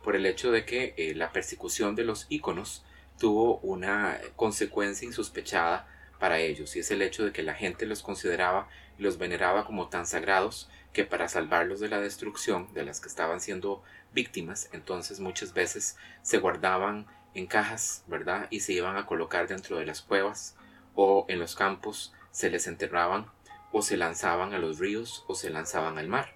por 0.03 0.17
el 0.17 0.27
hecho 0.27 0.51
de 0.51 0.65
que 0.65 0.95
eh, 0.97 1.15
la 1.15 1.31
persecución 1.31 1.95
de 1.95 2.03
los 2.03 2.27
iconos 2.29 2.85
tuvo 3.21 3.59
una 3.59 4.19
consecuencia 4.35 5.07
insospechada 5.07 5.87
para 6.19 6.41
ellos 6.41 6.75
y 6.75 6.81
es 6.81 6.91
el 6.91 7.03
hecho 7.03 7.25
de 7.25 7.31
que 7.31 7.45
la 7.45 7.55
gente 7.55 7.87
los 7.87 8.03
consideraba 8.03 8.69
y 8.99 9.05
los 9.05 9.17
veneraba 9.17 9.65
como 9.65 9.89
tan 9.91 10.09
sagrados 10.09 10.69
que 10.95 11.05
para 11.05 11.29
salvarlos 11.29 11.81
de 11.81 11.89
la 11.91 12.01
destrucción 12.01 12.73
de 12.73 12.85
las 12.85 13.01
que 13.01 13.09
estaban 13.09 13.41
siendo 13.41 13.83
víctimas, 14.15 14.71
entonces 14.73 15.21
muchas 15.21 15.53
veces 15.53 15.99
se 16.23 16.39
guardaban 16.39 17.07
en 17.35 17.47
cajas, 17.47 18.05
¿verdad? 18.07 18.47
Y 18.49 18.61
se 18.61 18.73
iban 18.73 18.97
a 18.97 19.05
colocar 19.05 19.49
dentro 19.49 19.77
de 19.77 19.87
las 19.87 20.01
cuevas 20.01 20.57
o 20.95 21.27
en 21.29 21.41
los 21.41 21.57
campos, 21.57 22.15
se 22.31 22.49
les 22.49 22.69
enterraban 22.69 23.27
o 23.73 23.83
se 23.83 23.97
lanzaban 23.97 24.55
a 24.55 24.59
los 24.59 24.79
ríos 24.79 25.25
o 25.27 25.35
se 25.35 25.51
lanzaban 25.51 25.99
al 25.99 26.09
mar. 26.09 26.33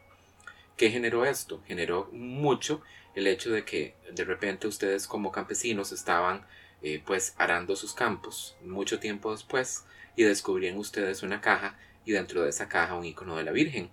¿Qué 0.77 0.91
generó 0.91 1.25
esto? 1.25 1.63
Generó 1.67 2.09
mucho 2.13 2.83
el 3.15 3.29
hecho 3.29 3.51
de 3.51 3.65
que 3.65 3.95
de 4.13 4.25
repente 4.25 4.67
ustedes 4.67 5.07
como 5.07 5.31
campesinos 5.31 5.93
estaban 5.93 6.45
eh, 6.83 7.01
pues 7.07 7.35
arando 7.39 7.75
sus 7.75 7.95
campos 7.95 8.57
mucho 8.65 8.99
tiempo 8.99 9.33
después 9.33 9.85
y 10.17 10.25
descubrían 10.25 10.79
ustedes 10.79 11.23
una 11.23 11.41
caja 11.41 11.79
y 12.05 12.13
dentro 12.13 12.43
de 12.43 12.51
esa 12.51 12.69
caja 12.69 12.95
un 12.95 13.05
icono 13.05 13.37
de 13.37 13.45
la 13.45 13.53
Virgen. 13.53 13.91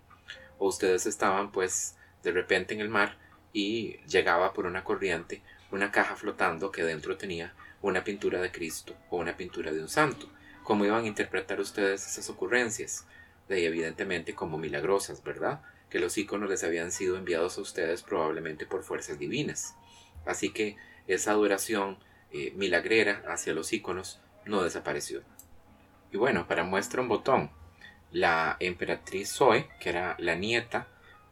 O 0.57 0.67
ustedes 0.67 1.05
estaban 1.05 1.51
pues 1.51 1.95
de 2.23 2.31
repente 2.31 2.73
en 2.73 2.81
el 2.81 2.89
mar 2.89 3.17
y 3.53 3.97
llegaba 4.07 4.53
por 4.53 4.65
una 4.65 4.83
corriente 4.83 5.41
una 5.71 5.91
caja 5.91 6.15
flotando 6.15 6.71
que 6.71 6.83
dentro 6.83 7.17
tenía 7.17 7.53
una 7.81 8.03
pintura 8.03 8.41
de 8.41 8.51
Cristo 8.51 8.95
o 9.09 9.17
una 9.17 9.37
pintura 9.37 9.71
de 9.71 9.81
un 9.81 9.89
santo. 9.89 10.29
¿Cómo 10.63 10.85
iban 10.85 11.03
a 11.03 11.07
interpretar 11.07 11.59
ustedes 11.59 12.07
esas 12.07 12.29
ocurrencias? 12.29 13.05
De 13.47 13.65
evidentemente 13.65 14.33
como 14.33 14.57
milagrosas, 14.57 15.23
¿verdad? 15.23 15.61
Que 15.89 15.99
los 15.99 16.17
iconos 16.17 16.49
les 16.49 16.63
habían 16.63 16.91
sido 16.91 17.17
enviados 17.17 17.57
a 17.57 17.61
ustedes 17.61 18.01
probablemente 18.01 18.65
por 18.65 18.83
fuerzas 18.83 19.19
divinas. 19.19 19.75
Así 20.25 20.51
que 20.51 20.77
esa 21.07 21.31
adoración 21.31 21.99
eh, 22.31 22.51
milagrera 22.55 23.23
hacia 23.27 23.53
los 23.53 23.71
iconos 23.71 24.19
no 24.45 24.63
desapareció. 24.63 25.21
Y 26.11 26.17
bueno, 26.17 26.47
para 26.47 26.63
muestra 26.63 27.01
un 27.01 27.09
botón, 27.09 27.51
la 28.15 28.55
emperatriz 28.61 29.29
Zoe, 29.29 29.67
que 29.77 29.89
era 29.89 30.15
la 30.19 30.35
nieta 30.35 30.87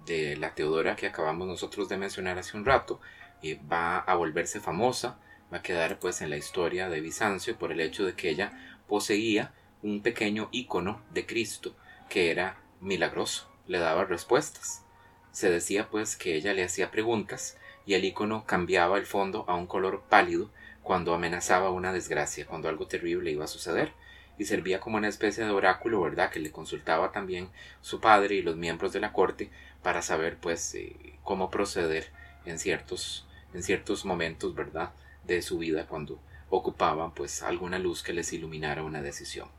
de 0.05 0.36
la 0.36 0.53
Teodora 0.53 0.97
que 0.97 1.07
acabamos 1.07 1.47
nosotros 1.47 1.88
de 1.88 1.95
mencionar 1.95 2.38
hace 2.38 2.57
un 2.57 2.65
rato, 2.65 2.99
eh, 3.41 3.57
va 3.71 3.99
a 3.99 4.15
volverse 4.15 4.59
famosa, 4.59 5.17
va 5.51 5.59
a 5.59 5.61
quedar 5.61 5.97
pues 5.99 6.21
en 6.21 6.29
la 6.29 6.36
historia 6.36 6.89
de 6.89 6.99
Bizancio 6.99 7.57
por 7.57 7.71
el 7.71 7.79
hecho 7.79 8.05
de 8.05 8.15
que 8.15 8.29
ella 8.29 8.81
poseía 8.89 9.53
un 9.81 10.01
pequeño 10.01 10.49
icono 10.51 11.01
de 11.11 11.25
Cristo 11.25 11.73
que 12.09 12.31
era 12.31 12.57
milagroso, 12.81 13.49
le 13.65 13.79
daba 13.79 14.03
respuestas. 14.03 14.84
Se 15.31 15.49
decía 15.49 15.88
pues 15.89 16.17
que 16.17 16.36
ella 16.36 16.53
le 16.53 16.65
hacía 16.65 16.91
preguntas 16.91 17.57
y 17.86 17.93
el 17.93 18.03
icono 18.03 18.45
cambiaba 18.45 18.97
el 18.97 19.05
fondo 19.05 19.45
a 19.47 19.55
un 19.55 19.67
color 19.67 20.03
pálido 20.09 20.51
cuando 20.81 21.13
amenazaba 21.13 21.71
una 21.71 21.93
desgracia, 21.93 22.45
cuando 22.45 22.67
algo 22.67 22.88
terrible 22.88 23.31
iba 23.31 23.45
a 23.45 23.47
suceder 23.47 23.93
y 24.38 24.45
servía 24.45 24.79
como 24.79 24.97
una 24.97 25.07
especie 25.07 25.43
de 25.45 25.51
oráculo, 25.51 26.01
¿verdad? 26.01 26.31
Que 26.31 26.39
le 26.39 26.51
consultaba 26.51 27.11
también 27.11 27.49
su 27.81 27.99
padre 27.99 28.36
y 28.36 28.41
los 28.41 28.55
miembros 28.55 28.93
de 28.93 28.99
la 28.99 29.13
corte 29.13 29.49
para 29.81 30.01
saber, 30.01 30.38
pues, 30.38 30.73
eh, 30.75 31.17
cómo 31.23 31.49
proceder 31.49 32.11
en 32.45 32.59
ciertos, 32.59 33.27
en 33.53 33.63
ciertos 33.63 34.05
momentos, 34.05 34.55
¿verdad? 34.55 34.91
De 35.23 35.41
su 35.41 35.57
vida 35.59 35.86
cuando 35.88 36.19
ocupaban, 36.49 37.13
pues, 37.13 37.43
alguna 37.43 37.79
luz 37.79 38.03
que 38.03 38.13
les 38.13 38.34
iluminara 38.34 38.84
una 38.84 39.01
decisión. 39.01 39.49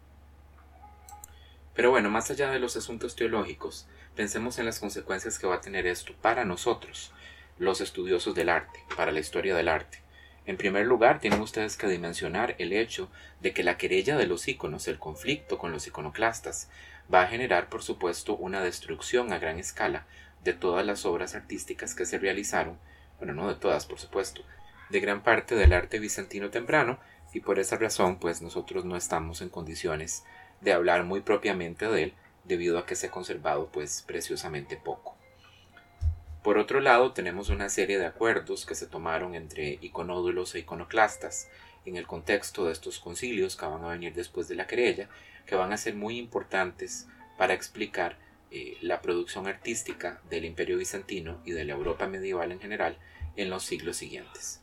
Pero 1.74 1.90
bueno, 1.90 2.10
más 2.10 2.30
allá 2.30 2.50
de 2.50 2.60
los 2.60 2.76
asuntos 2.76 3.16
teológicos, 3.16 3.88
pensemos 4.14 4.58
en 4.58 4.66
las 4.66 4.78
consecuencias 4.78 5.38
que 5.38 5.46
va 5.46 5.56
a 5.56 5.60
tener 5.60 5.86
esto 5.86 6.14
para 6.20 6.44
nosotros, 6.44 7.12
los 7.58 7.80
estudiosos 7.80 8.34
del 8.34 8.48
arte, 8.48 8.80
para 8.96 9.12
la 9.12 9.20
historia 9.20 9.56
del 9.56 9.68
arte. 9.68 10.03
En 10.46 10.58
primer 10.58 10.86
lugar, 10.86 11.20
tienen 11.20 11.40
ustedes 11.40 11.76
que 11.76 11.88
dimensionar 11.88 12.54
el 12.58 12.72
hecho 12.72 13.10
de 13.40 13.52
que 13.52 13.62
la 13.62 13.78
querella 13.78 14.16
de 14.16 14.26
los 14.26 14.46
íconos, 14.46 14.88
el 14.88 14.98
conflicto 14.98 15.58
con 15.58 15.72
los 15.72 15.86
iconoclastas, 15.86 16.68
va 17.12 17.22
a 17.22 17.26
generar, 17.28 17.68
por 17.68 17.82
supuesto, 17.82 18.36
una 18.36 18.60
destrucción 18.60 19.32
a 19.32 19.38
gran 19.38 19.58
escala 19.58 20.06
de 20.42 20.52
todas 20.52 20.84
las 20.84 21.06
obras 21.06 21.34
artísticas 21.34 21.94
que 21.94 22.04
se 22.04 22.18
realizaron, 22.18 22.78
bueno, 23.18 23.32
no 23.32 23.48
de 23.48 23.54
todas, 23.54 23.86
por 23.86 23.98
supuesto, 23.98 24.42
de 24.90 25.00
gran 25.00 25.22
parte 25.22 25.54
del 25.54 25.72
arte 25.72 25.98
bizantino 25.98 26.50
temprano, 26.50 26.98
y 27.32 27.40
por 27.40 27.58
esa 27.58 27.76
razón, 27.76 28.18
pues 28.18 28.42
nosotros 28.42 28.84
no 28.84 28.96
estamos 28.96 29.40
en 29.40 29.48
condiciones 29.48 30.24
de 30.60 30.72
hablar 30.72 31.04
muy 31.04 31.20
propiamente 31.20 31.88
de 31.88 32.02
él, 32.04 32.14
debido 32.44 32.78
a 32.78 32.84
que 32.84 32.96
se 32.96 33.06
ha 33.06 33.10
conservado, 33.10 33.70
pues, 33.72 34.02
preciosamente 34.06 34.76
poco. 34.76 35.13
Por 36.44 36.58
otro 36.58 36.80
lado, 36.80 37.12
tenemos 37.12 37.48
una 37.48 37.70
serie 37.70 37.98
de 37.98 38.04
acuerdos 38.04 38.66
que 38.66 38.74
se 38.74 38.86
tomaron 38.86 39.34
entre 39.34 39.78
iconódulos 39.80 40.54
e 40.54 40.58
iconoclastas 40.58 41.48
en 41.86 41.96
el 41.96 42.06
contexto 42.06 42.66
de 42.66 42.72
estos 42.72 43.00
concilios 43.00 43.56
que 43.56 43.64
van 43.64 43.82
a 43.82 43.88
venir 43.88 44.12
después 44.12 44.46
de 44.46 44.54
la 44.54 44.66
querella, 44.66 45.08
que 45.46 45.54
van 45.54 45.72
a 45.72 45.78
ser 45.78 45.94
muy 45.94 46.18
importantes 46.18 47.08
para 47.38 47.54
explicar 47.54 48.18
eh, 48.50 48.76
la 48.82 49.00
producción 49.00 49.46
artística 49.46 50.20
del 50.28 50.44
Imperio 50.44 50.76
Bizantino 50.76 51.40
y 51.46 51.52
de 51.52 51.64
la 51.64 51.72
Europa 51.72 52.06
medieval 52.08 52.52
en 52.52 52.60
general 52.60 52.98
en 53.36 53.48
los 53.48 53.62
siglos 53.62 53.96
siguientes. 53.96 54.60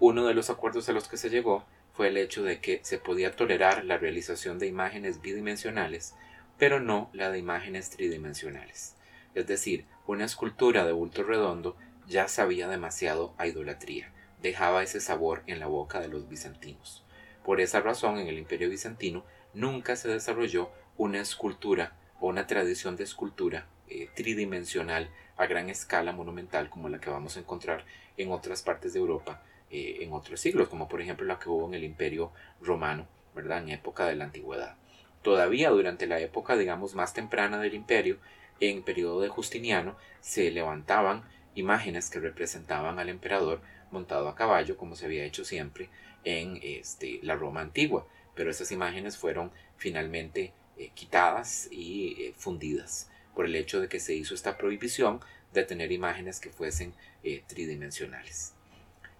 Uno 0.00 0.26
de 0.26 0.34
los 0.34 0.50
acuerdos 0.50 0.88
a 0.88 0.92
los 0.92 1.06
que 1.06 1.16
se 1.16 1.30
llegó 1.30 1.64
fue 1.92 2.08
el 2.08 2.16
hecho 2.16 2.42
de 2.42 2.58
que 2.58 2.80
se 2.82 2.98
podía 2.98 3.36
tolerar 3.36 3.84
la 3.84 3.98
realización 3.98 4.58
de 4.58 4.66
imágenes 4.66 5.22
bidimensionales, 5.22 6.16
pero 6.58 6.80
no 6.80 7.08
la 7.12 7.30
de 7.30 7.38
imágenes 7.38 7.90
tridimensionales. 7.90 8.96
Es 9.36 9.46
decir, 9.46 9.86
una 10.06 10.24
escultura 10.24 10.84
de 10.84 10.92
bulto 10.92 11.22
redondo 11.22 11.76
ya 12.06 12.28
sabía 12.28 12.68
demasiado 12.68 13.34
a 13.38 13.46
idolatría, 13.46 14.12
dejaba 14.42 14.82
ese 14.82 15.00
sabor 15.00 15.42
en 15.46 15.60
la 15.60 15.66
boca 15.66 16.00
de 16.00 16.08
los 16.08 16.28
bizantinos. 16.28 17.04
Por 17.44 17.60
esa 17.60 17.80
razón, 17.80 18.18
en 18.18 18.26
el 18.26 18.38
imperio 18.38 18.68
bizantino 18.68 19.24
nunca 19.52 19.96
se 19.96 20.08
desarrolló 20.08 20.70
una 20.96 21.20
escultura 21.20 21.96
o 22.20 22.28
una 22.28 22.46
tradición 22.46 22.96
de 22.96 23.04
escultura 23.04 23.66
eh, 23.88 24.08
tridimensional 24.14 25.10
a 25.36 25.46
gran 25.46 25.68
escala 25.68 26.12
monumental 26.12 26.70
como 26.70 26.88
la 26.88 27.00
que 27.00 27.10
vamos 27.10 27.36
a 27.36 27.40
encontrar 27.40 27.84
en 28.16 28.30
otras 28.30 28.62
partes 28.62 28.92
de 28.92 29.00
Europa 29.00 29.42
eh, 29.70 30.04
en 30.04 30.12
otros 30.12 30.40
siglos, 30.40 30.68
como 30.68 30.88
por 30.88 31.00
ejemplo 31.00 31.26
la 31.26 31.38
que 31.38 31.48
hubo 31.48 31.66
en 31.66 31.74
el 31.74 31.84
Imperio 31.84 32.30
Romano, 32.60 33.08
¿verdad? 33.34 33.58
En 33.58 33.70
época 33.70 34.06
de 34.06 34.14
la 34.14 34.24
Antigüedad. 34.24 34.76
Todavía 35.22 35.70
durante 35.70 36.06
la 36.06 36.20
época, 36.20 36.56
digamos, 36.56 36.94
más 36.94 37.12
temprana 37.14 37.58
del 37.58 37.74
imperio, 37.74 38.18
en 38.60 38.82
periodo 38.82 39.20
de 39.20 39.28
Justiniano, 39.28 39.96
se 40.20 40.50
levantaban 40.50 41.24
imágenes 41.54 42.10
que 42.10 42.20
representaban 42.20 42.98
al 42.98 43.08
emperador 43.08 43.60
montado 43.90 44.28
a 44.28 44.34
caballo, 44.34 44.76
como 44.76 44.96
se 44.96 45.06
había 45.06 45.24
hecho 45.24 45.44
siempre 45.44 45.88
en 46.24 46.58
este, 46.62 47.20
la 47.22 47.36
Roma 47.36 47.60
antigua. 47.60 48.06
Pero 48.34 48.50
esas 48.50 48.72
imágenes 48.72 49.16
fueron 49.16 49.52
finalmente 49.76 50.52
eh, 50.76 50.90
quitadas 50.94 51.68
y 51.70 52.16
eh, 52.18 52.34
fundidas 52.36 53.08
por 53.34 53.46
el 53.46 53.54
hecho 53.54 53.80
de 53.80 53.88
que 53.88 54.00
se 54.00 54.14
hizo 54.14 54.34
esta 54.34 54.56
prohibición 54.56 55.20
de 55.52 55.64
tener 55.64 55.92
imágenes 55.92 56.40
que 56.40 56.50
fuesen 56.50 56.94
eh, 57.22 57.42
tridimensionales. 57.46 58.54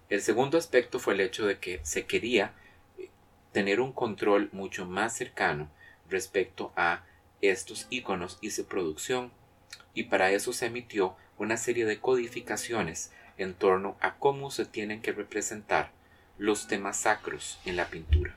El 0.09 0.21
segundo 0.21 0.57
aspecto 0.57 0.99
fue 0.99 1.13
el 1.13 1.21
hecho 1.21 1.47
de 1.47 1.59
que 1.59 1.79
se 1.83 2.05
quería 2.05 2.53
tener 3.51 3.79
un 3.79 3.93
control 3.93 4.49
mucho 4.51 4.85
más 4.85 5.15
cercano 5.15 5.69
respecto 6.09 6.73
a 6.75 7.05
estos 7.41 7.87
iconos 7.89 8.37
y 8.41 8.51
su 8.51 8.65
producción, 8.65 9.31
y 9.93 10.03
para 10.03 10.31
eso 10.31 10.53
se 10.53 10.67
emitió 10.67 11.15
una 11.37 11.57
serie 11.57 11.85
de 11.85 11.99
codificaciones 11.99 13.11
en 13.37 13.53
torno 13.53 13.97
a 13.99 14.15
cómo 14.15 14.51
se 14.51 14.65
tienen 14.65 15.01
que 15.01 15.11
representar 15.11 15.91
los 16.37 16.67
temas 16.67 16.97
sacros 16.97 17.59
en 17.65 17.75
la 17.75 17.87
pintura. 17.87 18.35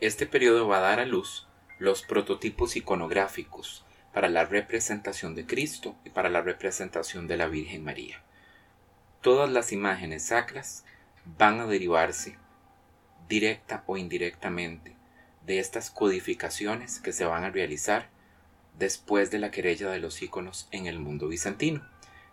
Este 0.00 0.26
periodo 0.26 0.68
va 0.68 0.78
a 0.78 0.82
dar 0.82 1.00
a 1.00 1.06
luz 1.06 1.46
los 1.78 2.02
prototipos 2.02 2.76
iconográficos 2.76 3.84
para 4.12 4.28
la 4.28 4.44
representación 4.44 5.34
de 5.34 5.46
Cristo 5.46 5.94
y 6.04 6.10
para 6.10 6.30
la 6.30 6.40
representación 6.40 7.26
de 7.26 7.36
la 7.36 7.48
Virgen 7.48 7.84
María. 7.84 8.22
Todas 9.20 9.50
las 9.50 9.72
imágenes 9.72 10.26
sacras 10.26 10.84
van 11.38 11.60
a 11.60 11.66
derivarse 11.66 12.38
directa 13.28 13.82
o 13.86 13.96
indirectamente 13.96 14.95
de 15.46 15.58
estas 15.60 15.90
codificaciones 15.90 17.00
que 17.00 17.12
se 17.12 17.24
van 17.24 17.44
a 17.44 17.50
realizar 17.50 18.08
después 18.78 19.30
de 19.30 19.38
la 19.38 19.50
querella 19.50 19.90
de 19.90 20.00
los 20.00 20.20
íconos 20.20 20.68
en 20.70 20.86
el 20.86 20.98
mundo 20.98 21.28
bizantino. 21.28 21.86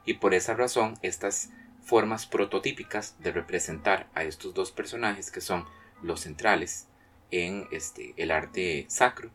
Y 0.06 0.16
por 0.16 0.34
esa 0.34 0.56
razón 0.56 0.96
estas 1.02 1.52
formas 1.84 2.26
prototípicas 2.26 3.16
de 3.20 3.32
representar 3.32 4.10
a 4.16 4.24
estos 4.24 4.54
dos 4.54 4.72
personajes 4.72 5.32
que 5.32 5.42
son 5.42 5.66
los 6.02 6.22
centrales 6.22 6.88
en 7.32 7.68
este, 7.72 8.14
el 8.18 8.32
arte 8.32 8.86
sacro 8.90 9.32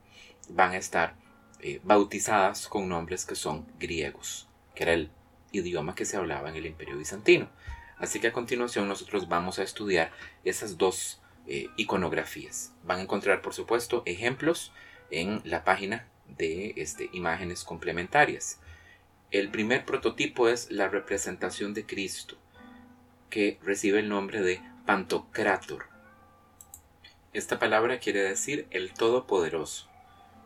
van 0.48 0.72
a 0.72 0.76
estar 0.76 1.14
eh, 1.60 1.80
bautizadas 1.82 2.68
con 2.68 2.88
nombres 2.88 3.24
que 3.24 3.34
son 3.34 3.66
griegos, 3.78 4.48
que 4.74 4.84
era 4.84 4.92
el 4.92 5.10
idioma 5.52 5.94
que 5.94 6.04
se 6.04 6.16
hablaba 6.16 6.48
en 6.48 6.56
el 6.56 6.66
imperio 6.66 6.96
bizantino. 6.96 7.48
Así 7.98 8.20
que 8.20 8.28
a 8.28 8.32
continuación 8.32 8.86
nosotros 8.88 9.28
vamos 9.28 9.58
a 9.58 9.64
estudiar 9.64 10.12
esas 10.44 10.78
dos 10.78 11.20
eh, 11.50 11.70
iconografías. 11.76 12.74
Van 12.84 12.98
a 12.98 13.02
encontrar, 13.02 13.40
por 13.40 13.54
supuesto, 13.54 14.02
ejemplos 14.04 14.70
en 15.10 15.40
la 15.44 15.64
página 15.64 16.06
de 16.36 16.74
este, 16.76 17.08
imágenes 17.12 17.64
complementarias. 17.64 18.60
El 19.30 19.50
primer 19.50 19.86
prototipo 19.86 20.48
es 20.48 20.70
la 20.70 20.88
representación 20.88 21.72
de 21.72 21.86
Cristo, 21.86 22.36
que 23.30 23.58
recibe 23.62 24.00
el 24.00 24.10
nombre 24.10 24.42
de 24.42 24.60
Pantocrator. 24.84 25.86
Esta 27.32 27.58
palabra 27.58 27.98
quiere 27.98 28.20
decir 28.22 28.66
el 28.70 28.92
Todopoderoso. 28.92 29.88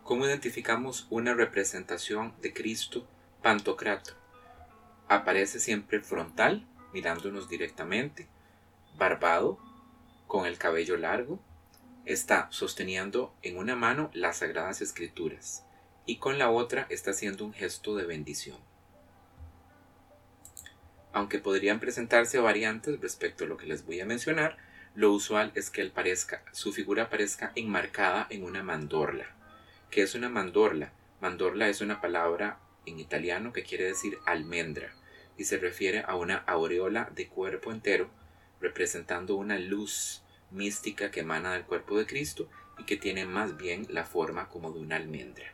¿Cómo 0.05 0.27
identificamos 0.27 1.09
una 1.11 1.35
representación 1.35 2.33
de 2.43 2.53
Cristo 2.53 3.09
Pantocrator? 3.43 4.15
Aparece 5.09 5.59
siempre 5.59 6.01
frontal, 6.01 6.65
mirándonos 6.93 7.49
directamente, 7.49 8.29
barbado, 8.97 9.59
con 10.33 10.47
el 10.47 10.57
cabello 10.57 10.97
largo, 10.97 11.39
está 12.07 12.49
sosteniendo 12.51 13.35
en 13.43 13.59
una 13.59 13.77
mano 13.77 14.11
las 14.15 14.39
sagradas 14.39 14.81
escrituras 14.81 15.67
y 16.07 16.17
con 16.17 16.39
la 16.39 16.51
otra 16.51 16.87
está 16.89 17.11
haciendo 17.11 17.45
un 17.45 17.53
gesto 17.53 17.97
de 17.97 18.07
bendición. 18.07 18.57
Aunque 21.13 21.39
podrían 21.39 21.81
presentarse 21.81 22.39
variantes 22.39 22.99
respecto 22.99 23.45
a 23.45 23.47
lo 23.47 23.59
que 23.59 23.67
les 23.67 23.85
voy 23.85 24.01
a 24.01 24.07
mencionar, 24.07 24.57
lo 24.95 25.13
usual 25.13 25.53
es 25.55 25.69
que 25.69 25.85
parezca, 25.91 26.43
su 26.53 26.73
figura 26.73 27.03
aparezca 27.03 27.53
enmarcada 27.55 28.27
en 28.31 28.43
una 28.43 28.63
mandorla. 28.63 29.27
¿Qué 29.91 30.01
es 30.01 30.15
una 30.15 30.31
mandorla? 30.31 30.95
Mandorla 31.21 31.69
es 31.69 31.83
una 31.83 32.01
palabra 32.01 32.59
en 32.87 32.99
italiano 32.99 33.53
que 33.53 33.65
quiere 33.65 33.85
decir 33.85 34.17
almendra 34.25 34.95
y 35.37 35.45
se 35.45 35.59
refiere 35.59 36.03
a 36.07 36.17
una 36.17 36.39
aureola 36.39 37.11
de 37.15 37.29
cuerpo 37.29 37.71
entero 37.71 38.09
representando 38.63 39.35
una 39.35 39.59
luz 39.59 40.22
mística 40.53 41.11
que 41.11 41.21
emana 41.21 41.53
del 41.53 41.65
cuerpo 41.65 41.99
de 41.99 42.07
Cristo 42.07 42.49
y 42.79 42.85
que 42.85 42.97
tiene 42.97 43.27
más 43.27 43.57
bien 43.57 43.87
la 43.91 44.05
forma 44.05 44.49
como 44.49 44.73
de 44.73 44.81
una 44.81 44.97
almendra. 44.97 45.53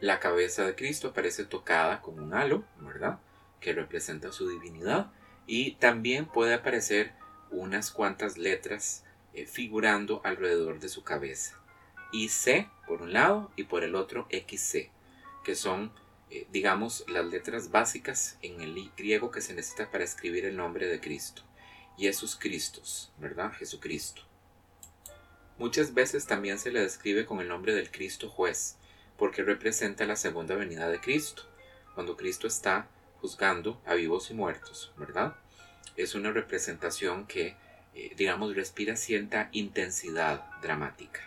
La 0.00 0.20
cabeza 0.20 0.66
de 0.66 0.74
Cristo 0.74 1.08
aparece 1.08 1.44
tocada 1.44 2.00
con 2.00 2.18
un 2.18 2.34
halo, 2.34 2.64
¿verdad? 2.80 3.20
Que 3.60 3.72
representa 3.72 4.32
su 4.32 4.48
divinidad 4.48 5.10
y 5.46 5.76
también 5.76 6.26
puede 6.26 6.54
aparecer 6.54 7.12
unas 7.50 7.90
cuantas 7.90 8.36
letras 8.36 9.04
eh, 9.32 9.46
figurando 9.46 10.20
alrededor 10.24 10.80
de 10.80 10.88
su 10.88 11.04
cabeza. 11.04 11.58
IC 12.12 12.68
por 12.86 13.02
un 13.02 13.12
lado 13.12 13.50
y 13.56 13.64
por 13.64 13.82
el 13.82 13.94
otro 13.94 14.28
XC, 14.30 14.90
que 15.44 15.54
son, 15.54 15.92
eh, 16.30 16.46
digamos, 16.52 17.04
las 17.08 17.26
letras 17.26 17.70
básicas 17.70 18.38
en 18.42 18.60
el 18.60 18.90
griego 18.96 19.30
que 19.30 19.40
se 19.40 19.54
necesita 19.54 19.90
para 19.90 20.04
escribir 20.04 20.44
el 20.44 20.56
nombre 20.56 20.86
de 20.86 21.00
Cristo. 21.00 21.42
Jesús 21.98 22.36
Cristos, 22.36 23.12
¿verdad? 23.18 23.52
Jesucristo. 23.52 24.22
Muchas 25.58 25.94
veces 25.94 26.26
también 26.26 26.58
se 26.58 26.72
le 26.72 26.80
describe 26.80 27.26
con 27.26 27.40
el 27.40 27.48
nombre 27.48 27.74
del 27.74 27.90
Cristo 27.90 28.28
juez, 28.28 28.76
porque 29.16 29.42
representa 29.42 30.04
la 30.04 30.16
segunda 30.16 30.56
venida 30.56 30.88
de 30.88 31.00
Cristo, 31.00 31.44
cuando 31.94 32.16
Cristo 32.16 32.46
está 32.46 32.88
juzgando 33.20 33.80
a 33.86 33.94
vivos 33.94 34.30
y 34.30 34.34
muertos, 34.34 34.92
¿verdad? 34.96 35.36
Es 35.96 36.14
una 36.14 36.32
representación 36.32 37.26
que, 37.26 37.56
eh, 37.94 38.12
digamos, 38.16 38.56
respira 38.56 38.96
cierta 38.96 39.48
intensidad 39.52 40.44
dramática. 40.60 41.20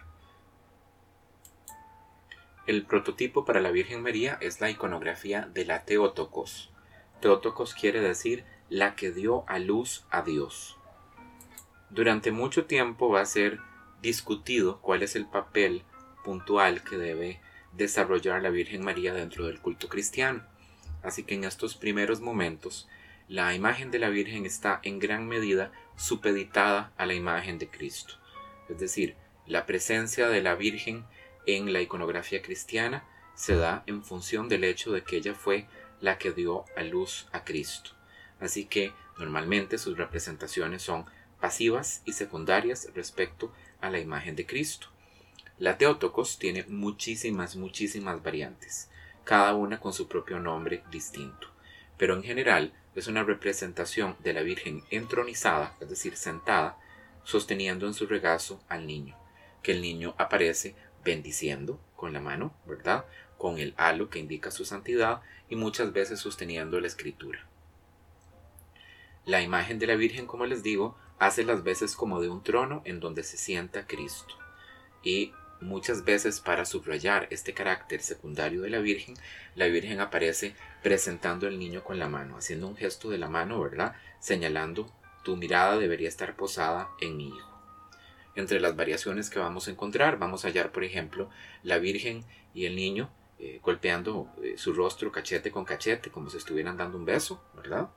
El 2.67 2.85
prototipo 2.85 3.45
para 3.45 3.61
la 3.61 3.71
Virgen 3.71 4.01
María 4.01 4.37
es 4.41 4.59
la 4.59 4.69
iconografía 4.69 5.49
de 5.53 5.63
la 5.63 5.85
Teotokos. 5.85 6.69
Teotokos 7.21 7.73
quiere 7.73 8.01
decir 8.01 8.43
la 8.69 8.95
que 8.95 9.11
dio 9.11 9.45
a 9.47 9.59
luz 9.59 10.05
a 10.09 10.21
Dios. 10.23 10.77
Durante 11.89 12.31
mucho 12.31 12.65
tiempo 12.65 13.09
va 13.09 13.21
a 13.21 13.25
ser 13.25 13.59
discutido 14.01 14.81
cuál 14.81 15.03
es 15.03 15.15
el 15.15 15.25
papel 15.25 15.83
puntual 16.23 16.83
que 16.83 16.97
debe 16.97 17.39
desarrollar 17.71 18.41
la 18.41 18.49
Virgen 18.49 18.83
María 18.83 19.13
dentro 19.13 19.45
del 19.45 19.61
culto 19.61 19.87
cristiano. 19.87 20.43
Así 21.01 21.23
que 21.23 21.35
en 21.35 21.45
estos 21.45 21.75
primeros 21.75 22.19
momentos 22.19 22.89
la 23.29 23.53
imagen 23.55 23.89
de 23.89 23.99
la 23.99 24.09
Virgen 24.09 24.45
está 24.45 24.81
en 24.83 24.99
gran 24.99 25.27
medida 25.27 25.71
supeditada 25.95 26.91
a 26.97 27.05
la 27.05 27.13
imagen 27.13 27.59
de 27.59 27.69
Cristo. 27.69 28.15
Es 28.67 28.79
decir, 28.79 29.15
la 29.45 29.65
presencia 29.65 30.27
de 30.27 30.41
la 30.41 30.55
Virgen 30.55 31.05
en 31.45 31.71
la 31.71 31.81
iconografía 31.81 32.41
cristiana 32.41 33.05
se 33.33 33.55
da 33.55 33.83
en 33.85 34.03
función 34.03 34.49
del 34.49 34.65
hecho 34.65 34.91
de 34.91 35.03
que 35.03 35.17
ella 35.17 35.35
fue 35.35 35.67
la 36.01 36.17
que 36.17 36.33
dio 36.33 36.65
a 36.75 36.83
luz 36.83 37.27
a 37.31 37.45
Cristo 37.45 37.96
así 38.39 38.65
que 38.65 38.93
normalmente 39.17 39.77
sus 39.77 39.97
representaciones 39.97 40.81
son 40.81 41.05
pasivas 41.39 42.01
y 42.05 42.13
secundarias 42.13 42.89
respecto 42.95 43.51
a 43.81 43.89
la 43.89 43.99
imagen 43.99 44.35
de 44.35 44.45
Cristo. 44.45 44.87
La 45.59 45.77
Teotokos 45.77 46.37
tiene 46.37 46.65
muchísimas, 46.67 47.55
muchísimas 47.55 48.21
variantes, 48.21 48.89
cada 49.23 49.55
una 49.55 49.79
con 49.79 49.93
su 49.93 50.07
propio 50.07 50.39
nombre 50.39 50.83
distinto, 50.91 51.47
pero 51.97 52.15
en 52.15 52.23
general 52.23 52.73
es 52.95 53.07
una 53.07 53.23
representación 53.23 54.15
de 54.23 54.33
la 54.33 54.41
Virgen 54.41 54.83
entronizada, 54.89 55.75
es 55.79 55.89
decir, 55.89 56.15
sentada, 56.15 56.77
sosteniendo 57.23 57.87
en 57.87 57.93
su 57.93 58.07
regazo 58.07 58.63
al 58.69 58.87
niño, 58.87 59.17
que 59.61 59.73
el 59.73 59.81
niño 59.81 60.15
aparece 60.17 60.75
bendiciendo 61.03 61.79
con 61.95 62.13
la 62.13 62.19
mano, 62.19 62.53
¿verdad? 62.65 63.05
Con 63.37 63.59
el 63.59 63.73
halo 63.77 64.09
que 64.09 64.19
indica 64.19 64.51
su 64.51 64.65
santidad 64.65 65.21
y 65.49 65.55
muchas 65.55 65.91
veces 65.93 66.19
sosteniendo 66.19 66.79
la 66.79 66.87
escritura. 66.87 67.45
La 69.27 69.41
imagen 69.41 69.77
de 69.77 69.87
la 69.87 69.95
Virgen, 69.95 70.25
como 70.25 70.45
les 70.45 70.63
digo, 70.63 70.95
hace 71.19 71.43
las 71.43 71.61
veces 71.61 71.97
como 71.97 72.21
de 72.21 72.29
un 72.29 72.43
trono 72.43 72.81
en 72.85 73.01
donde 73.01 73.23
se 73.23 73.35
sienta 73.35 73.85
Cristo. 73.85 74.33
Y 75.03 75.33
muchas 75.59 76.05
veces 76.05 76.39
para 76.39 76.63
subrayar 76.63 77.27
este 77.29 77.53
carácter 77.53 78.01
secundario 78.01 78.61
de 78.61 78.69
la 78.69 78.79
Virgen, 78.79 79.15
la 79.53 79.65
Virgen 79.65 79.99
aparece 79.99 80.55
presentando 80.81 81.45
al 81.45 81.59
niño 81.59 81.83
con 81.83 81.99
la 81.99 82.07
mano, 82.07 82.37
haciendo 82.37 82.69
un 82.69 82.77
gesto 82.77 83.09
de 83.09 83.17
la 83.17 83.27
mano, 83.27 83.59
¿verdad? 83.59 83.97
Señalando, 84.21 84.89
tu 85.25 85.35
mirada 85.35 85.77
debería 85.77 86.07
estar 86.07 86.37
posada 86.37 86.87
en 87.01 87.17
mi 87.17 87.27
hijo. 87.27 87.61
Entre 88.35 88.61
las 88.61 88.77
variaciones 88.77 89.29
que 89.29 89.39
vamos 89.39 89.67
a 89.67 89.71
encontrar, 89.71 90.17
vamos 90.17 90.45
a 90.45 90.47
hallar, 90.47 90.71
por 90.71 90.85
ejemplo, 90.85 91.29
la 91.63 91.79
Virgen 91.79 92.23
y 92.53 92.65
el 92.65 92.77
niño 92.77 93.09
eh, 93.39 93.59
golpeando 93.61 94.29
eh, 94.41 94.53
su 94.55 94.71
rostro 94.71 95.11
cachete 95.11 95.51
con 95.51 95.65
cachete, 95.65 96.11
como 96.11 96.29
si 96.29 96.37
estuvieran 96.37 96.77
dando 96.77 96.97
un 96.97 97.03
beso, 97.03 97.43
¿verdad? 97.57 97.89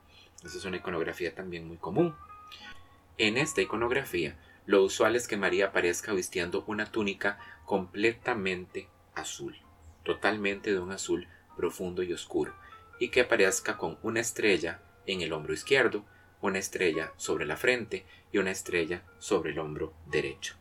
Esa 0.43 0.57
es 0.57 0.65
una 0.65 0.77
iconografía 0.77 1.35
también 1.35 1.67
muy 1.67 1.77
común. 1.77 2.15
En 3.17 3.37
esta 3.37 3.61
iconografía, 3.61 4.37
lo 4.65 4.83
usual 4.83 5.15
es 5.15 5.27
que 5.27 5.37
María 5.37 5.67
aparezca 5.67 6.13
vistiendo 6.13 6.63
una 6.67 6.91
túnica 6.91 7.39
completamente 7.65 8.87
azul, 9.15 9.57
totalmente 10.03 10.71
de 10.71 10.79
un 10.79 10.91
azul 10.91 11.27
profundo 11.55 12.03
y 12.03 12.13
oscuro, 12.13 12.53
y 12.99 13.09
que 13.09 13.21
aparezca 13.21 13.77
con 13.77 13.97
una 14.01 14.19
estrella 14.19 14.81
en 15.05 15.21
el 15.21 15.33
hombro 15.33 15.53
izquierdo, 15.53 16.05
una 16.41 16.59
estrella 16.59 17.13
sobre 17.17 17.45
la 17.45 17.57
frente 17.57 18.05
y 18.31 18.39
una 18.39 18.51
estrella 18.51 19.03
sobre 19.19 19.51
el 19.51 19.59
hombro 19.59 19.93
derecho. 20.07 20.55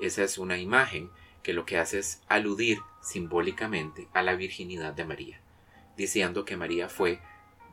Esa 0.00 0.22
es 0.24 0.36
una 0.36 0.58
imagen 0.58 1.10
que 1.42 1.54
lo 1.54 1.64
que 1.64 1.78
hace 1.78 1.98
es 1.98 2.22
aludir 2.28 2.78
simbólicamente 3.00 4.08
a 4.12 4.22
la 4.22 4.34
virginidad 4.34 4.92
de 4.92 5.04
María, 5.04 5.40
diciendo 5.96 6.44
que 6.44 6.56
María 6.56 6.88
fue 6.88 7.20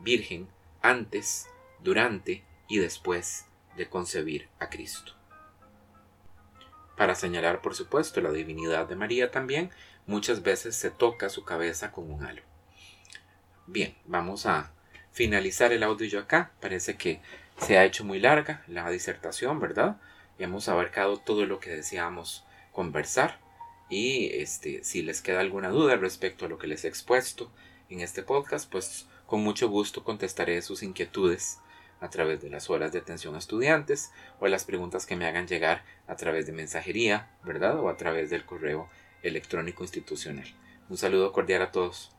virgen 0.00 0.48
antes, 0.84 1.48
durante 1.82 2.44
y 2.68 2.76
después 2.76 3.46
de 3.74 3.88
concebir 3.88 4.48
a 4.58 4.68
Cristo. 4.68 5.12
Para 6.94 7.14
señalar, 7.14 7.62
por 7.62 7.74
supuesto, 7.74 8.20
la 8.20 8.30
divinidad 8.30 8.86
de 8.86 8.94
María 8.94 9.30
también, 9.30 9.70
muchas 10.06 10.42
veces 10.42 10.76
se 10.76 10.90
toca 10.90 11.30
su 11.30 11.42
cabeza 11.42 11.90
con 11.90 12.12
un 12.12 12.22
halo. 12.22 12.42
Bien, 13.66 13.96
vamos 14.04 14.44
a 14.44 14.72
finalizar 15.10 15.72
el 15.72 15.82
audio 15.82 16.20
acá. 16.20 16.52
Parece 16.60 16.98
que 16.98 17.22
se 17.56 17.78
ha 17.78 17.84
hecho 17.86 18.04
muy 18.04 18.20
larga 18.20 18.62
la 18.68 18.88
disertación, 18.90 19.60
¿verdad? 19.60 19.96
Hemos 20.38 20.68
abarcado 20.68 21.16
todo 21.16 21.46
lo 21.46 21.60
que 21.60 21.70
deseamos 21.70 22.44
conversar. 22.72 23.40
Y 23.88 24.26
este, 24.34 24.84
si 24.84 25.00
les 25.00 25.22
queda 25.22 25.40
alguna 25.40 25.70
duda 25.70 25.96
respecto 25.96 26.44
a 26.44 26.48
lo 26.48 26.58
que 26.58 26.66
les 26.66 26.84
he 26.84 26.88
expuesto 26.88 27.50
en 27.88 28.00
este 28.00 28.22
podcast, 28.22 28.70
pues 28.70 29.08
con 29.26 29.42
mucho 29.42 29.68
gusto 29.68 30.04
contestaré 30.04 30.60
sus 30.62 30.82
inquietudes 30.82 31.60
a 32.00 32.10
través 32.10 32.42
de 32.42 32.50
las 32.50 32.68
horas 32.70 32.92
de 32.92 32.98
atención 32.98 33.34
a 33.34 33.38
estudiantes 33.38 34.12
o 34.38 34.46
las 34.46 34.64
preguntas 34.64 35.06
que 35.06 35.16
me 35.16 35.26
hagan 35.26 35.46
llegar 35.46 35.84
a 36.06 36.16
través 36.16 36.46
de 36.46 36.52
mensajería, 36.52 37.30
¿verdad? 37.44 37.80
O 37.80 37.88
a 37.88 37.96
través 37.96 38.30
del 38.30 38.44
correo 38.44 38.88
electrónico 39.22 39.82
institucional. 39.84 40.46
Un 40.88 40.98
saludo 40.98 41.32
cordial 41.32 41.62
a 41.62 41.72
todos 41.72 42.14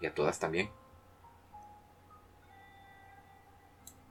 y 0.00 0.06
a 0.06 0.14
todas 0.14 0.38
también. 0.38 0.70